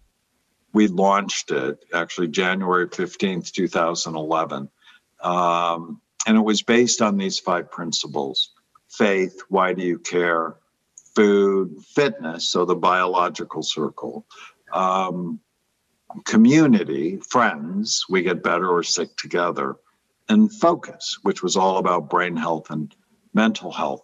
we 0.73 0.87
launched 0.87 1.51
it 1.51 1.83
actually 1.93 2.27
January 2.27 2.87
15th, 2.87 3.51
2011. 3.51 4.69
Um, 5.21 6.01
and 6.27 6.37
it 6.37 6.41
was 6.41 6.61
based 6.61 7.01
on 7.01 7.17
these 7.17 7.39
five 7.39 7.71
principles 7.71 8.51
faith, 8.89 9.41
why 9.47 9.73
do 9.73 9.83
you 9.83 9.97
care? 9.97 10.57
Food, 11.15 11.77
fitness, 11.93 12.49
so 12.49 12.65
the 12.65 12.75
biological 12.75 13.63
circle, 13.63 14.25
um, 14.73 15.39
community, 16.25 17.17
friends, 17.29 18.05
we 18.09 18.21
get 18.21 18.43
better 18.43 18.69
or 18.69 18.83
sick 18.83 19.15
together, 19.17 19.77
and 20.29 20.51
focus, 20.51 21.19
which 21.23 21.43
was 21.43 21.57
all 21.57 21.77
about 21.77 22.09
brain 22.09 22.35
health 22.35 22.69
and 22.69 22.95
mental 23.33 23.71
health. 23.71 24.03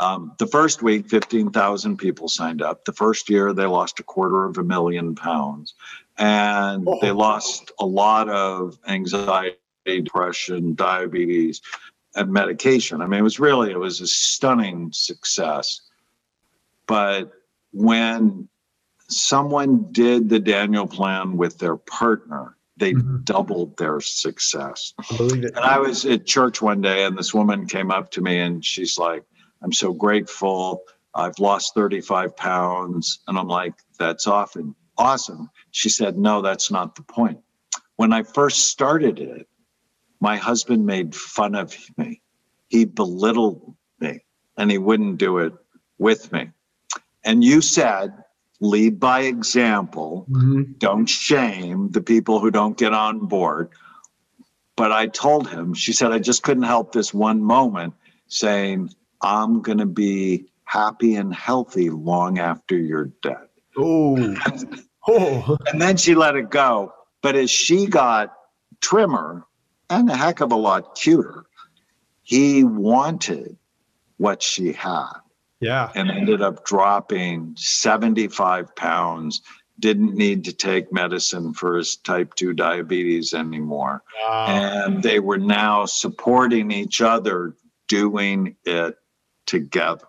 Um, 0.00 0.32
the 0.38 0.46
first 0.46 0.82
week, 0.82 1.08
15,000 1.08 1.96
people 1.96 2.28
signed 2.28 2.62
up. 2.62 2.84
The 2.84 2.92
first 2.92 3.28
year, 3.30 3.52
they 3.52 3.66
lost 3.66 4.00
a 4.00 4.02
quarter 4.02 4.44
of 4.44 4.58
a 4.58 4.64
million 4.64 5.14
pounds. 5.14 5.74
And 6.18 6.86
they 7.00 7.10
lost 7.12 7.72
a 7.78 7.86
lot 7.86 8.28
of 8.28 8.78
anxiety, 8.86 9.56
depression, 9.86 10.74
diabetes, 10.74 11.60
and 12.14 12.32
medication. 12.32 13.00
I 13.00 13.06
mean, 13.06 13.20
it 13.20 13.24
was 13.24 13.40
really, 13.40 13.70
it 13.70 13.78
was 13.78 14.00
a 14.00 14.06
stunning 14.06 14.90
success. 14.92 15.80
But 16.86 17.32
when 17.72 18.48
someone 19.08 19.90
did 19.92 20.28
the 20.28 20.38
Daniel 20.38 20.86
plan 20.86 21.36
with 21.36 21.58
their 21.58 21.76
partner, 21.76 22.56
they 22.76 22.94
Mhm. 22.94 23.24
doubled 23.24 23.76
their 23.76 24.00
success. 24.00 24.94
I. 25.10 25.44
And 25.54 25.58
I 25.58 25.78
was 25.78 26.04
at 26.04 26.26
church 26.26 26.60
one 26.60 26.80
day, 26.80 27.04
and 27.04 27.16
this 27.16 27.32
woman 27.32 27.66
came 27.66 27.90
up 27.90 28.10
to 28.12 28.20
me 28.20 28.38
and 28.38 28.64
she's 28.64 28.98
like, 28.98 29.24
I'm 29.62 29.72
so 29.72 29.92
grateful. 29.92 30.82
I've 31.14 31.38
lost 31.38 31.74
35 31.74 32.36
pounds. 32.36 33.20
And 33.28 33.38
I'm 33.38 33.48
like, 33.48 33.74
that's 33.98 34.26
often 34.26 34.74
awesome. 34.98 35.50
She 35.70 35.88
said, 35.88 36.16
No, 36.16 36.42
that's 36.42 36.70
not 36.70 36.94
the 36.94 37.02
point. 37.02 37.40
When 37.96 38.12
I 38.12 38.22
first 38.22 38.68
started 38.70 39.18
it, 39.18 39.48
my 40.20 40.36
husband 40.36 40.86
made 40.86 41.14
fun 41.14 41.54
of 41.54 41.74
me. 41.96 42.20
He 42.68 42.84
belittled 42.84 43.74
me 44.00 44.24
and 44.56 44.70
he 44.70 44.78
wouldn't 44.78 45.18
do 45.18 45.38
it 45.38 45.52
with 45.98 46.32
me. 46.32 46.50
And 47.24 47.44
you 47.44 47.60
said, 47.60 48.12
lead 48.60 48.98
by 49.00 49.22
example 49.22 50.26
Mhm. 50.30 50.78
don't 50.78 51.06
shame 51.06 51.90
the 51.90 52.00
people 52.00 52.38
who 52.38 52.50
don't 52.50 52.78
get 52.78 52.92
on 52.92 53.26
board. 53.26 53.70
But 54.76 54.92
I 54.92 55.08
told 55.08 55.48
him, 55.48 55.74
she 55.74 55.92
said, 55.92 56.12
I 56.12 56.18
just 56.18 56.42
couldn't 56.42 56.62
help 56.62 56.92
this 56.92 57.12
one 57.12 57.42
moment 57.42 57.94
saying, 58.28 58.90
I'm 59.22 59.62
going 59.62 59.78
to 59.78 59.86
be 59.86 60.46
happy 60.64 61.16
and 61.16 61.34
healthy 61.34 61.90
long 61.90 62.38
after 62.38 62.76
you're 62.76 63.12
dead. 63.22 63.48
Oh, 63.76 64.36
oh, 65.08 65.56
And 65.66 65.80
then 65.80 65.96
she 65.96 66.14
let 66.14 66.36
it 66.36 66.50
go. 66.50 66.92
But 67.22 67.36
as 67.36 67.50
she 67.50 67.86
got 67.86 68.34
trimmer 68.80 69.46
and 69.88 70.10
a 70.10 70.16
heck 70.16 70.40
of 70.40 70.52
a 70.52 70.56
lot 70.56 70.96
cuter, 70.96 71.44
he 72.22 72.64
wanted 72.64 73.56
what 74.16 74.42
she 74.42 74.72
had 74.72 75.12
yeah. 75.60 75.90
and 75.94 76.10
ended 76.10 76.42
up 76.42 76.64
dropping 76.64 77.54
75 77.56 78.74
pounds. 78.76 79.42
Didn't 79.78 80.14
need 80.14 80.44
to 80.44 80.52
take 80.52 80.92
medicine 80.92 81.54
for 81.54 81.76
his 81.76 81.96
type 81.96 82.34
2 82.34 82.52
diabetes 82.52 83.32
anymore. 83.32 84.02
Wow. 84.20 84.46
And 84.48 85.02
they 85.02 85.18
were 85.18 85.38
now 85.38 85.86
supporting 85.86 86.70
each 86.70 87.00
other 87.00 87.56
doing 87.88 88.56
it 88.64 88.96
together. 89.46 90.06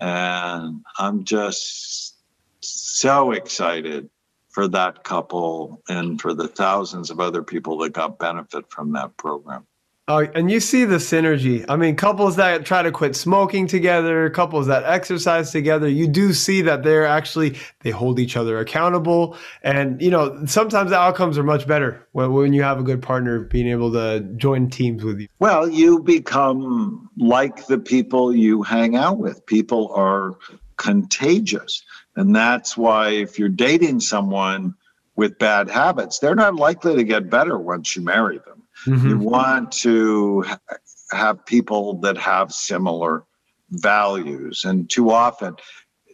And 0.00 0.82
I'm 0.98 1.24
just 1.24 2.16
so 2.60 3.32
excited 3.32 4.10
for 4.50 4.68
that 4.68 5.04
couple 5.04 5.82
and 5.88 6.20
for 6.20 6.34
the 6.34 6.48
thousands 6.48 7.10
of 7.10 7.20
other 7.20 7.42
people 7.42 7.78
that 7.78 7.92
got 7.92 8.18
benefit 8.18 8.70
from 8.70 8.92
that 8.92 9.16
program. 9.16 9.66
Oh, 10.08 10.18
and 10.36 10.48
you 10.48 10.60
see 10.60 10.84
the 10.84 10.96
synergy. 10.96 11.64
I 11.68 11.74
mean, 11.74 11.96
couples 11.96 12.36
that 12.36 12.64
try 12.64 12.82
to 12.82 12.92
quit 12.92 13.16
smoking 13.16 13.66
together, 13.66 14.30
couples 14.30 14.68
that 14.68 14.84
exercise 14.84 15.50
together, 15.50 15.88
you 15.88 16.06
do 16.06 16.32
see 16.32 16.62
that 16.62 16.84
they're 16.84 17.06
actually 17.06 17.56
they 17.80 17.90
hold 17.90 18.20
each 18.20 18.36
other 18.36 18.58
accountable, 18.58 19.36
and 19.62 20.00
you 20.00 20.10
know 20.10 20.46
sometimes 20.46 20.90
the 20.90 20.96
outcomes 20.96 21.36
are 21.38 21.42
much 21.42 21.66
better 21.66 22.06
when 22.12 22.32
when 22.32 22.52
you 22.52 22.62
have 22.62 22.78
a 22.78 22.84
good 22.84 23.02
partner 23.02 23.40
being 23.40 23.66
able 23.66 23.92
to 23.92 24.20
join 24.36 24.70
teams 24.70 25.02
with 25.02 25.18
you. 25.18 25.26
Well, 25.40 25.68
you 25.68 25.98
become 25.98 27.10
like 27.16 27.66
the 27.66 27.78
people 27.78 28.32
you 28.32 28.62
hang 28.62 28.94
out 28.94 29.18
with. 29.18 29.44
People 29.44 29.92
are 29.92 30.34
contagious. 30.76 31.82
And 32.14 32.34
that's 32.34 32.76
why 32.76 33.10
if 33.10 33.38
you're 33.38 33.48
dating 33.48 34.00
someone 34.00 34.74
with 35.16 35.38
bad 35.38 35.68
habits, 35.68 36.18
they're 36.18 36.34
not 36.34 36.54
likely 36.54 36.96
to 36.96 37.04
get 37.04 37.28
better 37.28 37.58
once 37.58 37.96
you 37.96 38.02
marry 38.02 38.38
them. 38.38 38.55
You 38.86 38.92
mm-hmm. 38.92 39.18
want 39.18 39.72
to 39.72 40.44
have 41.10 41.44
people 41.44 42.00
that 42.00 42.16
have 42.16 42.52
similar 42.52 43.24
values. 43.70 44.64
And 44.64 44.88
too 44.88 45.10
often, 45.10 45.56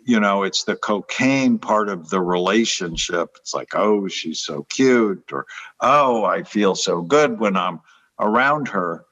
you 0.05 0.19
know, 0.19 0.43
it's 0.43 0.65
the 0.65 0.77
cocaine 0.77 1.59
part 1.59 1.89
of 1.89 2.09
the 2.09 2.21
relationship. 2.21 3.37
It's 3.41 3.55
like, 3.55 3.75
oh, 3.75 4.09
she's 4.09 4.41
so 4.41 4.65
cute, 4.71 5.25
or 5.33 5.47
oh, 5.81 6.25
I 6.25 6.43
feel 6.43 6.75
so 6.75 7.03
good 7.03 7.39
when 7.39 7.57
I'm 7.57 7.81
around 8.19 8.69
her. 8.69 9.05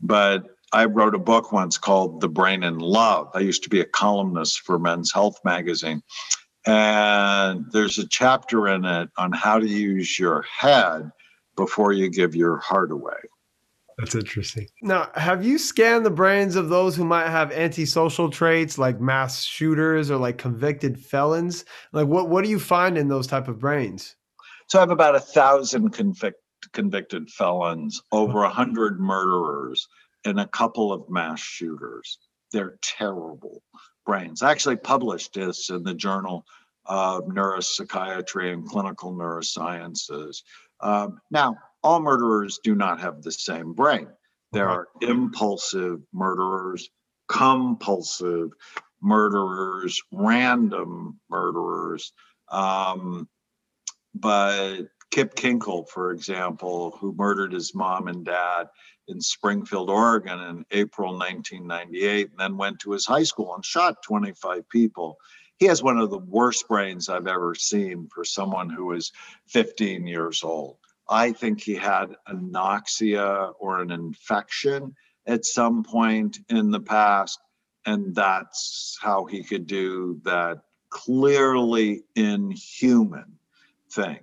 But 0.00 0.44
I 0.72 0.84
wrote 0.84 1.14
a 1.14 1.18
book 1.18 1.50
once 1.50 1.76
called 1.76 2.20
The 2.20 2.28
Brain 2.28 2.62
in 2.62 2.78
Love. 2.78 3.30
I 3.34 3.40
used 3.40 3.64
to 3.64 3.70
be 3.70 3.80
a 3.80 3.84
columnist 3.86 4.60
for 4.60 4.78
Men's 4.78 5.12
Health 5.12 5.40
magazine. 5.44 6.02
And 6.66 7.64
there's 7.72 7.98
a 7.98 8.06
chapter 8.06 8.68
in 8.68 8.84
it 8.84 9.08
on 9.16 9.32
how 9.32 9.58
to 9.58 9.66
use 9.66 10.18
your 10.18 10.42
head 10.42 11.10
before 11.58 11.92
you 11.92 12.08
give 12.08 12.34
your 12.34 12.56
heart 12.58 12.92
away. 12.92 13.18
That's 13.98 14.14
interesting. 14.14 14.68
Now, 14.80 15.10
have 15.16 15.44
you 15.44 15.58
scanned 15.58 16.06
the 16.06 16.10
brains 16.10 16.54
of 16.54 16.68
those 16.68 16.94
who 16.94 17.04
might 17.04 17.28
have 17.28 17.50
antisocial 17.50 18.30
traits 18.30 18.78
like 18.78 19.00
mass 19.00 19.42
shooters 19.42 20.08
or 20.08 20.18
like 20.18 20.38
convicted 20.38 20.96
felons? 21.00 21.64
Like 21.92 22.06
what 22.06 22.28
what 22.28 22.44
do 22.44 22.50
you 22.50 22.60
find 22.60 22.96
in 22.96 23.08
those 23.08 23.26
type 23.26 23.48
of 23.48 23.58
brains? 23.58 24.14
So 24.68 24.78
I 24.78 24.82
have 24.82 24.92
about 24.92 25.16
a 25.16 25.20
thousand 25.20 25.90
convict, 25.90 26.40
convicted 26.72 27.28
felons, 27.28 28.00
over 28.12 28.44
a 28.44 28.48
hundred 28.50 29.00
murderers, 29.00 29.88
and 30.24 30.38
a 30.38 30.46
couple 30.46 30.92
of 30.92 31.10
mass 31.10 31.40
shooters. 31.40 32.18
They're 32.52 32.78
terrible 32.82 33.64
brains. 34.06 34.42
I 34.42 34.52
actually 34.52 34.76
published 34.76 35.34
this 35.34 35.70
in 35.70 35.82
the 35.82 35.94
Journal 35.94 36.44
of 36.86 37.24
Neuropsychiatry 37.24 38.52
and 38.52 38.64
Clinical 38.64 39.12
Neurosciences. 39.12 40.42
Um, 40.80 41.20
now, 41.30 41.56
all 41.82 42.00
murderers 42.00 42.58
do 42.62 42.74
not 42.74 43.00
have 43.00 43.22
the 43.22 43.32
same 43.32 43.72
brain. 43.72 44.08
There 44.52 44.68
are 44.68 44.88
impulsive 45.02 46.00
murderers, 46.12 46.88
compulsive, 47.28 48.50
murderers, 49.02 50.00
random 50.10 51.20
murderers. 51.28 52.12
Um, 52.50 53.28
but 54.14 54.82
Kip 55.10 55.34
Kinkel, 55.34 55.88
for 55.88 56.12
example, 56.12 56.96
who 56.98 57.14
murdered 57.14 57.52
his 57.52 57.74
mom 57.74 58.08
and 58.08 58.24
dad 58.24 58.68
in 59.06 59.20
Springfield, 59.20 59.90
Oregon 59.90 60.40
in 60.40 60.64
April 60.70 61.12
1998, 61.12 62.30
and 62.30 62.38
then 62.38 62.56
went 62.56 62.80
to 62.80 62.92
his 62.92 63.06
high 63.06 63.22
school 63.22 63.54
and 63.54 63.64
shot 63.64 64.02
25 64.06 64.68
people. 64.68 65.16
He 65.58 65.66
has 65.66 65.82
one 65.82 65.98
of 65.98 66.10
the 66.10 66.18
worst 66.18 66.68
brains 66.68 67.08
I've 67.08 67.26
ever 67.26 67.54
seen 67.56 68.08
for 68.14 68.24
someone 68.24 68.70
who 68.70 68.92
is 68.92 69.12
15 69.46 70.06
years 70.06 70.44
old. 70.44 70.76
I 71.10 71.32
think 71.32 71.60
he 71.60 71.74
had 71.74 72.14
anoxia 72.28 73.54
or 73.58 73.80
an 73.82 73.90
infection 73.90 74.94
at 75.26 75.44
some 75.44 75.82
point 75.82 76.38
in 76.48 76.70
the 76.70 76.80
past, 76.80 77.40
and 77.84 78.14
that's 78.14 78.98
how 79.00 79.24
he 79.24 79.42
could 79.42 79.66
do 79.66 80.20
that 80.24 80.62
clearly 80.90 82.04
inhuman 82.14 83.38
thing. 83.90 84.20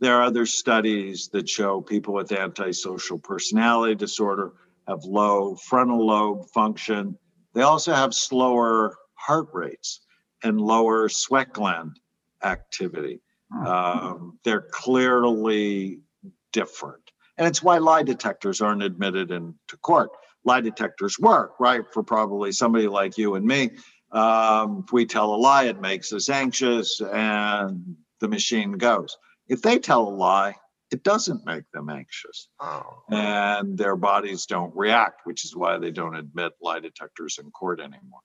There 0.00 0.16
are 0.16 0.22
other 0.22 0.46
studies 0.46 1.28
that 1.28 1.48
show 1.48 1.80
people 1.80 2.12
with 2.12 2.32
antisocial 2.32 3.18
personality 3.18 3.94
disorder 3.94 4.52
have 4.88 5.04
low 5.04 5.54
frontal 5.54 6.06
lobe 6.06 6.50
function. 6.50 7.16
They 7.54 7.62
also 7.62 7.94
have 7.94 8.14
slower 8.14 8.96
heart 9.14 9.48
rates 9.52 10.00
and 10.46 10.60
lower 10.60 11.08
sweat 11.08 11.52
gland 11.52 11.98
activity. 12.42 13.20
Hmm. 13.52 13.66
Um, 13.66 14.38
they're 14.44 14.68
clearly 14.70 16.00
different. 16.52 17.02
And 17.36 17.46
it's 17.46 17.62
why 17.62 17.78
lie 17.78 18.02
detectors 18.02 18.60
aren't 18.60 18.82
admitted 18.82 19.30
into 19.30 19.76
court. 19.82 20.10
Lie 20.44 20.60
detectors 20.60 21.18
work, 21.18 21.58
right? 21.58 21.82
For 21.92 22.02
probably 22.02 22.52
somebody 22.52 22.88
like 22.88 23.18
you 23.18 23.34
and 23.34 23.44
me. 23.44 23.70
Um, 24.12 24.84
if 24.86 24.92
we 24.92 25.04
tell 25.04 25.34
a 25.34 25.36
lie, 25.36 25.64
it 25.64 25.80
makes 25.80 26.12
us 26.12 26.30
anxious 26.30 27.00
and 27.00 27.96
the 28.20 28.28
machine 28.28 28.72
goes. 28.72 29.18
If 29.48 29.60
they 29.62 29.78
tell 29.78 30.08
a 30.08 30.10
lie, 30.10 30.54
it 30.92 31.02
doesn't 31.02 31.44
make 31.44 31.68
them 31.72 31.90
anxious. 31.90 32.48
Oh. 32.60 33.02
And 33.10 33.76
their 33.76 33.96
bodies 33.96 34.46
don't 34.46 34.74
react, 34.76 35.22
which 35.24 35.44
is 35.44 35.56
why 35.56 35.78
they 35.78 35.90
don't 35.90 36.14
admit 36.14 36.52
lie 36.62 36.80
detectors 36.80 37.38
in 37.42 37.50
court 37.50 37.80
anymore. 37.80 38.20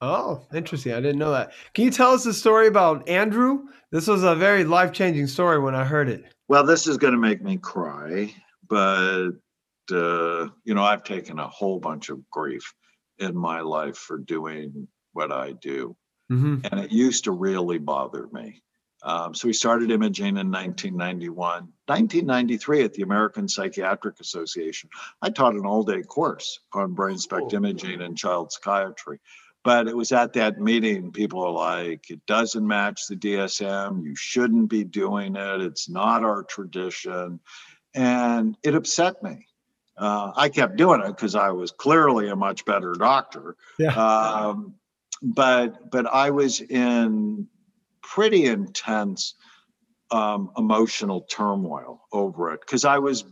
Oh, 0.00 0.42
interesting. 0.54 0.92
I 0.92 1.00
didn't 1.00 1.18
know 1.18 1.32
that. 1.32 1.52
Can 1.74 1.84
you 1.84 1.90
tell 1.90 2.12
us 2.12 2.24
the 2.24 2.32
story 2.32 2.66
about 2.66 3.08
Andrew? 3.08 3.64
This 3.90 4.06
was 4.06 4.22
a 4.22 4.34
very 4.34 4.64
life 4.64 4.92
changing 4.92 5.26
story 5.26 5.58
when 5.58 5.74
I 5.74 5.84
heard 5.84 6.08
it. 6.08 6.24
Well, 6.48 6.64
this 6.64 6.86
is 6.86 6.96
going 6.96 7.12
to 7.12 7.18
make 7.18 7.42
me 7.42 7.58
cry, 7.58 8.34
but 8.68 9.32
uh, 9.92 10.48
you 10.64 10.74
know, 10.74 10.82
I've 10.82 11.04
taken 11.04 11.38
a 11.38 11.48
whole 11.48 11.78
bunch 11.78 12.08
of 12.08 12.28
grief 12.30 12.72
in 13.18 13.36
my 13.36 13.60
life 13.60 13.96
for 13.96 14.18
doing 14.18 14.88
what 15.12 15.32
I 15.32 15.52
do, 15.52 15.96
mm-hmm. 16.32 16.58
and 16.64 16.80
it 16.80 16.92
used 16.92 17.24
to 17.24 17.32
really 17.32 17.78
bother 17.78 18.28
me. 18.32 18.62
Um, 19.02 19.34
so 19.34 19.48
we 19.48 19.54
started 19.54 19.90
imaging 19.90 20.36
in 20.36 20.50
1991. 20.50 21.68
1993 21.86 22.84
at 22.84 22.92
the 22.92 23.02
American 23.02 23.48
Psychiatric 23.48 24.20
Association, 24.20 24.90
I 25.22 25.30
taught 25.30 25.54
an 25.54 25.66
all-day 25.66 26.02
course 26.02 26.60
on 26.72 26.92
brain 26.94 27.18
spect 27.18 27.52
oh. 27.52 27.56
imaging 27.56 28.02
and 28.02 28.16
child 28.16 28.52
psychiatry. 28.52 29.18
But 29.62 29.88
it 29.88 29.96
was 29.96 30.10
at 30.12 30.32
that 30.34 30.58
meeting, 30.58 31.12
people 31.12 31.42
are 31.42 31.50
like, 31.50 32.10
it 32.10 32.24
doesn't 32.26 32.66
match 32.66 33.06
the 33.08 33.16
DSM. 33.16 34.04
You 34.04 34.16
shouldn't 34.16 34.70
be 34.70 34.84
doing 34.84 35.36
it. 35.36 35.60
It's 35.60 35.88
not 35.88 36.24
our 36.24 36.44
tradition. 36.44 37.40
And 37.94 38.56
it 38.62 38.74
upset 38.74 39.22
me. 39.22 39.46
Uh, 39.98 40.32
I 40.34 40.48
kept 40.48 40.76
doing 40.76 41.02
it 41.02 41.08
because 41.08 41.34
I 41.34 41.50
was 41.50 41.72
clearly 41.72 42.28
a 42.30 42.36
much 42.36 42.64
better 42.64 42.94
doctor. 42.94 43.56
Yeah. 43.78 43.94
Um, 43.94 44.76
but 45.22 45.90
but 45.90 46.06
I 46.06 46.30
was 46.30 46.62
in 46.62 47.46
pretty 48.02 48.46
intense 48.46 49.34
um, 50.10 50.50
emotional 50.56 51.20
turmoil 51.22 52.02
over 52.12 52.52
it 52.54 52.60
because 52.60 52.86
I 52.86 52.98
was 52.98 53.24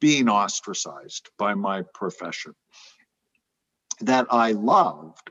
being 0.00 0.28
ostracized 0.28 1.30
by 1.38 1.54
my 1.54 1.82
profession 1.94 2.54
that 4.00 4.26
I 4.30 4.52
loved. 4.52 5.30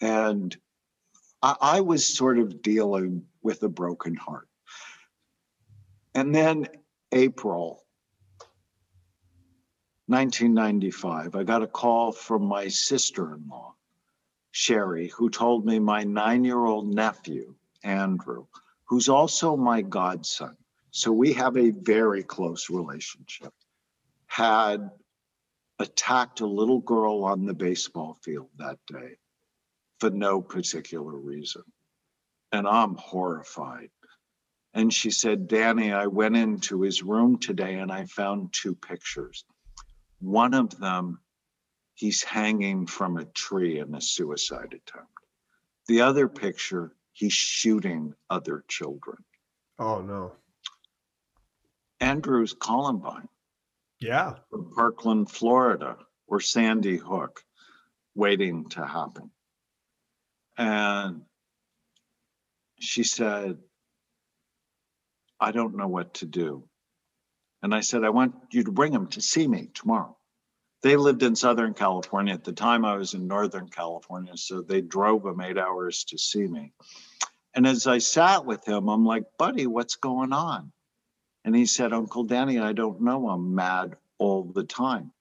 And 0.00 0.56
I, 1.42 1.56
I 1.60 1.80
was 1.80 2.06
sort 2.06 2.38
of 2.38 2.62
dealing 2.62 3.24
with 3.42 3.62
a 3.62 3.68
broken 3.68 4.14
heart. 4.14 4.48
And 6.14 6.34
then 6.34 6.66
April 7.12 7.84
1995, 10.06 11.36
I 11.36 11.44
got 11.44 11.62
a 11.62 11.68
call 11.68 12.12
from 12.12 12.44
my 12.44 12.68
sister 12.68 13.34
in 13.34 13.46
law, 13.48 13.74
Sherry, 14.50 15.08
who 15.08 15.30
told 15.30 15.64
me 15.64 15.78
my 15.78 16.02
nine 16.02 16.44
year 16.44 16.64
old 16.64 16.92
nephew, 16.92 17.54
Andrew, 17.84 18.46
who's 18.86 19.08
also 19.08 19.56
my 19.56 19.82
godson, 19.82 20.56
so 20.90 21.12
we 21.12 21.32
have 21.34 21.56
a 21.56 21.70
very 21.70 22.24
close 22.24 22.68
relationship, 22.68 23.52
had 24.26 24.90
attacked 25.80 26.40
a 26.40 26.46
little 26.46 26.80
girl 26.80 27.24
on 27.24 27.46
the 27.46 27.54
baseball 27.54 28.16
field 28.22 28.50
that 28.58 28.78
day 28.86 29.16
for 29.98 30.10
no 30.10 30.40
particular 30.42 31.16
reason. 31.16 31.62
And 32.52 32.68
I'm 32.68 32.96
horrified. 32.96 33.90
And 34.74 34.92
she 34.92 35.10
said, 35.10 35.48
Danny, 35.48 35.92
I 35.92 36.06
went 36.06 36.36
into 36.36 36.82
his 36.82 37.02
room 37.02 37.38
today 37.38 37.74
and 37.78 37.90
I 37.90 38.04
found 38.04 38.52
two 38.52 38.74
pictures. 38.74 39.44
One 40.20 40.54
of 40.54 40.78
them, 40.78 41.18
he's 41.94 42.22
hanging 42.22 42.86
from 42.86 43.16
a 43.16 43.24
tree 43.24 43.78
in 43.78 43.94
a 43.94 44.00
suicide 44.00 44.74
attempt. 44.74 45.10
The 45.88 46.02
other 46.02 46.28
picture, 46.28 46.94
he's 47.12 47.32
shooting 47.32 48.14
other 48.28 48.64
children. 48.68 49.16
Oh, 49.78 50.02
no. 50.02 50.32
Andrew's 52.00 52.52
Columbine. 52.52 53.28
Yeah. 54.00 54.34
Parkland, 54.74 55.30
Florida, 55.30 55.96
or 56.26 56.40
Sandy 56.40 56.96
Hook 56.96 57.44
waiting 58.14 58.68
to 58.70 58.86
happen. 58.86 59.30
And 60.56 61.22
she 62.78 63.04
said, 63.04 63.58
I 65.38 65.52
don't 65.52 65.76
know 65.76 65.88
what 65.88 66.14
to 66.14 66.26
do. 66.26 66.64
And 67.62 67.74
I 67.74 67.80
said, 67.80 68.04
I 68.04 68.10
want 68.10 68.34
you 68.50 68.64
to 68.64 68.72
bring 68.72 68.92
them 68.92 69.06
to 69.08 69.20
see 69.20 69.46
me 69.46 69.68
tomorrow. 69.74 70.16
They 70.82 70.96
lived 70.96 71.22
in 71.22 71.36
Southern 71.36 71.74
California. 71.74 72.32
At 72.32 72.44
the 72.44 72.52
time, 72.52 72.86
I 72.86 72.96
was 72.96 73.12
in 73.12 73.26
Northern 73.26 73.68
California. 73.68 74.36
So 74.36 74.62
they 74.62 74.80
drove 74.80 75.24
them 75.24 75.40
eight 75.42 75.58
hours 75.58 76.04
to 76.04 76.18
see 76.18 76.46
me. 76.46 76.72
And 77.54 77.66
as 77.66 77.86
I 77.86 77.98
sat 77.98 78.46
with 78.46 78.66
him, 78.66 78.88
I'm 78.88 79.04
like, 79.04 79.24
buddy, 79.38 79.66
what's 79.66 79.96
going 79.96 80.32
on? 80.32 80.72
And 81.44 81.56
he 81.56 81.66
said, 81.66 81.92
Uncle 81.92 82.24
Danny, 82.24 82.58
I 82.58 82.72
don't 82.72 83.00
know. 83.00 83.28
I'm 83.28 83.54
mad 83.54 83.96
all 84.18 84.44
the 84.44 84.64
time. 84.64 85.12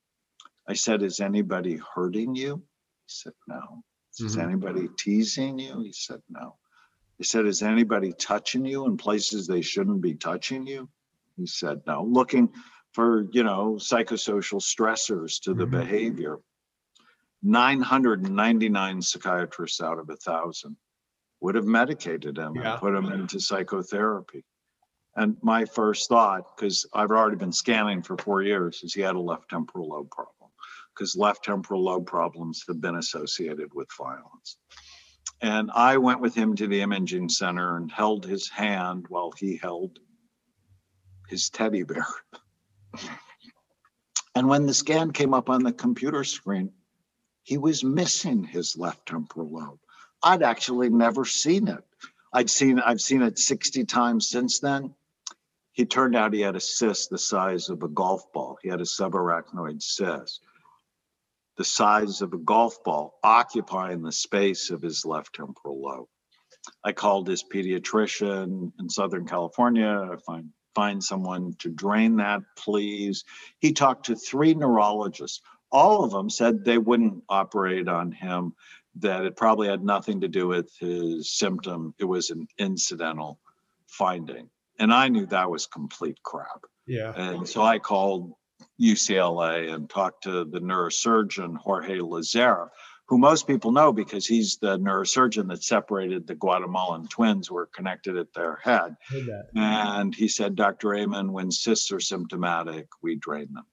I 0.68 0.74
said, 0.74 1.02
Is 1.02 1.20
anybody 1.20 1.80
hurting 1.96 2.36
you? 2.36 2.58
He 2.58 3.08
said, 3.08 3.34
No. 3.48 3.84
Is 4.20 4.36
mm-hmm. 4.36 4.50
anybody 4.50 4.90
teasing 4.98 5.58
you? 5.58 5.82
He 5.82 5.94
said, 5.94 6.22
No. 6.30 6.58
He 7.18 7.24
said, 7.24 7.46
Is 7.46 7.64
anybody 7.64 8.14
touching 8.14 8.66
you 8.66 8.86
in 8.86 8.98
places 8.98 9.48
they 9.48 9.62
shouldn't 9.62 10.02
be 10.02 10.16
touching 10.16 10.68
you? 10.68 10.90
He 11.38 11.48
said, 11.48 11.82
No. 11.88 12.04
Looking 12.04 12.52
for, 12.92 13.26
you 13.32 13.44
know, 13.44 13.76
psychosocial 13.80 14.62
stressors 14.62 15.42
to 15.44 15.54
the 15.54 15.66
mm-hmm. 15.66 15.80
behavior. 15.80 16.40
999 17.42 19.02
psychiatrists 19.02 19.82
out 19.82 20.00
of 20.00 20.10
a 20.10 20.18
thousand 20.18 20.76
would 21.40 21.56
have 21.56 21.66
medicated 21.66 22.38
him 22.38 22.56
yeah. 22.56 22.74
and 22.74 22.82
put 22.82 22.94
him 22.94 23.06
into 23.06 23.40
psychotherapy. 23.40 24.44
And 25.20 25.36
my 25.42 25.66
first 25.66 26.08
thought, 26.08 26.56
because 26.56 26.86
I've 26.94 27.12
already 27.12 27.36
been 27.36 27.52
scanning 27.52 28.02
for 28.02 28.18
four 28.18 28.42
years, 28.42 28.82
is 28.84 28.94
he 28.94 29.02
had 29.02 29.16
a 29.16 29.20
left 29.20 29.50
temporal 29.50 29.90
lobe 29.90 30.10
problem, 30.10 30.50
because 30.96 31.14
left 31.14 31.44
temporal 31.44 31.84
lobe 31.84 32.08
problems 32.08 32.64
have 32.70 32.80
been 32.80 32.96
associated 32.96 33.74
with 33.74 33.90
violence. 33.98 34.56
And 35.42 35.72
I 35.76 35.98
went 35.98 36.22
with 36.22 36.34
him 36.36 36.56
to 36.56 36.68
the 36.68 36.80
imaging 36.80 37.28
center 37.28 37.76
and 37.76 37.92
held 37.92 38.26
his 38.26 38.48
hand 38.48 39.08
while 39.10 39.34
he 39.34 39.58
held 39.58 40.00
his 41.28 41.50
teddy 41.50 41.84
bear. 41.84 42.08
and 44.36 44.48
when 44.48 44.68
the 44.68 44.74
scan 44.74 45.12
came 45.12 45.34
up 45.34 45.50
on 45.50 45.64
the 45.64 45.74
computer 45.74 46.24
screen, 46.24 46.72
he 47.44 47.58
was 47.58 47.84
missing 47.84 48.46
his 48.46 48.78
left 48.78 49.06
temporal 49.06 49.52
lobe. 49.52 49.80
I'd 50.24 50.44
actually 50.44 50.90
never 50.90 51.26
seen 51.26 51.68
it. 51.68 51.84
I'd 52.32 52.50
seen 52.50 52.80
I've 52.80 53.02
seen 53.02 53.22
it 53.22 53.38
60 53.38 53.84
times 53.84 54.30
since 54.30 54.60
then 54.60 54.96
he 55.80 55.86
turned 55.86 56.14
out 56.14 56.34
he 56.34 56.42
had 56.42 56.58
a 56.58 56.60
cyst 56.60 57.10
the 57.10 57.18
size 57.18 57.70
of 57.70 57.84
a 57.84 57.88
golf 57.88 58.34
ball. 58.34 58.58
He 58.62 58.68
had 58.68 58.82
a 58.82 58.84
subarachnoid 58.84 59.82
cyst, 59.82 60.44
the 61.56 61.64
size 61.64 62.22
of 62.22 62.34
a 62.34 62.38
golf 62.38 62.84
ball, 62.84 63.18
occupying 63.24 64.02
the 64.02 64.12
space 64.12 64.72
of 64.72 64.82
his 64.82 65.06
left 65.06 65.36
temporal 65.36 65.82
lobe. 65.82 66.08
I 66.84 66.92
called 66.92 67.30
his 67.30 67.46
pediatrician 67.46 68.74
in 68.78 68.90
Southern 68.90 69.26
California. 69.26 70.10
I 70.12 70.18
find 70.18 70.50
find 70.76 71.02
someone 71.02 71.56
to 71.60 71.70
drain 71.70 72.18
that, 72.18 72.42
please. 72.58 73.24
He 73.60 73.72
talked 73.72 74.08
to 74.08 74.18
three 74.18 74.54
neurologists. 74.54 75.42
All 75.72 76.04
of 76.04 76.12
them 76.12 76.30
said 76.30 76.66
they 76.66 76.78
wouldn't 76.78 77.24
operate 77.30 77.88
on 77.88 78.12
him 78.12 78.54
that 78.96 79.24
it 79.24 79.38
probably 79.38 79.70
had 79.70 79.82
nothing 79.82 80.20
to 80.20 80.28
do 80.28 80.46
with 80.46 80.76
his 80.78 81.32
symptom. 81.32 81.96
It 82.00 82.04
was 82.06 82.32
an 82.32 82.50
incidental 82.58 83.40
finding. 83.88 84.50
And 84.80 84.94
I 84.94 85.10
knew 85.10 85.26
that 85.28 85.52
was 85.52 85.68
complete 85.68 86.18
crap. 86.24 86.64
Yeah. 86.88 87.14
And 87.16 87.48
so 87.48 87.62
I 87.62 87.80
called 87.80 88.34
UCLA 88.82 89.74
and 89.74 89.90
talked 89.90 90.24
to 90.24 90.46
the 90.46 90.60
neurosurgeon, 90.60 91.58
Jorge 91.58 92.00
Lazareff, 92.00 92.70
who 93.08 93.18
most 93.18 93.46
people 93.48 93.72
know 93.72 93.92
because 93.92 94.26
he's 94.26 94.58
the 94.58 94.78
neurosurgeon 94.80 95.50
that 95.50 95.64
separated 95.64 96.28
the 96.28 96.36
Guatemalan 96.36 97.08
twins 97.08 97.48
who 97.48 97.56
were 97.56 97.70
connected 97.76 98.18
at 98.18 98.34
their 98.34 98.60
head. 98.64 98.96
And 99.56 100.16
he 100.16 100.28
said, 100.28 100.56
Dr. 100.56 100.96
Amen, 100.96 101.32
when 101.32 101.52
cysts 101.52 101.92
are 101.92 102.00
symptomatic, 102.00 102.88
we 103.04 103.16
drain 103.16 103.50
them. 103.54 103.66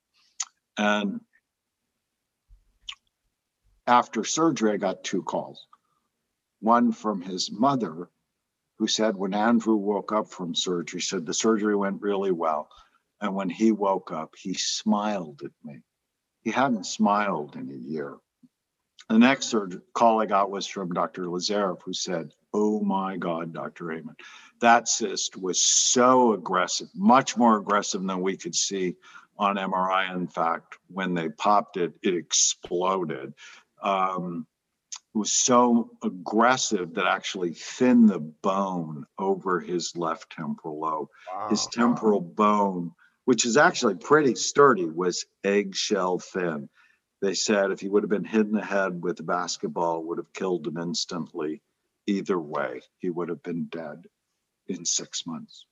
And 0.78 1.20
after 3.86 4.24
surgery, 4.24 4.72
I 4.72 4.76
got 4.78 5.04
two 5.04 5.22
calls. 5.22 5.66
One 6.60 6.90
from 6.90 7.22
his 7.22 7.50
mother, 7.52 8.08
who 8.78 8.86
said 8.86 9.16
when 9.16 9.34
Andrew 9.34 9.76
woke 9.76 10.12
up 10.12 10.30
from 10.30 10.54
surgery, 10.54 11.00
said 11.00 11.24
the 11.24 11.34
surgery 11.34 11.76
went 11.76 12.02
really 12.02 12.32
well. 12.32 12.68
And 13.20 13.34
when 13.34 13.48
he 13.48 13.72
woke 13.72 14.12
up, 14.12 14.34
he 14.36 14.54
smiled 14.54 15.40
at 15.42 15.52
me. 15.64 15.80
He 16.42 16.50
hadn't 16.50 16.84
smiled 16.84 17.56
in 17.56 17.70
a 17.70 17.74
year. 17.74 18.16
The 19.08 19.18
next 19.18 19.54
call 19.94 20.20
I 20.20 20.26
got 20.26 20.50
was 20.50 20.66
from 20.66 20.92
Dr. 20.92 21.26
Lazareff, 21.26 21.80
who 21.82 21.92
said, 21.92 22.32
Oh 22.52 22.80
my 22.80 23.16
God, 23.16 23.52
Dr. 23.52 23.92
Amen, 23.92 24.16
that 24.60 24.88
cyst 24.88 25.36
was 25.36 25.64
so 25.64 26.32
aggressive, 26.32 26.88
much 26.94 27.36
more 27.36 27.58
aggressive 27.58 28.02
than 28.02 28.20
we 28.20 28.36
could 28.36 28.54
see 28.54 28.96
on 29.38 29.56
MRI. 29.56 30.14
In 30.14 30.26
fact, 30.26 30.78
when 30.88 31.14
they 31.14 31.28
popped 31.28 31.76
it, 31.76 31.92
it 32.02 32.14
exploded. 32.14 33.34
Um, 33.82 34.46
was 35.16 35.32
so 35.32 35.90
aggressive 36.04 36.94
that 36.94 37.06
actually 37.06 37.54
thinned 37.54 38.08
the 38.08 38.20
bone 38.20 39.06
over 39.18 39.60
his 39.60 39.96
left 39.96 40.30
temporal 40.30 40.78
lobe. 40.78 41.08
Wow. 41.32 41.48
His 41.48 41.66
temporal 41.66 42.20
bone, 42.20 42.92
which 43.24 43.46
is 43.46 43.56
actually 43.56 43.94
pretty 43.94 44.34
sturdy, 44.34 44.84
was 44.84 45.24
eggshell 45.42 46.18
thin. 46.18 46.68
They 47.22 47.34
said 47.34 47.70
if 47.70 47.80
he 47.80 47.88
would 47.88 48.02
have 48.02 48.10
been 48.10 48.24
hit 48.24 48.46
in 48.46 48.52
the 48.52 48.64
head 48.64 49.02
with 49.02 49.18
a 49.20 49.22
basketball, 49.22 50.04
would 50.04 50.18
have 50.18 50.32
killed 50.34 50.66
him 50.66 50.76
instantly. 50.76 51.62
Either 52.06 52.38
way, 52.38 52.82
he 52.98 53.08
would 53.10 53.30
have 53.30 53.42
been 53.42 53.66
dead 53.70 54.04
in 54.68 54.84
six 54.84 55.26
months. 55.26 55.64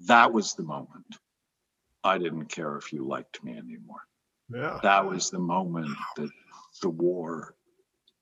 That 0.00 0.32
was 0.32 0.54
the 0.54 0.62
moment. 0.62 1.16
I 2.04 2.18
didn't 2.18 2.46
care 2.46 2.76
if 2.76 2.92
you 2.92 3.04
liked 3.04 3.42
me 3.42 3.56
anymore. 3.56 4.02
Yeah. 4.54 4.78
That 4.82 5.06
was 5.06 5.30
the 5.30 5.40
moment 5.40 5.96
that 6.16 6.30
the 6.82 6.90
war 6.90 7.55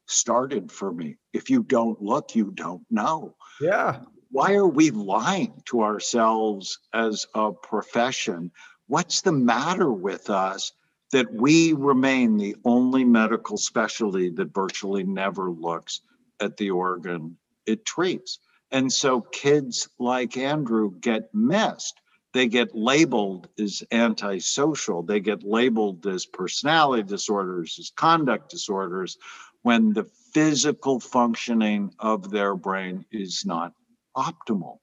started 0.07 0.71
for 0.71 0.93
me. 0.93 1.17
If 1.33 1.51
you 1.51 1.63
don't 1.63 2.01
look, 2.01 2.35
you 2.35 2.51
don't 2.53 2.85
know. 2.91 3.37
Yeah. 3.61 4.01
Why 4.31 4.55
are 4.55 4.67
we 4.67 4.91
lying 4.91 5.63
to 5.67 5.83
ourselves 5.83 6.79
as 6.93 7.27
a 7.35 7.53
profession? 7.53 8.51
What's 8.87 9.23
the 9.23 9.33
matter 9.33 9.93
with 9.93 10.29
us 10.29 10.73
that 11.13 11.33
we 11.33 11.73
remain 11.73 12.37
the 12.37 12.57
only 12.65 13.05
medical 13.05 13.57
specialty 13.57 14.31
that 14.31 14.53
virtually 14.53 15.05
never 15.05 15.51
looks 15.51 16.01
at 16.41 16.57
the 16.57 16.71
organ 16.71 17.37
it 17.67 17.85
treats? 17.85 18.41
And 18.73 18.93
so 18.93 19.21
kids 19.21 19.89
like 19.99 20.37
Andrew 20.37 20.99
get 20.99 21.33
missed. 21.33 22.01
They 22.33 22.49
get 22.49 22.75
labeled 22.75 23.47
as 23.61 23.85
antisocial. 23.93 25.05
They 25.05 25.21
get 25.21 25.45
labeled 25.45 26.05
as 26.09 26.27
personality 26.27 27.05
disorders, 27.05 27.77
as 27.79 27.93
conduct 27.95 28.51
disorders, 28.51 29.17
when 29.65 29.95
the 29.95 30.05
physical 30.35 31.01
functioning 31.01 31.91
of 31.99 32.31
their 32.31 32.55
brain 32.55 33.05
is 33.11 33.45
not 33.47 33.73
optimal. 34.15 34.77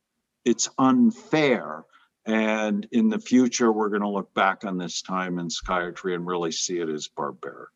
It's 0.43 0.69
unfair. 0.79 1.83
And 2.25 2.87
in 2.91 3.07
the 3.07 3.19
future, 3.19 3.71
we're 3.71 3.89
going 3.89 4.01
to 4.01 4.09
look 4.09 4.33
back 4.33 4.65
on 4.65 4.79
this 4.79 5.03
time 5.03 5.37
in 5.37 5.51
psychiatry 5.51 6.15
and 6.15 6.25
really 6.25 6.51
see 6.51 6.79
it 6.79 6.89
as 6.89 7.07
barbaric. 7.07 7.69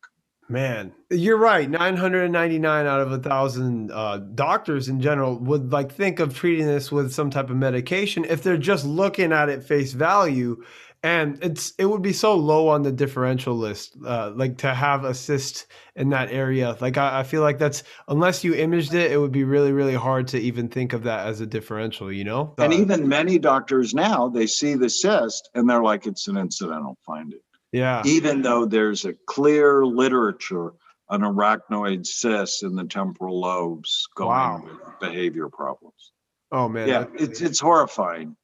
Man, 0.48 0.92
you're 1.10 1.38
right. 1.38 1.70
999 1.70 2.86
out 2.86 3.00
of 3.00 3.12
a 3.12 3.18
thousand 3.18 3.92
uh, 3.92 4.18
doctors 4.18 4.88
in 4.88 5.00
general 5.00 5.38
would 5.38 5.72
like 5.72 5.92
think 5.92 6.18
of 6.18 6.34
treating 6.34 6.66
this 6.66 6.90
with 6.90 7.12
some 7.12 7.30
type 7.30 7.50
of 7.50 7.56
medication 7.56 8.24
if 8.24 8.42
they're 8.42 8.56
just 8.56 8.84
looking 8.84 9.32
at 9.32 9.48
it 9.48 9.62
face 9.62 9.92
value 9.92 10.62
and 11.06 11.38
it's 11.40 11.72
it 11.78 11.84
would 11.84 12.02
be 12.02 12.12
so 12.12 12.34
low 12.34 12.66
on 12.66 12.82
the 12.82 12.90
differential 12.90 13.54
list 13.54 13.96
uh, 14.04 14.32
like 14.34 14.58
to 14.58 14.74
have 14.74 15.04
a 15.04 15.14
cyst 15.14 15.66
in 15.94 16.08
that 16.08 16.32
area. 16.32 16.76
Like 16.80 16.98
I, 16.98 17.20
I, 17.20 17.22
feel 17.22 17.42
like 17.42 17.58
that's 17.58 17.84
unless 18.08 18.42
you 18.42 18.54
imaged 18.54 18.92
it 18.92 19.12
it 19.12 19.18
would 19.18 19.30
be 19.30 19.44
really 19.44 19.70
really 19.70 19.94
hard 19.94 20.26
to 20.28 20.38
even 20.38 20.68
think 20.68 20.92
of 20.92 21.04
that 21.04 21.28
as 21.28 21.40
a 21.40 21.46
differential 21.46 22.10
you 22.10 22.24
know? 22.24 22.54
And 22.58 22.72
uh, 22.72 22.76
even 22.76 23.08
many 23.08 23.38
doctors 23.38 23.94
now 23.94 24.28
they 24.28 24.48
see 24.48 24.74
the 24.74 24.90
cyst 24.90 25.48
and 25.54 25.70
they're 25.70 25.82
like 25.82 26.08
it's 26.08 26.26
an 26.26 26.36
incidental 26.36 26.98
finding. 27.06 27.38
Yeah. 27.70 28.02
Even 28.04 28.42
though 28.42 28.64
there's 28.64 29.04
a 29.04 29.12
clear 29.26 29.86
literature 29.86 30.72
on 31.08 31.20
arachnoid 31.20 32.04
cysts 32.04 32.64
in 32.64 32.74
the 32.74 32.84
temporal 32.84 33.40
lobes 33.40 34.08
going 34.16 34.30
wow. 34.30 34.64
with 34.64 34.98
behavior 34.98 35.48
problems. 35.48 36.10
Oh 36.50 36.68
man 36.68 36.88
yeah 36.88 37.04
it's 37.14 37.40
it's 37.40 37.60
horrifying. 37.60 38.36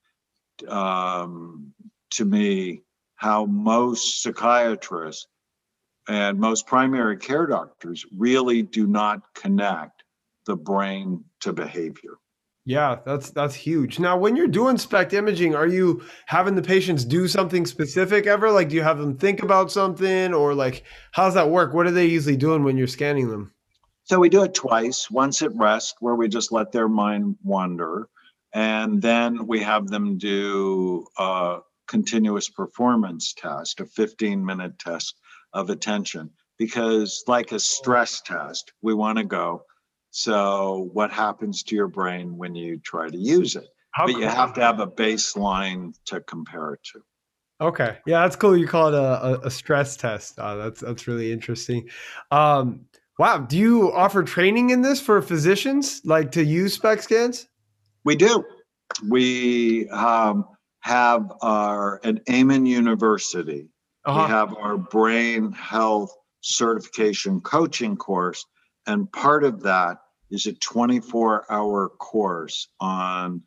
Um, 0.69 1.73
to 2.13 2.25
me 2.25 2.83
how 3.17 3.47
most 3.47 4.23
psychiatrists 4.23 5.27
and 6.09 6.39
most 6.39 6.67
primary 6.67 7.17
care 7.17 7.47
doctors 7.47 8.05
really 8.17 8.63
do 8.63 8.87
not 8.87 9.23
connect 9.35 10.03
the 10.47 10.57
brain 10.57 11.25
to 11.41 11.53
behavior. 11.53 12.19
Yeah, 12.65 12.99
that's 13.05 13.31
that's 13.31 13.55
huge. 13.55 13.99
Now, 13.99 14.17
when 14.17 14.37
you're 14.37 14.47
doing 14.47 14.79
SPECT 14.79 15.15
imaging, 15.15 15.55
are 15.55 15.67
you 15.67 16.05
having 16.27 16.55
the 16.55 16.63
patients 16.63 17.05
do 17.05 17.27
something 17.27 17.67
specific 17.67 18.27
ever? 18.29 18.53
Like, 18.53 18.69
do 18.69 18.77
you 18.77 18.83
have 18.83 18.99
them 18.99 19.17
think 19.17 19.43
about 19.43 19.73
something, 19.73 20.33
or 20.33 20.55
like, 20.55 20.85
how's 21.11 21.35
that 21.35 21.51
work? 21.51 21.75
What 21.75 21.87
are 21.87 21.91
they 21.93 22.07
usually 22.07 22.37
doing 22.37 22.63
when 22.63 22.77
you're 22.77 22.87
scanning 22.87 23.31
them? 23.31 23.53
So 24.05 24.21
we 24.21 24.29
do 24.29 24.45
it 24.45 24.55
twice. 24.55 25.11
Once 25.11 25.43
at 25.43 25.57
rest, 25.57 25.97
where 25.99 26.15
we 26.15 26.29
just 26.29 26.53
let 26.53 26.71
their 26.71 26.89
mind 26.89 27.37
wander, 27.43 28.09
and 28.53 29.03
then 29.03 29.49
we 29.49 29.61
have 29.61 29.89
them 29.89 30.19
do 30.19 31.07
uh, 31.19 31.61
continuous 31.93 32.49
performance 32.49 33.35
test, 33.35 33.81
a 33.81 33.85
15 33.85 34.43
minute 34.43 34.79
test 34.79 35.21
of 35.53 35.69
attention, 35.69 36.31
because 36.59 37.23
like 37.27 37.53
a 37.53 37.61
stress 37.61 38.23
test, 38.23 38.73
we 38.81 38.95
want 38.95 39.19
to 39.19 39.25
go. 39.25 39.65
So, 40.11 40.89
what 40.95 41.11
happens 41.11 41.63
to 41.65 41.75
your 41.75 41.89
brain 41.89 42.39
when 42.39 42.55
you 42.55 42.79
try 42.79 43.11
to 43.11 43.17
use 43.17 43.57
it? 43.57 43.67
How 43.91 44.07
but 44.07 44.13
cool. 44.13 44.23
you 44.23 44.29
have 44.29 44.55
to 44.55 44.63
have 44.63 44.81
a 44.81 44.87
baseline 44.87 45.95
to 46.07 46.23
compare 46.23 46.73
it 46.75 46.81
to. 46.93 47.03
Okay, 47.61 47.99
yeah, 48.07 48.23
that's 48.23 48.37
cool. 48.37 48.57
You 48.57 48.67
call 48.67 48.89
it 48.89 48.95
a, 48.95 49.41
a, 49.45 49.51
stress 49.51 49.97
test. 49.97 50.39
Uh, 50.39 50.57
that's 50.57 50.81
that's 50.81 51.07
really 51.07 51.31
interesting. 51.31 51.89
Um, 52.31 52.87
wow, 53.19 53.39
do 53.39 53.59
you 53.59 53.93
offer 53.93 54.23
training 54.23 54.71
in 54.71 54.81
this 54.81 55.01
for 55.01 55.21
physicians, 55.21 56.01
like 56.05 56.33
to 56.33 56.43
use 56.43 56.75
SPECT 56.75 57.05
scans? 57.05 57.49
We 58.05 58.17
do. 58.17 58.45
We 59.09 59.89
um, 59.91 60.47
have 60.83 61.33
our 61.43 62.01
at 62.05 62.21
Amen 62.31 62.67
University, 62.67 63.69
uh-huh. 64.05 64.23
we 64.23 64.31
have 64.31 64.55
our 64.57 64.77
brain 64.77 65.53
health 65.53 66.15
certification 66.41 67.41
coaching 67.41 67.97
course. 67.97 68.45
And 68.87 69.11
part 69.13 69.45
of 69.45 69.63
that 69.63 69.99
is 70.31 70.47
a 70.47 70.53
24 70.53 71.51
hour 71.51 71.89
course 71.89 72.69
on 72.81 73.43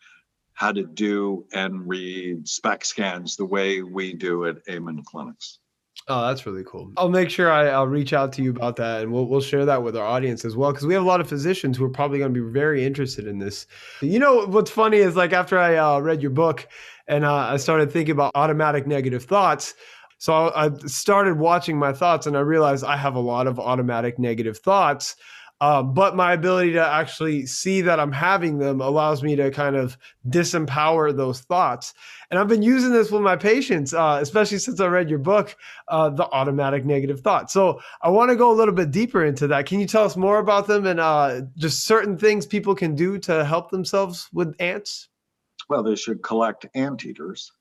how 0.54 0.72
to 0.72 0.84
do 0.84 1.46
and 1.52 1.88
read 1.88 2.48
SPECT 2.48 2.86
scans 2.86 3.36
the 3.36 3.46
way 3.46 3.82
we 3.82 4.14
do 4.14 4.46
at 4.46 4.58
Amen 4.70 5.04
Clinics. 5.06 5.60
Oh, 6.08 6.28
that's 6.28 6.46
really 6.46 6.64
cool. 6.64 6.92
I'll 6.98 7.10
make 7.10 7.30
sure 7.30 7.52
I, 7.52 7.80
will 7.80 7.88
reach 7.88 8.14
out 8.14 8.32
to 8.34 8.44
you 8.44 8.52
about 8.52 8.76
that, 8.76 9.02
and 9.02 9.12
we'll 9.12 9.26
we'll 9.26 9.42
share 9.42 9.66
that 9.66 9.82
with 9.82 9.98
our 9.98 10.06
audience 10.06 10.46
as 10.46 10.56
well, 10.56 10.72
because 10.72 10.86
we 10.86 10.94
have 10.94 11.02
a 11.02 11.08
lot 11.08 11.20
of 11.20 11.28
physicians 11.28 11.78
who 11.78 11.86
are 11.86 11.90
probably 11.90 12.20
going 12.20 12.34
to 12.34 12.44
be 12.44 12.52
very 12.52 12.86
interested 12.86 13.26
in 13.26 13.40
this. 13.40 13.66
You 14.02 14.20
know, 14.20 14.46
what's 14.46 14.70
funny 14.70 14.98
is 14.98 15.16
like 15.16 15.34
after 15.34 15.58
I 15.58 15.78
uh, 15.78 16.00
read 16.00 16.22
your 16.22 16.32
book, 16.32 16.68
and 17.08 17.26
uh, 17.26 17.34
I 17.34 17.58
started 17.58 17.91
thinking 17.91 18.14
about 18.14 18.32
automatic 18.36 18.88
negative 18.88 19.24
thoughts. 19.24 19.74
So 20.18 20.51
I 20.56 20.70
started 20.88 21.38
watching 21.38 21.78
my 21.78 21.93
thoughts, 21.93 22.26
and 22.26 22.38
I 22.38 22.41
realized 22.41 22.84
I 22.84 22.97
have 22.97 23.16
a 23.16 23.20
lot 23.20 23.47
of 23.47 23.60
automatic 23.60 24.18
negative 24.18 24.58
thoughts. 24.60 25.16
Uh, 25.62 25.82
but 25.82 26.18
my 26.18 26.34
ability 26.34 26.74
to 26.74 26.86
actually 26.86 27.45
see 27.45 27.80
that 27.80 27.97
I'm 27.97 28.12
having 28.12 28.58
them 28.58 28.82
allows 28.82 29.24
me 29.24 29.38
to 29.38 29.51
kind 29.51 29.78
of 29.78 29.97
disempower 30.28 31.16
those 31.16 31.41
thoughts. 31.41 31.93
And 32.30 32.38
I've 32.38 32.49
been 32.49 32.62
using 32.62 32.91
this 32.91 33.10
with 33.10 33.22
my 33.22 33.38
patients, 33.38 33.93
uh, 33.93 34.20
especially 34.22 34.58
since 34.58 34.82
I 34.82 34.88
read 34.88 35.10
your 35.10 35.20
book, 35.20 35.56
uh, 35.88 36.10
The 36.10 36.26
Automatic 36.26 36.84
Negative 36.84 37.22
Thought. 37.22 37.49
So 37.51 37.80
I 38.01 38.10
want 38.10 38.32
to 38.32 38.36
go 38.36 38.51
a 38.51 38.53
little 38.53 38.74
bit 38.74 38.91
deeper 38.91 39.24
into 39.24 39.47
that. 39.47 39.66
Can 39.66 39.80
you 39.80 39.88
tell 39.88 40.03
us 40.03 40.18
more 40.18 40.39
about 40.39 40.68
them 40.68 40.86
and 40.86 40.99
uh, 40.99 41.41
just 41.56 41.86
certain 41.86 42.18
things 42.18 42.45
people 42.45 42.76
can 42.76 42.93
do 42.93 43.18
to 43.20 43.45
help 43.45 43.72
themselves 43.72 44.28
with 44.34 44.56
ants? 44.60 45.08
Well, 45.70 45.84
they 45.84 45.95
should 45.95 46.22
collect 46.22 46.68
anteaters 46.76 47.51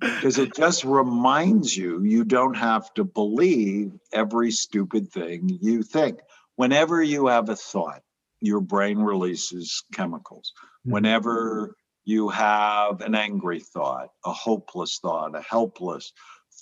because 0.00 0.38
it 0.38 0.54
just 0.54 0.84
reminds 0.84 1.76
you 1.76 2.02
you 2.02 2.24
don't 2.24 2.56
have 2.56 2.92
to 2.94 3.04
believe 3.04 3.92
every 4.12 4.50
stupid 4.50 5.10
thing 5.10 5.58
you 5.60 5.82
think. 5.82 6.20
Whenever 6.56 7.02
you 7.02 7.28
have 7.28 7.48
a 7.48 7.56
thought, 7.56 8.02
your 8.40 8.60
brain 8.60 8.98
releases 8.98 9.84
chemicals. 9.92 10.52
Mhm. 10.86 10.92
Whenever 10.92 11.76
you 12.04 12.28
have 12.28 13.00
an 13.00 13.14
angry 13.14 13.60
thought, 13.60 14.10
a 14.24 14.32
hopeless 14.32 14.98
thought, 14.98 15.36
a 15.36 15.40
helpless 15.40 16.12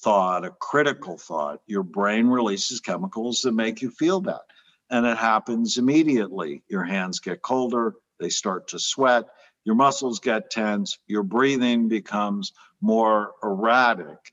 thought, 0.03 0.45
a 0.45 0.51
critical 0.51 1.17
thought, 1.19 1.61
your 1.67 1.83
brain 1.83 2.27
releases 2.29 2.81
chemicals 2.81 3.41
that 3.43 3.53
make 3.53 3.83
you 3.83 3.91
feel 3.91 4.21
that. 4.21 4.43
And 4.91 5.07
it 5.07 5.17
happens 5.17 5.79
immediately. 5.79 6.63
Your 6.69 6.85
hands 6.85 7.21
get 7.21 7.43
colder, 7.43 7.95
they 8.19 8.29
start 8.29 8.69
to 8.69 8.79
sweat, 8.79 9.25
your 9.65 9.75
muscles 9.75 10.21
get 10.21 10.51
tense, 10.51 10.99
your 11.07 11.23
breathing 11.23 11.89
becomes 11.89 12.53
more 12.81 13.35
erratic, 13.43 14.33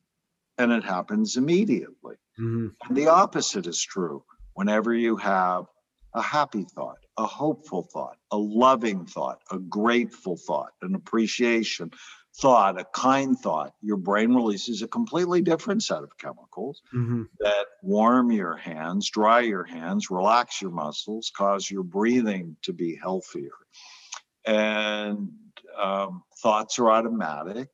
and 0.58 0.72
it 0.72 0.84
happens 0.84 1.38
immediately. 1.38 2.16
Mhm. 2.40 2.76
And 2.88 2.98
the 2.98 3.08
opposite 3.08 3.68
is 3.68 3.82
true. 3.82 4.24
Whenever 4.54 4.94
you 4.94 5.16
have 5.18 5.66
a 6.14 6.22
happy 6.22 6.64
thought, 6.64 7.00
a 7.18 7.26
hopeful 7.26 7.84
thought, 7.84 8.18
a 8.32 8.38
loving 8.38 9.06
thought, 9.06 9.42
a 9.52 9.60
grateful 9.60 10.38
thought, 10.38 10.74
an 10.82 10.96
appreciation 10.96 11.92
thought, 12.40 12.80
a 12.80 12.86
kind 12.86 13.38
thought, 13.38 13.76
your 13.82 13.98
brain 13.98 14.34
releases 14.34 14.82
a 14.82 14.88
completely 14.88 15.42
different 15.42 15.84
set 15.84 16.04
of 16.04 16.18
chemicals 16.18 16.82
Mhm. 16.94 17.30
that 17.40 17.68
warm 17.84 18.32
your 18.32 18.56
hands, 18.56 19.10
dry 19.10 19.42
your 19.42 19.64
hands, 19.64 20.10
relax 20.10 20.62
your 20.62 20.72
muscles, 20.72 21.32
cause 21.36 21.70
your 21.70 21.84
breathing 21.84 22.58
to 22.64 22.74
be 22.74 22.96
healthier. 22.96 23.54
And 24.48 25.30
um, 25.78 26.24
thoughts 26.42 26.80
are 26.80 26.90
automatic. 26.90 27.70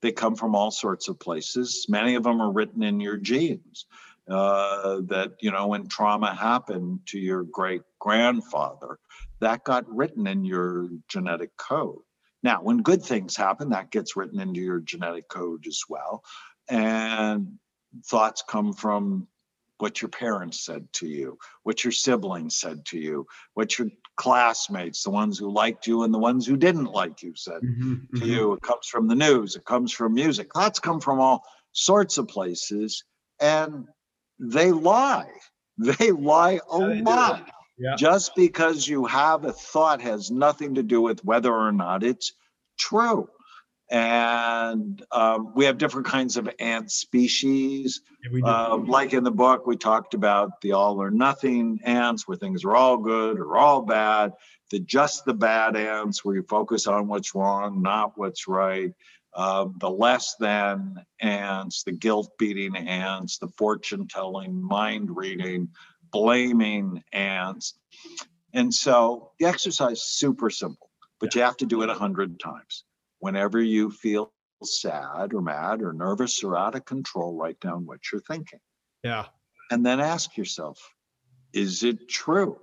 They 0.00 0.12
come 0.12 0.36
from 0.36 0.54
all 0.54 0.70
sorts 0.70 1.08
of 1.08 1.18
places. 1.20 1.86
Many 1.88 2.14
of 2.14 2.22
them 2.22 2.40
are 2.40 2.50
written 2.50 2.82
in 2.82 3.00
your 3.00 3.18
genes. 3.18 3.86
Uh, 4.28 5.00
that, 5.06 5.32
you 5.40 5.50
know, 5.50 5.66
when 5.66 5.88
trauma 5.88 6.32
happened 6.32 7.00
to 7.06 7.18
your 7.18 7.42
great 7.42 7.82
grandfather, 7.98 8.98
that 9.40 9.64
got 9.64 9.84
written 9.92 10.28
in 10.28 10.44
your 10.44 10.88
genetic 11.08 11.56
code. 11.56 11.98
Now, 12.44 12.62
when 12.62 12.78
good 12.78 13.02
things 13.02 13.36
happen, 13.36 13.70
that 13.70 13.90
gets 13.90 14.16
written 14.16 14.38
into 14.38 14.60
your 14.60 14.78
genetic 14.78 15.28
code 15.28 15.66
as 15.66 15.82
well. 15.88 16.22
And 16.68 17.58
thoughts 18.06 18.44
come 18.48 18.72
from 18.72 19.26
what 19.78 20.00
your 20.00 20.08
parents 20.08 20.64
said 20.64 20.86
to 20.94 21.06
you, 21.08 21.38
what 21.64 21.82
your 21.84 21.92
siblings 21.92 22.56
said 22.56 22.84
to 22.86 22.98
you, 22.98 23.26
what 23.54 23.78
your 23.78 23.88
classmates, 24.16 25.02
the 25.02 25.10
ones 25.10 25.38
who 25.38 25.50
liked 25.50 25.86
you 25.86 26.02
and 26.04 26.12
the 26.14 26.18
ones 26.18 26.46
who 26.46 26.56
didn't 26.56 26.84
like 26.86 27.22
you, 27.22 27.34
said 27.34 27.62
Mhm. 27.62 28.08
to 28.16 28.24
Mhm. 28.24 28.26
you. 28.26 28.52
It 28.52 28.62
comes 28.62 28.86
from 28.86 29.08
the 29.08 29.14
news, 29.14 29.56
it 29.56 29.64
comes 29.64 29.92
from 29.92 30.14
music. 30.14 30.52
Thoughts 30.54 30.78
come 30.78 31.00
from 31.00 31.18
all 31.20 31.44
sorts 31.72 32.18
of 32.18 32.28
places 32.28 33.02
and 33.40 33.88
they 34.38 34.72
lie. 34.72 35.30
They 35.78 36.12
lie 36.12 36.60
a 36.70 36.78
Yeah, 36.78 37.02
lot. 37.02 37.50
Yeah. 37.78 37.96
Just 37.96 38.34
because 38.36 38.86
you 38.86 39.06
have 39.06 39.44
a 39.46 39.52
thought 39.52 40.02
has 40.02 40.30
nothing 40.30 40.74
to 40.74 40.82
do 40.82 41.00
with 41.00 41.24
whether 41.24 41.52
or 41.52 41.72
not 41.72 42.04
it's 42.04 42.34
true. 42.78 43.28
And 43.92 45.04
um, 45.12 45.52
we 45.54 45.66
have 45.66 45.76
different 45.76 46.06
kinds 46.06 46.38
of 46.38 46.48
ant 46.58 46.90
species. 46.90 48.00
Yeah. 48.32 48.40
Um, 48.42 48.86
like 48.86 49.12
in 49.12 49.22
the 49.22 49.30
book, 49.30 49.66
we 49.66 49.76
talked 49.76 50.14
about 50.14 50.62
the 50.62 50.72
all 50.72 51.02
or 51.02 51.10
nothing 51.10 51.78
ants, 51.84 52.26
where 52.26 52.38
things 52.38 52.64
are 52.64 52.74
all 52.74 52.96
good 52.96 53.38
or 53.38 53.58
all 53.58 53.82
bad. 53.82 54.32
The 54.70 54.80
just 54.80 55.26
the 55.26 55.34
bad 55.34 55.76
ants, 55.76 56.24
where 56.24 56.34
you 56.34 56.42
focus 56.42 56.86
on 56.86 57.06
what's 57.06 57.34
wrong, 57.34 57.82
not 57.82 58.16
what's 58.16 58.48
right. 58.48 58.94
Um, 59.34 59.76
the 59.78 59.90
less 59.90 60.36
than 60.40 61.04
ants, 61.20 61.82
the 61.82 61.92
guilt 61.92 62.32
beating 62.38 62.74
ants, 62.74 63.36
the 63.36 63.48
fortune 63.48 64.08
telling, 64.08 64.62
mind 64.62 65.14
reading, 65.14 65.68
blaming 66.10 67.02
ants. 67.12 67.74
And 68.54 68.72
so 68.72 69.32
the 69.38 69.46
exercise 69.46 69.98
is 69.98 70.04
super 70.04 70.48
simple, 70.48 70.88
but 71.20 71.34
you 71.34 71.42
have 71.42 71.58
to 71.58 71.66
do 71.66 71.82
it 71.82 71.90
a 71.90 71.94
hundred 71.94 72.40
times. 72.40 72.84
Whenever 73.22 73.62
you 73.62 73.88
feel 73.88 74.32
sad 74.64 75.32
or 75.32 75.40
mad 75.40 75.80
or 75.80 75.92
nervous 75.92 76.42
or 76.42 76.56
out 76.58 76.74
of 76.74 76.84
control, 76.84 77.36
write 77.36 77.60
down 77.60 77.86
what 77.86 78.00
you're 78.10 78.20
thinking 78.20 78.58
yeah. 79.04 79.26
and 79.70 79.86
then 79.86 80.00
ask 80.00 80.36
yourself, 80.36 80.76
is 81.52 81.84
it 81.84 82.08
true? 82.08 82.58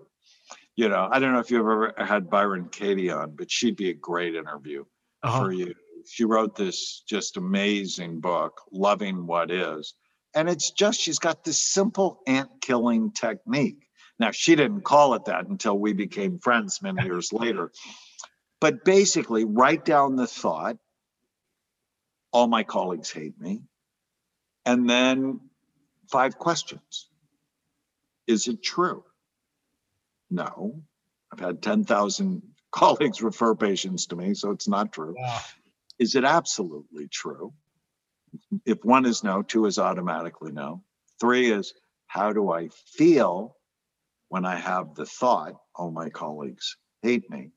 You 0.76 0.90
know, 0.90 1.08
I 1.10 1.20
don't 1.20 1.32
know 1.32 1.40
if 1.40 1.50
you've 1.50 1.62
ever 1.62 1.94
had 1.98 2.30
Byron 2.30 2.68
Katie 2.70 3.10
on, 3.10 3.38
but 3.38 3.50
she'd 3.50 3.78
be 3.78 3.90
a 3.90 3.94
great 3.94 4.36
interview 4.36 4.84
Uh-huh. 5.24 5.46
for 5.46 5.52
you. 5.54 5.74
She 6.06 6.26
wrote 6.26 6.58
this 6.58 7.04
just 7.08 7.38
amazing 7.38 8.20
book, 8.20 8.60
Loving 8.72 9.26
What 9.28 9.52
Is. 9.52 9.94
And 10.36 10.50
it's 10.50 10.72
just, 10.72 11.00
she's 11.00 11.20
got 11.20 11.46
this 11.46 11.62
simple 11.62 12.20
ant 12.28 12.50
killing 12.60 13.12
technique. 13.14 13.88
Now, 14.20 14.32
she 14.32 14.56
didn't 14.58 14.82
call 14.82 15.14
it 15.14 15.24
that 15.26 15.48
until 15.48 15.80
we 15.80 15.94
became 15.94 16.38
friends 16.40 16.82
many 16.82 17.06
years 17.06 17.32
later. 17.32 17.72
But 18.62 18.84
basically, 18.84 19.46
write 19.46 19.86
down 19.86 20.16
the 20.16 20.28
thought, 20.28 20.78
all 22.32 22.48
my 22.48 22.64
colleagues 22.64 23.12
hate 23.12 23.40
me. 23.40 23.62
And 24.66 24.90
then 24.90 25.40
five 26.12 26.38
questions. 26.38 27.10
Is 28.28 28.48
it 28.48 28.62
true? 28.62 29.04
No. 30.30 30.82
I've 31.32 31.40
had 31.40 31.62
10,000 31.62 32.42
colleagues 32.72 33.22
refer 33.22 33.56
patients 33.56 34.08
to 34.08 34.16
me, 34.16 34.34
so 34.34 34.52
it's 34.52 34.68
not 34.68 34.92
true. 34.92 35.16
Wow. 35.18 35.40
Is 35.98 36.16
it 36.16 36.24
absolutely 36.24 37.08
true? 37.08 37.54
If 38.66 38.84
one 38.84 39.06
is 39.06 39.24
no, 39.24 39.42
two 39.42 39.66
is 39.66 39.80
automatically 39.80 40.52
no. 40.52 40.84
Three 41.20 41.52
is 41.52 41.74
how 42.08 42.32
do 42.34 42.52
I 42.52 42.70
feel 42.70 43.56
when 44.30 44.46
I 44.46 44.56
have 44.56 44.96
the 44.96 45.06
thought, 45.06 45.56
all 45.76 45.92
my 45.92 46.10
colleagues 46.10 46.78
hate 47.02 47.30
me? 47.30 47.52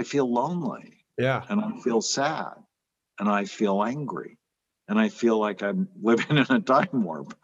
I 0.00 0.02
feel 0.02 0.32
lonely 0.32 1.04
Yeah. 1.18 1.44
and 1.50 1.60
I 1.60 1.78
feel 1.82 2.00
sad 2.00 2.54
and 3.18 3.28
I 3.28 3.44
feel 3.44 3.84
angry 3.84 4.38
and 4.88 4.98
I 4.98 5.10
feel 5.10 5.38
like 5.38 5.62
I'm 5.62 5.90
living 6.00 6.38
in 6.38 6.46
a 6.48 6.58
time 6.58 7.02
warp. 7.04 7.34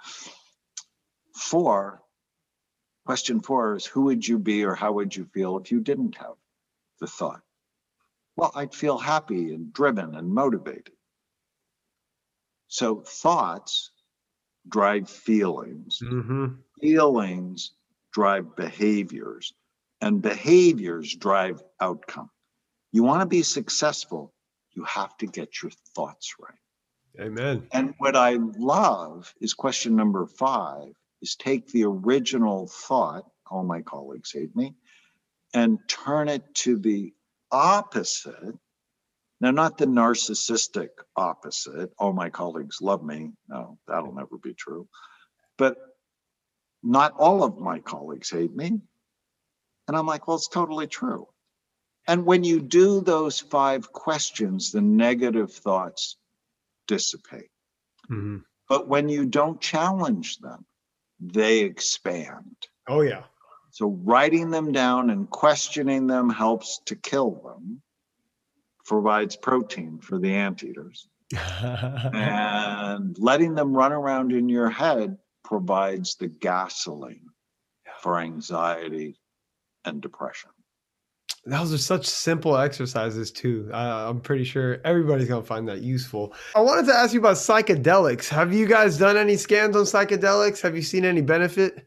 Four, 1.34 2.02
question 3.04 3.42
four 3.42 3.76
is 3.76 3.84
who 3.84 4.04
would 4.04 4.26
you 4.26 4.38
be 4.38 4.64
or 4.64 4.74
how 4.74 4.92
would 4.92 5.14
you 5.14 5.26
feel 5.26 5.58
if 5.58 5.70
you 5.70 5.80
didn't 5.80 6.16
have 6.16 6.36
the 6.98 7.06
thought? 7.06 7.42
Well, 8.36 8.52
I'd 8.54 8.74
feel 8.74 8.96
happy 8.96 9.52
and 9.52 9.70
driven 9.70 10.14
and 10.14 10.30
motivated. 10.30 10.96
So 12.68 13.02
thoughts 13.02 13.90
drive 14.66 15.10
feelings, 15.10 15.98
hmm 15.98 16.46
feelings 16.80 17.72
drive 18.14 18.56
behaviors, 18.56 19.52
and 20.00 20.22
behaviors 20.22 21.14
drive 21.14 21.62
outcome. 21.82 22.30
You 22.96 23.02
want 23.02 23.20
to 23.20 23.26
be 23.26 23.42
successful, 23.42 24.32
you 24.72 24.82
have 24.84 25.14
to 25.18 25.26
get 25.26 25.62
your 25.62 25.70
thoughts 25.94 26.36
right. 26.40 27.26
Amen. 27.26 27.68
And 27.70 27.92
what 27.98 28.16
I 28.16 28.38
love 28.40 29.34
is 29.38 29.52
question 29.52 29.96
number 29.96 30.24
five 30.24 30.94
is 31.20 31.36
take 31.36 31.68
the 31.68 31.84
original 31.84 32.68
thought, 32.68 33.26
all 33.50 33.64
my 33.64 33.82
colleagues 33.82 34.32
hate 34.32 34.56
me, 34.56 34.76
and 35.52 35.78
turn 35.86 36.30
it 36.30 36.42
to 36.54 36.78
the 36.78 37.12
opposite. 37.52 38.54
Now, 39.42 39.50
not 39.50 39.76
the 39.76 39.84
narcissistic 39.84 40.88
opposite, 41.14 41.90
all 41.98 42.14
my 42.14 42.30
colleagues 42.30 42.80
love 42.80 43.04
me. 43.04 43.32
No, 43.46 43.76
that'll 43.86 44.14
never 44.14 44.38
be 44.42 44.54
true. 44.54 44.88
But 45.58 45.76
not 46.82 47.12
all 47.18 47.44
of 47.44 47.58
my 47.58 47.78
colleagues 47.80 48.30
hate 48.30 48.56
me. 48.56 48.80
And 49.86 49.94
I'm 49.94 50.06
like, 50.06 50.26
well, 50.26 50.38
it's 50.38 50.48
totally 50.48 50.86
true. 50.86 51.28
And 52.08 52.24
when 52.24 52.44
you 52.44 52.60
do 52.60 53.00
those 53.00 53.40
five 53.40 53.92
questions, 53.92 54.70
the 54.72 54.80
negative 54.80 55.52
thoughts 55.52 56.16
dissipate. 56.86 57.50
hmm 58.06 58.38
But 58.68 58.88
when 58.88 59.08
you 59.08 59.26
don't 59.26 59.60
challenge 59.60 60.38
them, 60.38 60.64
they 61.20 61.60
expand. 61.60 62.56
Oh 62.88 63.00
yeah. 63.00 63.24
So 63.70 63.88
writing 63.88 64.50
them 64.50 64.72
down 64.72 65.10
and 65.10 65.28
questioning 65.28 66.06
them 66.06 66.30
helps 66.30 66.80
to 66.86 66.96
kill 66.96 67.32
them, 67.44 67.82
provides 68.84 69.36
protein 69.36 69.98
for 69.98 70.18
the 70.18 70.32
anteaters. 70.34 71.08
And 72.12 73.18
letting 73.18 73.54
them 73.54 73.76
run 73.76 73.92
around 73.92 74.32
in 74.32 74.48
your 74.48 74.70
head 74.70 75.18
provides 75.44 76.14
the 76.16 76.28
gasoline 76.28 77.26
for 78.00 78.18
anxiety 78.18 79.18
and 79.84 80.00
depression. 80.00 80.50
Those 81.46 81.72
are 81.72 81.78
such 81.78 82.06
simple 82.06 82.56
exercises 82.56 83.30
too. 83.30 83.70
Uh, 83.72 84.10
I'm 84.10 84.20
pretty 84.20 84.42
sure 84.42 84.80
everybody's 84.84 85.28
gonna 85.28 85.44
find 85.44 85.68
that 85.68 85.80
useful. 85.80 86.34
I 86.56 86.60
wanted 86.60 86.86
to 86.86 86.94
ask 86.94 87.14
you 87.14 87.20
about 87.20 87.36
psychedelics. 87.36 88.28
Have 88.28 88.52
you 88.52 88.66
guys 88.66 88.98
done 88.98 89.16
any 89.16 89.36
scans 89.36 89.76
on 89.76 89.84
psychedelics? 89.84 90.60
Have 90.62 90.74
you 90.74 90.82
seen 90.82 91.04
any 91.04 91.22
benefit? 91.22 91.86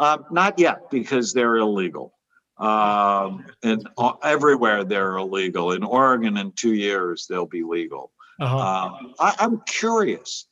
Uh, 0.00 0.18
not 0.32 0.58
yet, 0.58 0.90
because 0.90 1.32
they're 1.32 1.56
illegal. 1.56 2.14
Um, 2.58 3.46
and 3.62 3.88
uh, 3.96 4.14
everywhere 4.24 4.82
they're 4.82 5.16
illegal. 5.16 5.70
In 5.70 5.84
Oregon, 5.84 6.36
in 6.36 6.50
two 6.52 6.74
years, 6.74 7.26
they'll 7.28 7.46
be 7.46 7.62
legal. 7.62 8.10
Uh-huh. 8.40 8.58
Um, 8.58 9.14
I, 9.20 9.34
I'm 9.38 9.60
curious 9.66 10.46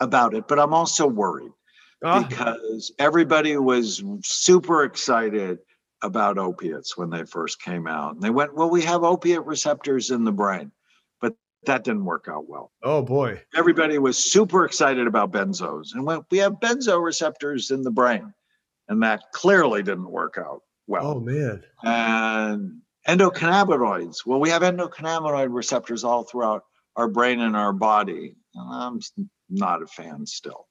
about 0.00 0.34
it, 0.34 0.46
but 0.46 0.58
I'm 0.58 0.74
also 0.74 1.06
worried 1.06 1.52
uh. 2.04 2.22
because 2.22 2.92
everybody 2.98 3.56
was 3.56 4.04
super 4.22 4.84
excited 4.84 5.58
about 6.02 6.38
opiates 6.38 6.96
when 6.96 7.10
they 7.10 7.24
first 7.24 7.60
came 7.60 7.86
out. 7.86 8.14
And 8.14 8.22
they 8.22 8.30
went, 8.30 8.54
Well, 8.54 8.70
we 8.70 8.82
have 8.82 9.04
opiate 9.04 9.44
receptors 9.44 10.10
in 10.10 10.24
the 10.24 10.32
brain. 10.32 10.72
But 11.20 11.34
that 11.64 11.84
didn't 11.84 12.04
work 12.04 12.26
out 12.28 12.48
well. 12.48 12.72
Oh, 12.82 13.02
boy. 13.02 13.42
Everybody 13.54 13.98
was 13.98 14.22
super 14.22 14.64
excited 14.64 15.06
about 15.06 15.32
benzos 15.32 15.94
and 15.94 16.04
went, 16.04 16.24
We 16.30 16.38
have 16.38 16.54
benzo 16.54 17.02
receptors 17.02 17.70
in 17.70 17.82
the 17.82 17.90
brain. 17.90 18.32
And 18.88 19.02
that 19.02 19.32
clearly 19.32 19.82
didn't 19.82 20.10
work 20.10 20.36
out 20.38 20.62
well. 20.86 21.06
Oh, 21.06 21.20
man. 21.20 21.64
And 21.82 22.82
endocannabinoids. 23.08 24.26
Well, 24.26 24.40
we 24.40 24.50
have 24.50 24.62
endocannabinoid 24.62 25.48
receptors 25.50 26.04
all 26.04 26.24
throughout 26.24 26.64
our 26.94 27.08
brain 27.08 27.40
and 27.40 27.56
our 27.56 27.72
body. 27.72 28.36
I'm 28.58 29.00
not 29.48 29.82
a 29.82 29.86
fan 29.86 30.26
still. 30.26 30.66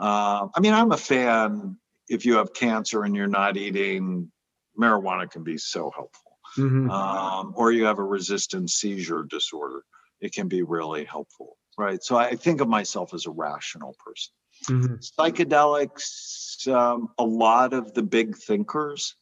Uh, 0.00 0.48
I 0.54 0.60
mean, 0.60 0.74
I'm 0.74 0.92
a 0.92 0.96
fan 0.96 1.76
if 2.08 2.24
you 2.24 2.36
have 2.36 2.54
cancer 2.54 3.02
and 3.02 3.16
you're 3.16 3.26
not 3.26 3.56
eating, 3.56 4.30
marijuana 4.78 5.30
can 5.30 5.42
be 5.42 5.58
so 5.58 5.90
helpful. 5.94 6.38
Mm-hmm. 6.56 6.90
Um, 6.90 7.52
or 7.56 7.72
you 7.72 7.84
have 7.84 7.98
a 7.98 8.04
resistant 8.04 8.70
seizure 8.70 9.24
disorder, 9.24 9.84
it 10.20 10.32
can 10.32 10.48
be 10.48 10.62
really 10.62 11.04
helpful, 11.04 11.58
right? 11.76 12.02
So 12.02 12.16
I 12.16 12.36
think 12.36 12.60
of 12.60 12.68
myself 12.68 13.12
as 13.14 13.26
a 13.26 13.30
rational 13.30 13.94
person. 14.04 14.32
Mm-hmm. 14.70 14.94
Psychedelics, 15.20 16.66
um, 16.68 17.08
a 17.18 17.24
lot 17.24 17.74
of 17.74 17.92
the 17.92 18.02
big 18.02 18.36
thinkers 18.36 19.16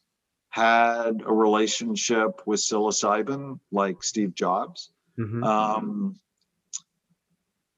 had 0.50 1.22
a 1.26 1.32
relationship 1.32 2.42
with 2.46 2.60
psilocybin, 2.60 3.58
like 3.72 4.04
Steve 4.04 4.34
Jobs. 4.34 4.92
Mm-hmm. 5.18 5.42
Um, 5.42 6.20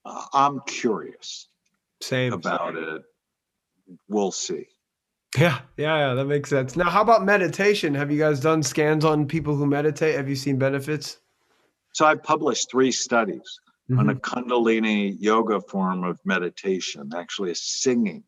I'm 0.04 0.60
curious. 0.66 1.48
Same 2.02 2.34
about 2.34 2.76
it. 2.76 3.02
We'll 4.08 4.32
see. 4.32 4.66
Yeah, 5.38 5.60
yeah, 5.76 6.08
yeah, 6.08 6.14
that 6.14 6.24
makes 6.24 6.48
sense. 6.50 6.76
Now, 6.76 6.88
how 6.88 7.02
about 7.02 7.24
meditation? 7.24 7.94
Have 7.94 8.10
you 8.10 8.18
guys 8.18 8.40
done 8.40 8.62
scans 8.62 9.04
on 9.04 9.26
people 9.26 9.54
who 9.54 9.66
meditate? 9.66 10.14
Have 10.14 10.28
you 10.28 10.36
seen 10.36 10.58
benefits? 10.58 11.18
So 11.92 12.06
I 12.06 12.14
published 12.14 12.70
three 12.70 12.92
studies 12.92 13.60
mm-hmm. 13.90 13.98
on 13.98 14.10
a 14.10 14.14
Kundalini 14.14 15.16
yoga 15.18 15.60
form 15.60 16.04
of 16.04 16.18
meditation, 16.24 17.10
actually 17.14 17.50
a 17.50 17.54
singing 17.54 18.24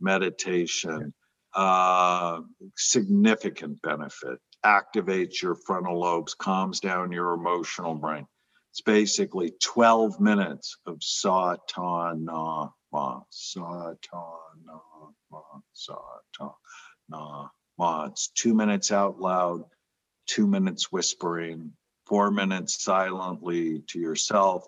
meditation. 0.00 1.12
Uh, 1.54 2.40
significant 2.76 3.80
benefit, 3.82 4.38
activates 4.64 5.40
your 5.42 5.54
frontal 5.54 5.98
lobes, 5.98 6.34
calms 6.34 6.78
down 6.78 7.10
your 7.10 7.32
emotional 7.32 7.94
brain. 7.94 8.26
It's 8.70 8.82
basically 8.82 9.54
12 9.62 10.20
minutes 10.20 10.76
of 10.86 10.98
satana, 10.98 12.70
ma, 12.92 13.20
satana, 13.32 14.80
ma, 15.30 15.40
satana, 15.74 17.50
ma. 17.78 18.04
It's 18.06 18.28
two 18.28 18.54
minutes 18.54 18.92
out 18.92 19.20
loud, 19.20 19.64
two 20.26 20.46
minutes 20.46 20.92
whispering, 20.92 21.72
four 22.06 22.30
minutes 22.30 22.82
silently 22.82 23.82
to 23.88 23.98
yourself, 23.98 24.66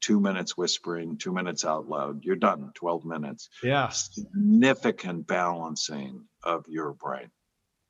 two 0.00 0.20
minutes 0.20 0.56
whispering, 0.56 1.16
two 1.16 1.32
minutes 1.32 1.64
out 1.64 1.88
loud. 1.88 2.24
You're 2.24 2.36
done, 2.36 2.72
12 2.74 3.04
minutes. 3.04 3.48
Yeah. 3.62 3.88
Significant 3.88 5.26
balancing 5.26 6.24
of 6.42 6.66
your 6.68 6.92
brain. 6.92 7.30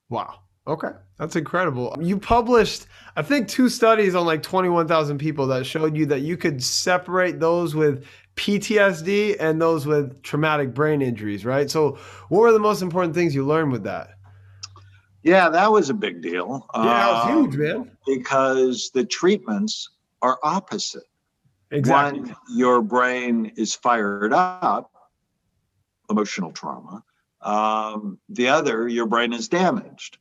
Wow. 0.08 0.40
Okay, 0.64 0.90
that's 1.18 1.34
incredible. 1.34 1.96
You 2.00 2.18
published, 2.18 2.86
I 3.16 3.22
think, 3.22 3.48
two 3.48 3.68
studies 3.68 4.14
on 4.14 4.26
like 4.26 4.44
21,000 4.44 5.18
people 5.18 5.48
that 5.48 5.66
showed 5.66 5.96
you 5.96 6.06
that 6.06 6.20
you 6.20 6.36
could 6.36 6.62
separate 6.62 7.40
those 7.40 7.74
with 7.74 8.06
PTSD 8.36 9.36
and 9.40 9.60
those 9.60 9.86
with 9.86 10.22
traumatic 10.22 10.72
brain 10.72 11.02
injuries, 11.02 11.44
right? 11.44 11.68
So, 11.68 11.98
what 12.28 12.42
were 12.42 12.52
the 12.52 12.60
most 12.60 12.80
important 12.80 13.12
things 13.12 13.34
you 13.34 13.44
learned 13.44 13.72
with 13.72 13.82
that? 13.84 14.10
Yeah, 15.24 15.48
that 15.48 15.72
was 15.72 15.90
a 15.90 15.94
big 15.94 16.22
deal. 16.22 16.68
Yeah, 16.74 16.82
that 16.82 17.12
was 17.12 17.24
um, 17.24 17.42
huge, 17.42 17.56
man. 17.56 17.90
Because 18.06 18.90
the 18.94 19.04
treatments 19.04 19.90
are 20.22 20.38
opposite. 20.44 21.04
Exactly. 21.72 22.20
One, 22.20 22.36
your 22.54 22.82
brain 22.82 23.52
is 23.56 23.74
fired 23.74 24.32
up, 24.32 24.92
emotional 26.08 26.52
trauma. 26.52 27.02
Um, 27.40 28.18
the 28.28 28.48
other, 28.48 28.86
your 28.86 29.06
brain 29.06 29.32
is 29.32 29.48
damaged 29.48 30.18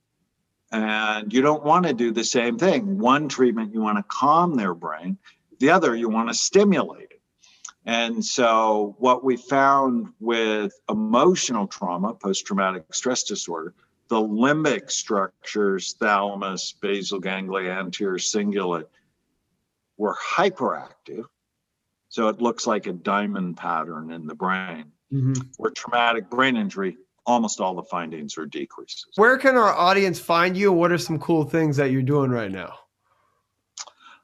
and 0.72 1.34
you 1.34 1.42
don't 1.42 1.64
want 1.64 1.86
to 1.86 1.94
do 1.94 2.12
the 2.12 2.24
same 2.24 2.58
thing. 2.58 2.98
One 2.98 3.28
treatment, 3.28 3.74
you 3.74 3.82
want 3.82 3.98
to 3.98 4.04
calm 4.04 4.56
their 4.56 4.74
brain, 4.74 5.18
the 5.60 5.70
other, 5.70 5.96
you 5.96 6.10
want 6.10 6.30
to 6.30 6.34
stimulate 6.34 7.12
it. 7.12 7.22
And 7.86 8.24
so, 8.24 8.96
what 9.00 9.24
we 9.24 9.38
found 9.38 10.10
with 10.20 10.74
emotional 10.88 11.68
trauma, 11.68 12.14
post 12.14 12.46
traumatic 12.46 12.94
stress 12.94 13.24
disorder, 13.24 13.74
the 14.08 14.18
limbic 14.22 14.92
structures, 14.92 15.94
thalamus, 15.94 16.74
basal 16.80 17.20
ganglia, 17.20 17.72
anterior 17.72 18.18
cingulate, 18.18 18.86
were 19.98 20.16
hyperactive. 20.16 21.26
So, 22.10 22.28
it 22.28 22.42
looks 22.42 22.68
like 22.68 22.86
a 22.86 22.94
diamond 22.94 23.58
pattern 23.58 24.12
in 24.12 24.28
the 24.28 24.36
brain. 24.36 24.92
Mm-hmm. 25.12 25.42
Where 25.58 25.72
traumatic 25.72 26.30
brain 26.30 26.56
injury 26.56 26.98
almost 27.26 27.60
all 27.60 27.76
the 27.76 27.84
findings 27.84 28.38
are 28.38 28.46
decreases. 28.46 29.08
Where 29.16 29.38
can 29.38 29.56
our 29.56 29.74
audience 29.74 30.20
find 30.20 30.56
you? 30.58 30.72
What 30.72 30.92
are 30.92 30.98
some 30.98 31.20
cool 31.20 31.44
things 31.44 31.78
that 31.78 31.92
you're 31.92 32.02
doing 32.02 32.32
right 32.32 32.52
now? 32.52 32.76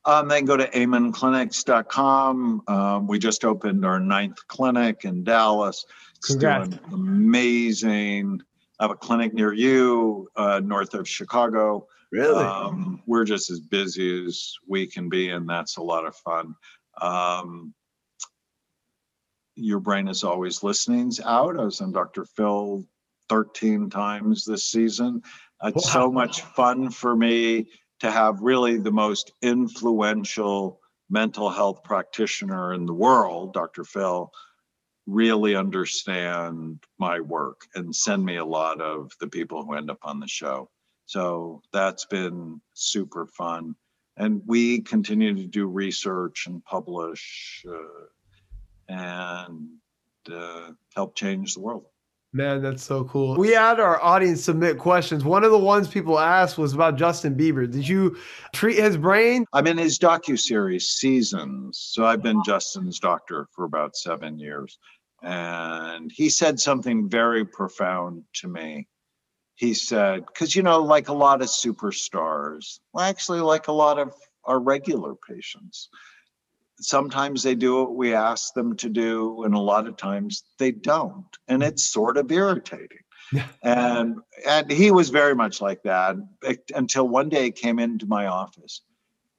Um, 0.05 0.29
they 0.29 0.37
can 0.37 0.45
go 0.45 0.55
to 0.55 0.67
amenclinics.com. 0.69 2.63
Um, 2.67 3.07
we 3.07 3.19
just 3.19 3.43
opened 3.43 3.85
our 3.85 3.99
ninth 3.99 4.37
clinic 4.47 5.03
in 5.03 5.23
Dallas. 5.23 5.85
It's 6.15 6.27
Congrats. 6.27 6.69
doing 6.69 6.93
amazing. 6.93 8.41
I 8.79 8.83
have 8.85 8.91
a 8.91 8.95
clinic 8.95 9.33
near 9.33 9.53
you, 9.53 10.29
uh, 10.35 10.61
north 10.63 10.93
of 10.93 11.07
Chicago. 11.09 11.87
Really? 12.11 12.45
Um, 12.45 13.01
we're 13.05 13.25
just 13.25 13.49
as 13.49 13.59
busy 13.59 14.25
as 14.25 14.53
we 14.65 14.87
can 14.87 15.09
be, 15.09 15.29
and 15.29 15.49
that's 15.49 15.75
a 15.75 15.81
lot 15.81 16.05
of 16.05 16.15
fun. 16.15 16.55
Um, 17.01 17.73
your 19.57 19.79
brain 19.79 20.07
is 20.07 20.23
always 20.23 20.63
listening's 20.63 21.19
out. 21.19 21.59
I 21.59 21.63
was 21.63 21.81
on 21.81 21.91
Dr. 21.91 22.25
Phil 22.25 22.85
13 23.29 23.89
times 23.89 24.45
this 24.45 24.65
season. 24.65 25.21
It's 25.63 25.87
wow. 25.87 25.93
so 25.93 26.11
much 26.11 26.41
fun 26.41 26.91
for 26.91 27.15
me 27.15 27.67
to 27.99 28.11
have 28.11 28.41
really 28.41 28.77
the 28.77 28.91
most 28.91 29.31
influential 29.41 30.79
mental 31.09 31.49
health 31.49 31.83
practitioner 31.83 32.73
in 32.73 32.85
the 32.85 32.93
world, 32.93 33.53
Dr. 33.53 33.83
Phil, 33.83 34.31
really 35.07 35.55
understand 35.55 36.83
my 36.99 37.19
work 37.19 37.61
and 37.75 37.95
send 37.95 38.23
me 38.23 38.35
a 38.35 38.45
lot 38.45 38.81
of 38.81 39.11
the 39.19 39.27
people 39.27 39.63
who 39.63 39.73
end 39.73 39.89
up 39.89 39.99
on 40.03 40.19
the 40.19 40.27
show. 40.27 40.69
So 41.05 41.61
that's 41.71 42.05
been 42.05 42.61
super 42.73 43.25
fun. 43.25 43.75
And 44.17 44.41
we 44.45 44.81
continue 44.81 45.33
to 45.33 45.45
do 45.45 45.67
research 45.67 46.47
and 46.47 46.63
publish. 46.65 47.63
Uh, 47.67 48.07
and 48.87 49.69
uh, 50.31 50.71
help 50.95 51.15
change 51.15 51.53
the 51.53 51.61
world. 51.61 51.85
Man, 52.33 52.61
that's 52.61 52.83
so 52.83 53.05
cool. 53.05 53.37
We 53.37 53.49
had 53.49 53.79
our 53.79 54.01
audience 54.03 54.43
submit 54.43 54.77
questions. 54.77 55.23
One 55.23 55.43
of 55.43 55.51
the 55.51 55.57
ones 55.57 55.87
people 55.87 56.19
asked 56.19 56.57
was 56.57 56.73
about 56.73 56.97
Justin 56.97 57.35
Bieber. 57.35 57.71
Did 57.71 57.87
you 57.87 58.17
treat 58.53 58.77
his 58.77 58.97
brain? 58.97 59.45
I'm 59.53 59.65
in 59.65 59.77
his 59.77 59.97
docu 59.97 60.37
series 60.37 60.89
Seasons, 60.89 61.79
so 61.79 62.05
I've 62.05 62.21
been 62.21 62.43
Justin's 62.45 62.99
doctor 62.99 63.47
for 63.55 63.63
about 63.63 63.95
seven 63.95 64.37
years, 64.37 64.77
and 65.23 66.11
he 66.13 66.29
said 66.29 66.59
something 66.59 67.09
very 67.09 67.45
profound 67.45 68.23
to 68.35 68.49
me. 68.49 68.87
He 69.55 69.73
said, 69.73 70.25
"Because 70.25 70.55
you 70.55 70.63
know, 70.63 70.83
like 70.83 71.07
a 71.07 71.13
lot 71.13 71.41
of 71.41 71.47
superstars, 71.47 72.79
well, 72.93 73.05
actually, 73.05 73.39
like 73.39 73.69
a 73.69 73.71
lot 73.71 73.99
of 73.99 74.13
our 74.43 74.59
regular 74.59 75.15
patients." 75.15 75.89
Sometimes 76.79 77.43
they 77.43 77.55
do 77.55 77.75
what 77.75 77.95
we 77.95 78.13
ask 78.13 78.53
them 78.53 78.75
to 78.77 78.89
do 78.89 79.43
and 79.43 79.53
a 79.53 79.59
lot 79.59 79.87
of 79.87 79.97
times 79.97 80.43
they 80.59 80.71
don't 80.71 81.25
and 81.47 81.63
it's 81.63 81.89
sort 81.89 82.17
of 82.17 82.31
irritating. 82.31 82.99
Yeah. 83.33 83.47
and 83.61 84.19
and 84.47 84.71
he 84.71 84.91
was 84.91 85.09
very 85.09 85.35
much 85.35 85.59
like 85.59 85.83
that 85.83 86.15
until 86.73 87.07
one 87.07 87.27
day 87.27 87.45
he 87.45 87.51
came 87.51 87.77
into 87.77 88.05
my 88.05 88.27
office 88.27 88.81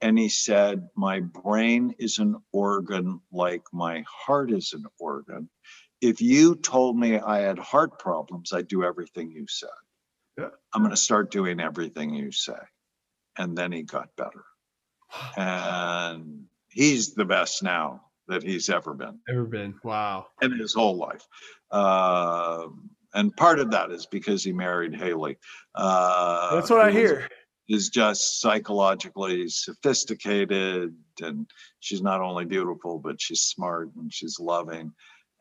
and 0.02 0.18
he 0.18 0.28
said 0.28 0.88
my 0.94 1.20
brain 1.20 1.94
is 1.98 2.18
an 2.18 2.36
organ 2.52 3.20
like 3.32 3.62
my 3.72 4.04
heart 4.06 4.52
is 4.52 4.74
an 4.74 4.84
organ. 4.98 5.48
If 6.02 6.20
you 6.20 6.56
told 6.56 6.98
me 6.98 7.18
i 7.18 7.40
had 7.40 7.58
heart 7.58 7.98
problems 7.98 8.52
i'd 8.52 8.68
do 8.68 8.84
everything 8.84 9.30
you 9.32 9.46
said. 9.48 9.70
Yeah. 10.36 10.50
i'm 10.74 10.82
going 10.82 10.90
to 10.90 10.96
start 10.96 11.30
doing 11.30 11.60
everything 11.60 12.14
you 12.14 12.30
say. 12.30 12.58
And 13.38 13.56
then 13.56 13.72
he 13.72 13.84
got 13.84 14.14
better. 14.16 14.44
And 15.36 16.48
he's 16.78 17.14
the 17.14 17.24
best 17.24 17.62
now 17.62 18.00
that 18.28 18.42
he's 18.42 18.70
ever 18.70 18.94
been. 18.94 19.18
Ever 19.28 19.44
been. 19.44 19.74
Wow. 19.82 20.26
In 20.40 20.52
his 20.52 20.74
whole 20.74 20.96
life. 20.96 21.26
Uh, 21.70 22.68
and 23.14 23.36
part 23.36 23.58
of 23.58 23.72
that 23.72 23.90
is 23.90 24.06
because 24.06 24.44
he 24.44 24.52
married 24.52 24.94
Hailey. 24.94 25.38
Uh, 25.74 26.54
That's 26.54 26.70
what 26.70 26.80
I 26.80 26.92
hear. 26.92 27.28
Is 27.68 27.90
just 27.90 28.40
psychologically 28.40 29.48
sophisticated, 29.48 30.94
and 31.20 31.46
she's 31.80 32.00
not 32.00 32.22
only 32.22 32.46
beautiful, 32.46 32.98
but 32.98 33.20
she's 33.20 33.42
smart 33.42 33.90
and 33.96 34.12
she's 34.12 34.38
loving. 34.38 34.92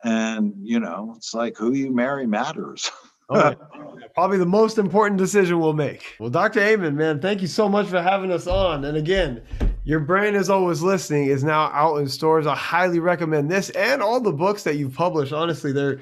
And, 0.04 0.52
you 0.60 0.80
know, 0.80 1.14
it's 1.16 1.32
like 1.34 1.56
who 1.56 1.72
you 1.72 1.94
marry 1.94 2.26
matters. 2.26 2.90
Oh, 3.30 3.54
probably 4.14 4.38
the 4.38 4.46
most 4.46 4.76
important 4.76 5.18
decision 5.18 5.58
we'll 5.58 5.72
make. 5.72 6.16
Well, 6.18 6.30
Dr. 6.30 6.60
Amen, 6.60 6.96
man, 6.96 7.20
thank 7.20 7.40
you 7.40 7.46
so 7.46 7.68
much 7.68 7.86
for 7.86 8.02
having 8.02 8.30
us 8.30 8.46
on. 8.46 8.84
And 8.84 8.96
again, 8.96 9.42
your 9.88 10.00
brain 10.00 10.34
is 10.34 10.50
always 10.50 10.82
listening 10.82 11.28
is 11.28 11.42
now 11.42 11.70
out 11.72 11.96
in 11.96 12.06
stores. 12.06 12.46
I 12.46 12.54
highly 12.54 13.00
recommend 13.00 13.50
this 13.50 13.70
and 13.70 14.02
all 14.02 14.20
the 14.20 14.34
books 14.34 14.62
that 14.64 14.76
you've 14.76 14.92
published. 14.92 15.32
Honestly, 15.32 15.72
they're 15.72 15.98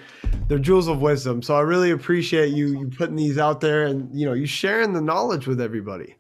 they're 0.49 0.59
jewels 0.59 0.89
of 0.89 1.01
wisdom. 1.01 1.41
So 1.41 1.55
I 1.55 1.61
really 1.61 1.93
appreciate 1.93 2.49
you 2.49 2.81
you 2.81 2.89
putting 2.89 3.15
these 3.15 3.39
out 3.39 3.61
there 3.61 3.87
and 3.87 4.13
you 4.13 4.27
know 4.27 4.33
you 4.33 4.45
sharing 4.45 4.93
the 4.93 5.01
knowledge 5.01 5.47
with 5.47 5.61
everybody. 5.61 6.17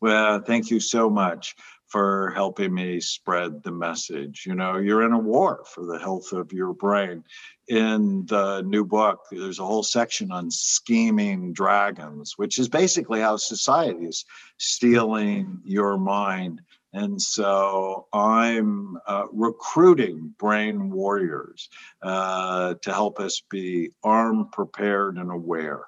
Well, 0.00 0.40
thank 0.40 0.68
you 0.68 0.80
so 0.80 1.08
much 1.08 1.54
for 1.86 2.32
helping 2.34 2.74
me 2.74 2.98
spread 2.98 3.62
the 3.62 3.70
message. 3.70 4.44
You 4.44 4.56
know, 4.56 4.76
you're 4.76 5.06
in 5.06 5.12
a 5.12 5.18
war 5.18 5.64
for 5.72 5.86
the 5.86 6.00
health 6.00 6.32
of 6.32 6.52
your 6.52 6.72
brain. 6.72 7.22
In 7.68 8.26
the 8.26 8.62
new 8.62 8.84
book, 8.84 9.20
there's 9.30 9.60
a 9.60 9.64
whole 9.64 9.84
section 9.84 10.32
on 10.32 10.50
scheming 10.50 11.52
dragons, 11.52 12.34
which 12.36 12.58
is 12.58 12.68
basically 12.68 13.20
how 13.20 13.36
society 13.36 14.06
is 14.06 14.24
stealing 14.58 15.60
your 15.64 15.98
mind. 15.98 16.60
And 16.96 17.20
so 17.20 18.06
I'm 18.12 18.96
uh, 19.06 19.26
recruiting 19.32 20.34
brain 20.38 20.90
warriors 20.90 21.68
uh, 22.02 22.74
to 22.82 22.92
help 22.92 23.20
us 23.20 23.42
be 23.50 23.90
armed, 24.02 24.52
prepared, 24.52 25.18
and 25.18 25.30
aware 25.30 25.84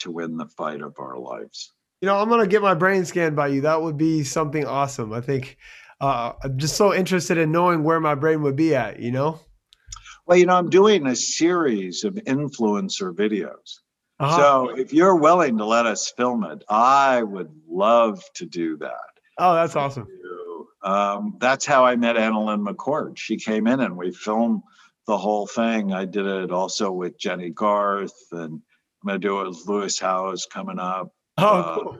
to 0.00 0.10
win 0.10 0.36
the 0.36 0.46
fight 0.46 0.82
of 0.82 0.94
our 0.98 1.18
lives 1.18 1.72
you 2.02 2.06
know, 2.06 2.18
I'm 2.18 2.28
gonna 2.28 2.48
get 2.48 2.60
my 2.60 2.74
brain 2.74 3.04
scanned 3.04 3.36
by 3.36 3.46
you. 3.46 3.60
That 3.62 3.80
would 3.80 3.96
be 3.96 4.24
something 4.24 4.66
awesome. 4.66 5.12
I 5.12 5.20
think 5.20 5.56
uh, 6.00 6.32
I'm 6.42 6.58
just 6.58 6.76
so 6.76 6.92
interested 6.92 7.38
in 7.38 7.52
knowing 7.52 7.84
where 7.84 8.00
my 8.00 8.16
brain 8.16 8.42
would 8.42 8.56
be 8.56 8.74
at. 8.74 8.98
You 8.98 9.12
know. 9.12 9.38
Well, 10.26 10.36
you 10.36 10.46
know, 10.46 10.56
I'm 10.56 10.68
doing 10.68 11.06
a 11.06 11.14
series 11.14 12.02
of 12.02 12.14
influencer 12.14 13.14
videos. 13.14 13.78
Uh-huh. 14.18 14.36
So 14.36 14.76
if 14.76 14.92
you're 14.92 15.14
willing 15.14 15.58
to 15.58 15.64
let 15.64 15.86
us 15.86 16.12
film 16.16 16.44
it, 16.44 16.64
I 16.68 17.22
would 17.22 17.50
love 17.68 18.22
to 18.34 18.46
do 18.46 18.76
that. 18.78 18.98
Oh, 19.38 19.54
that's 19.54 19.76
awesome. 19.76 20.08
Um, 20.82 21.36
that's 21.38 21.64
how 21.64 21.84
I 21.84 21.96
met 21.96 22.16
AnnaLynne 22.16 22.66
McCord. 22.66 23.16
She 23.16 23.36
came 23.36 23.66
in 23.66 23.80
and 23.80 23.96
we 23.96 24.12
filmed 24.12 24.62
the 25.06 25.16
whole 25.16 25.46
thing. 25.46 25.92
I 25.92 26.04
did 26.04 26.26
it 26.26 26.50
also 26.50 26.90
with 26.92 27.18
Jennie 27.18 27.50
Garth, 27.50 28.14
and 28.32 28.60
I'm 28.60 29.06
going 29.06 29.20
to 29.20 29.28
do 29.28 29.40
it 29.40 29.48
with 29.48 29.66
Lewis 29.66 29.98
Howes 29.98 30.46
coming 30.46 30.78
up. 30.78 31.12
Oh, 31.38 31.46
uh, 31.46 31.74
cool. 31.74 31.98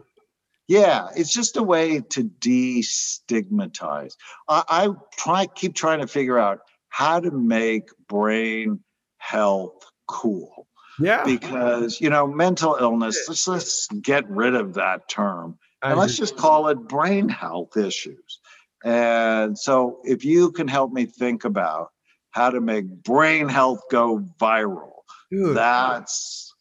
Yeah, 0.68 1.08
it's 1.16 1.32
just 1.32 1.56
a 1.56 1.62
way 1.62 2.00
to 2.00 2.24
destigmatize. 2.24 4.14
I, 4.48 4.64
I 4.68 4.88
try 5.16 5.46
keep 5.46 5.74
trying 5.74 6.00
to 6.00 6.06
figure 6.06 6.38
out 6.38 6.60
how 6.88 7.20
to 7.20 7.30
make 7.30 7.90
brain 8.08 8.80
health 9.18 9.84
cool. 10.06 10.66
Yeah. 10.98 11.24
Because, 11.24 12.00
you 12.00 12.10
know, 12.10 12.26
mental 12.26 12.76
illness, 12.78 13.24
let's, 13.28 13.48
let's 13.48 13.88
get 13.88 14.28
rid 14.28 14.54
of 14.54 14.74
that 14.74 15.08
term 15.08 15.58
and 15.82 15.98
let's 15.98 16.16
just 16.16 16.36
call 16.36 16.68
it 16.68 16.76
brain 16.76 17.28
health 17.28 17.76
issues. 17.76 18.38
And 18.84 19.58
so 19.58 20.00
if 20.04 20.24
you 20.24 20.50
can 20.52 20.68
help 20.68 20.92
me 20.92 21.06
think 21.06 21.44
about 21.44 21.88
how 22.30 22.50
to 22.50 22.60
make 22.60 22.86
brain 22.86 23.48
health 23.48 23.80
go 23.90 24.24
viral, 24.40 24.90
Dude. 25.30 25.56
that's 25.56 26.54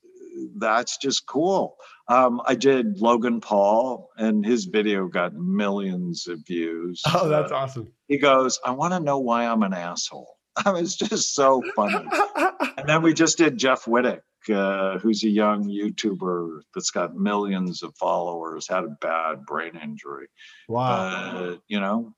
that's 0.57 0.97
just 0.97 1.25
cool. 1.25 1.75
Um, 2.07 2.41
I 2.45 2.55
did 2.55 2.99
Logan 2.99 3.41
Paul, 3.41 4.09
and 4.17 4.45
his 4.45 4.65
video 4.65 5.07
got 5.07 5.33
millions 5.33 6.27
of 6.27 6.39
views. 6.45 7.01
Oh, 7.13 7.29
that's 7.29 7.51
uh, 7.51 7.55
awesome. 7.55 7.93
He 8.07 8.17
goes, 8.17 8.59
I 8.65 8.71
want 8.71 8.93
to 8.93 8.99
know 8.99 9.19
why 9.19 9.45
I'm 9.45 9.63
an 9.63 9.73
asshole. 9.73 10.37
I 10.65 10.71
was 10.71 10.95
just 10.95 11.33
so 11.33 11.61
funny. 11.75 12.05
and 12.77 12.87
then 12.87 13.01
we 13.01 13.13
just 13.13 13.37
did 13.37 13.57
Jeff 13.57 13.85
Wittek, 13.85 14.19
uh, 14.49 14.97
who's 14.99 15.23
a 15.23 15.29
young 15.29 15.65
YouTuber 15.65 16.61
that's 16.73 16.91
got 16.91 17.15
millions 17.15 17.83
of 17.83 17.95
followers, 17.95 18.67
had 18.67 18.83
a 18.83 18.97
bad 19.01 19.45
brain 19.45 19.79
injury. 19.81 20.27
Wow. 20.67 20.91
Uh, 20.91 21.55
you 21.67 21.79
know, 21.79 22.13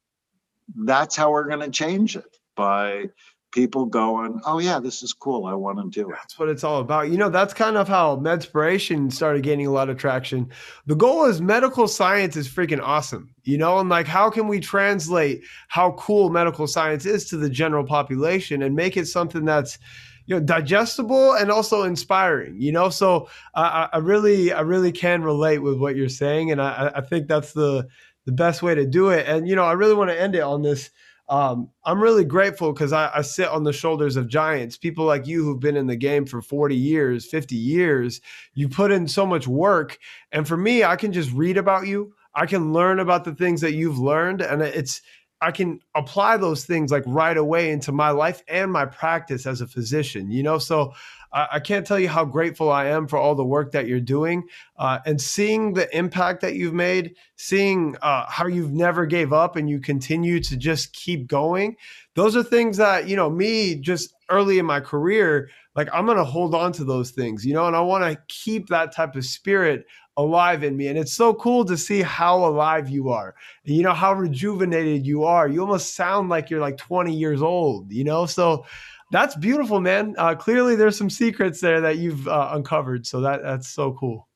that's 0.75 1.15
how 1.15 1.31
we're 1.31 1.47
going 1.47 1.59
to 1.59 1.69
change 1.69 2.15
it 2.15 2.37
by 2.55 3.09
people 3.53 3.85
going, 3.85 4.41
oh 4.45 4.59
yeah, 4.59 4.79
this 4.79 5.03
is 5.03 5.13
cool. 5.13 5.45
I 5.45 5.53
want 5.53 5.77
to 5.77 5.89
do 5.89 6.09
it. 6.09 6.15
That's 6.15 6.39
what 6.39 6.49
it's 6.49 6.63
all 6.63 6.81
about. 6.81 7.11
You 7.11 7.17
know, 7.17 7.29
that's 7.29 7.53
kind 7.53 7.77
of 7.77 7.87
how 7.87 8.17
Medspiration 8.17 9.13
started 9.13 9.43
gaining 9.43 9.67
a 9.67 9.71
lot 9.71 9.89
of 9.89 9.97
traction. 9.97 10.49
The 10.87 10.95
goal 10.95 11.25
is 11.25 11.39
medical 11.39 11.87
science 11.87 12.35
is 12.35 12.47
freaking 12.47 12.81
awesome. 12.81 13.33
You 13.43 13.57
know, 13.57 13.79
and 13.79 13.89
like 13.89 14.07
how 14.07 14.29
can 14.29 14.47
we 14.47 14.59
translate 14.59 15.43
how 15.67 15.91
cool 15.91 16.29
medical 16.29 16.65
science 16.65 17.05
is 17.05 17.25
to 17.29 17.37
the 17.37 17.49
general 17.49 17.85
population 17.85 18.63
and 18.63 18.75
make 18.75 18.97
it 18.97 19.05
something 19.05 19.45
that's 19.45 19.77
you 20.25 20.35
know 20.35 20.41
digestible 20.41 21.33
and 21.33 21.51
also 21.51 21.83
inspiring 21.83 22.59
you 22.59 22.71
know 22.71 22.89
so 22.89 23.27
uh, 23.55 23.87
i 23.91 23.97
really 23.97 24.53
i 24.53 24.61
really 24.61 24.91
can 24.91 25.23
relate 25.23 25.59
with 25.59 25.77
what 25.77 25.95
you're 25.95 26.09
saying 26.09 26.51
and 26.51 26.61
i 26.61 26.91
i 26.95 27.01
think 27.01 27.27
that's 27.27 27.53
the 27.53 27.87
the 28.25 28.31
best 28.31 28.63
way 28.63 28.73
to 28.73 28.85
do 28.85 29.09
it 29.09 29.27
and 29.27 29.47
you 29.47 29.55
know 29.55 29.65
i 29.65 29.73
really 29.73 29.93
want 29.93 30.09
to 30.09 30.19
end 30.19 30.35
it 30.35 30.41
on 30.41 30.61
this 30.61 30.89
um, 31.29 31.69
I'm 31.85 32.01
really 32.01 32.25
grateful 32.25 32.73
because 32.73 32.91
I, 32.91 33.09
I, 33.15 33.21
sit 33.21 33.47
on 33.47 33.63
the 33.63 33.71
shoulders 33.71 34.17
of 34.17 34.27
giants, 34.27 34.77
people 34.77 35.05
like 35.05 35.25
you 35.25 35.43
who've 35.43 35.59
been 35.59 35.77
in 35.77 35.87
the 35.87 35.95
game 35.95 36.25
for 36.25 36.41
40 36.41 36.75
years, 36.75 37.25
50 37.25 37.55
years. 37.55 38.19
You 38.53 38.67
put 38.67 38.91
in 38.91 39.07
so 39.07 39.25
much 39.25 39.47
work. 39.47 39.97
And 40.33 40.45
for 40.45 40.57
me, 40.57 40.83
I 40.83 40.97
can 40.97 41.13
just 41.13 41.31
read 41.31 41.57
about 41.57 41.87
you. 41.87 42.13
I 42.35 42.45
can 42.45 42.73
learn 42.73 42.99
about 42.99 43.23
the 43.23 43.33
things 43.33 43.61
that 43.61 43.73
you've 43.73 43.99
learned. 43.99 44.41
And 44.41 44.61
it's, 44.61 45.01
I 45.43 45.51
can 45.51 45.81
apply 45.93 46.37
those 46.37 46.63
things 46.63 46.89
like 46.89 47.03
right 47.05 47.35
away 47.35 47.71
into 47.71 47.91
my 47.91 48.11
life 48.11 48.41
and 48.47 48.71
my 48.71 48.85
practice 48.85 49.45
as 49.45 49.59
a 49.59 49.67
physician, 49.67 50.31
you 50.31 50.41
know? 50.41 50.57
So 50.57 50.93
I, 51.33 51.47
I 51.53 51.59
can't 51.59 51.85
tell 51.85 51.99
you 51.99 52.07
how 52.07 52.23
grateful 52.23 52.71
I 52.71 52.85
am 52.85 53.09
for 53.09 53.17
all 53.17 53.35
the 53.35 53.43
work 53.43 53.73
that 53.73 53.85
you're 53.85 53.99
doing 53.99 54.47
uh, 54.77 54.99
and 55.05 55.21
seeing 55.21 55.73
the 55.73 55.93
impact 55.95 56.39
that 56.41 56.55
you've 56.55 56.73
made, 56.73 57.17
seeing 57.35 57.97
uh, 58.01 58.25
how 58.29 58.47
you've 58.47 58.71
never 58.71 59.05
gave 59.05 59.33
up 59.33 59.57
and 59.57 59.69
you 59.69 59.81
continue 59.81 60.39
to 60.39 60.55
just 60.55 60.93
keep 60.93 61.27
going. 61.27 61.75
Those 62.15 62.37
are 62.37 62.43
things 62.43 62.77
that, 62.77 63.09
you 63.09 63.17
know, 63.17 63.29
me 63.29 63.75
just 63.75 64.13
early 64.29 64.59
in 64.59 64.65
my 64.65 64.79
career, 64.79 65.49
like 65.75 65.89
I'm 65.91 66.05
going 66.05 66.17
to 66.17 66.23
hold 66.23 66.55
on 66.55 66.71
to 66.73 66.85
those 66.85 67.11
things, 67.11 67.45
you 67.45 67.53
know, 67.53 67.67
and 67.67 67.75
I 67.75 67.81
want 67.81 68.05
to 68.05 68.21
keep 68.29 68.69
that 68.69 68.95
type 68.95 69.17
of 69.17 69.25
spirit 69.25 69.85
alive 70.17 70.63
in 70.63 70.77
me. 70.77 70.87
And 70.87 70.97
it's 70.97 71.13
so 71.13 71.33
cool 71.33 71.65
to 71.65 71.77
see 71.77 72.01
how 72.01 72.45
alive 72.45 72.89
you 72.89 73.09
are. 73.09 73.35
You 73.63 73.83
know, 73.83 73.93
how 73.93 74.13
rejuvenated 74.13 75.05
you 75.05 75.23
are. 75.23 75.47
You 75.47 75.61
almost 75.61 75.95
sound 75.95 76.29
like 76.29 76.49
you're 76.49 76.61
like 76.61 76.77
20 76.77 77.13
years 77.13 77.41
old, 77.41 77.91
you 77.91 78.03
know? 78.03 78.25
So 78.25 78.65
that's 79.11 79.35
beautiful, 79.35 79.79
man. 79.79 80.15
Uh, 80.17 80.35
clearly, 80.35 80.75
there's 80.75 80.97
some 80.97 81.09
secrets 81.09 81.61
there 81.61 81.81
that 81.81 81.97
you've 81.97 82.27
uh, 82.27 82.49
uncovered. 82.53 83.05
So 83.05 83.21
that 83.21 83.43
that's 83.43 83.69
so 83.69 83.93
cool. 83.93 84.27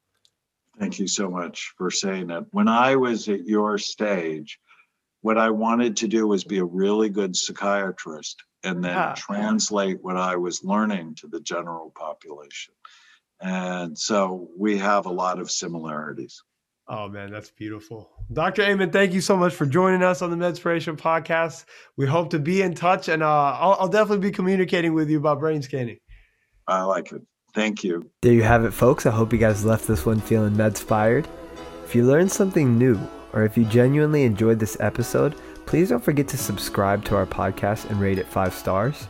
Thank 0.80 1.00
you 1.00 1.08
so 1.08 1.30
much 1.30 1.74
for 1.78 1.90
saying 1.90 2.28
that. 2.28 2.46
When 2.52 2.68
I 2.68 2.96
was 2.96 3.28
at 3.28 3.46
your 3.46 3.80
stage, 3.80 4.60
what 5.22 5.38
I 5.38 5.50
wanted 5.50 5.98
to 5.98 6.08
do 6.08 6.28
was 6.28 6.44
be 6.44 6.60
a 6.60 6.64
really 6.64 7.10
good 7.10 7.36
psychiatrist 7.36 8.44
and 8.64 8.84
then 8.84 8.94
yeah. 8.94 9.16
translate 9.18 10.04
what 10.04 10.18
I 10.18 10.36
was 10.36 10.64
learning 10.64 11.16
to 11.16 11.28
the 11.28 11.40
general 11.42 11.92
population. 11.96 12.74
And 13.42 13.98
so 13.98 14.50
we 14.58 14.78
have 14.78 15.06
a 15.06 15.12
lot 15.12 15.40
of 15.40 15.52
similarities. 15.52 16.44
Oh 16.90 17.10
man, 17.10 17.32
that's 17.32 17.52
beautiful. 17.52 18.10
Dr. 18.32 18.62
Amen, 18.64 18.92
thank 18.92 19.14
you 19.14 19.20
so 19.20 19.36
much 19.36 19.54
for 19.54 19.66
joining 19.66 20.04
us 20.04 20.22
on 20.22 20.32
the 20.32 20.38
Medspiration 20.38 20.98
podcast. 20.98 21.66
We 21.98 22.06
hope 22.06 22.30
to 22.30 22.40
be 22.40 22.62
in 22.62 22.76
touch 22.76 23.10
and 23.10 23.22
uh, 23.22 23.28
I'll, 23.28 23.78
I'll 23.80 23.90
definitely 23.90 24.30
be 24.30 24.34
communicating 24.34 24.94
with 24.94 25.10
you 25.10 25.18
about 25.18 25.40
brain 25.40 25.62
scanning. 25.62 25.98
I 26.66 26.84
like 26.84 27.12
it. 27.12 27.22
Thank 27.54 27.84
you. 27.84 28.10
There 28.22 28.34
you 28.34 28.44
have 28.44 28.64
it, 28.64 28.72
folks. 28.72 29.06
I 29.06 29.12
hope 29.12 29.34
you 29.34 29.40
guys 29.40 29.66
left 29.66 29.88
this 29.88 30.06
one 30.06 30.22
feeling 30.22 30.54
medspired. 30.54 31.26
If 31.84 31.96
you 31.96 32.06
learned 32.06 32.32
something 32.32 32.78
new 32.78 33.00
or 33.34 33.44
if 33.44 33.58
you 33.58 33.66
genuinely 33.66 34.24
enjoyed 34.24 34.60
this 34.60 34.78
episode, 34.80 35.36
please 35.66 35.90
don't 35.90 36.04
forget 36.04 36.28
to 36.30 36.38
subscribe 36.38 37.04
to 37.06 37.16
our 37.16 37.26
podcast 37.26 37.90
and 37.90 38.00
rate 38.00 38.18
it 38.18 38.28
five 38.28 38.54
stars. 38.54 39.08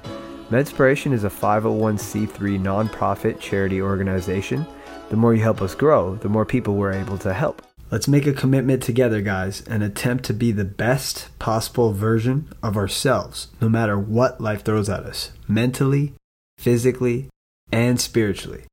Medspiration 0.50 1.12
is 1.12 1.26
a 1.26 1.30
501c3 1.30 2.58
nonprofit 2.58 3.38
charity 3.38 3.82
organization. 3.82 4.66
The 5.10 5.18
more 5.18 5.34
you 5.34 5.42
help 5.42 5.62
us 5.62 5.76
grow, 5.76 6.16
the 6.16 6.30
more 6.30 6.46
people 6.46 6.76
we're 6.76 6.94
able 6.94 7.18
to 7.18 7.34
help. 7.34 7.62
Let's 7.92 8.08
make 8.08 8.26
a 8.26 8.32
commitment 8.32 8.82
together, 8.82 9.22
guys, 9.22 9.60
and 9.68 9.84
attempt 9.84 10.24
to 10.26 10.34
be 10.34 10.54
the 10.54 10.64
best 10.64 11.28
possible 11.38 11.92
version 11.92 12.48
of 12.64 12.78
ourselves, 12.78 13.50
no 13.60 13.68
matter 13.68 14.00
what 14.00 14.40
life 14.40 14.64
throws 14.64 14.88
at 14.88 15.04
us, 15.04 15.32
mentally, 15.50 16.14
physically, 16.58 17.28
and 17.70 18.00
spiritually. 18.00 18.64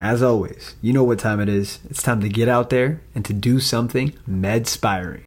As 0.00 0.22
always, 0.22 0.76
you 0.80 0.92
know 0.92 1.04
what 1.04 1.18
time 1.18 1.40
it 1.40 1.48
is. 1.48 1.80
It's 1.90 2.04
time 2.04 2.20
to 2.20 2.28
get 2.28 2.48
out 2.48 2.70
there 2.70 3.02
and 3.16 3.24
to 3.24 3.32
do 3.32 3.58
something 3.58 4.12
med-spiring. 4.28 5.24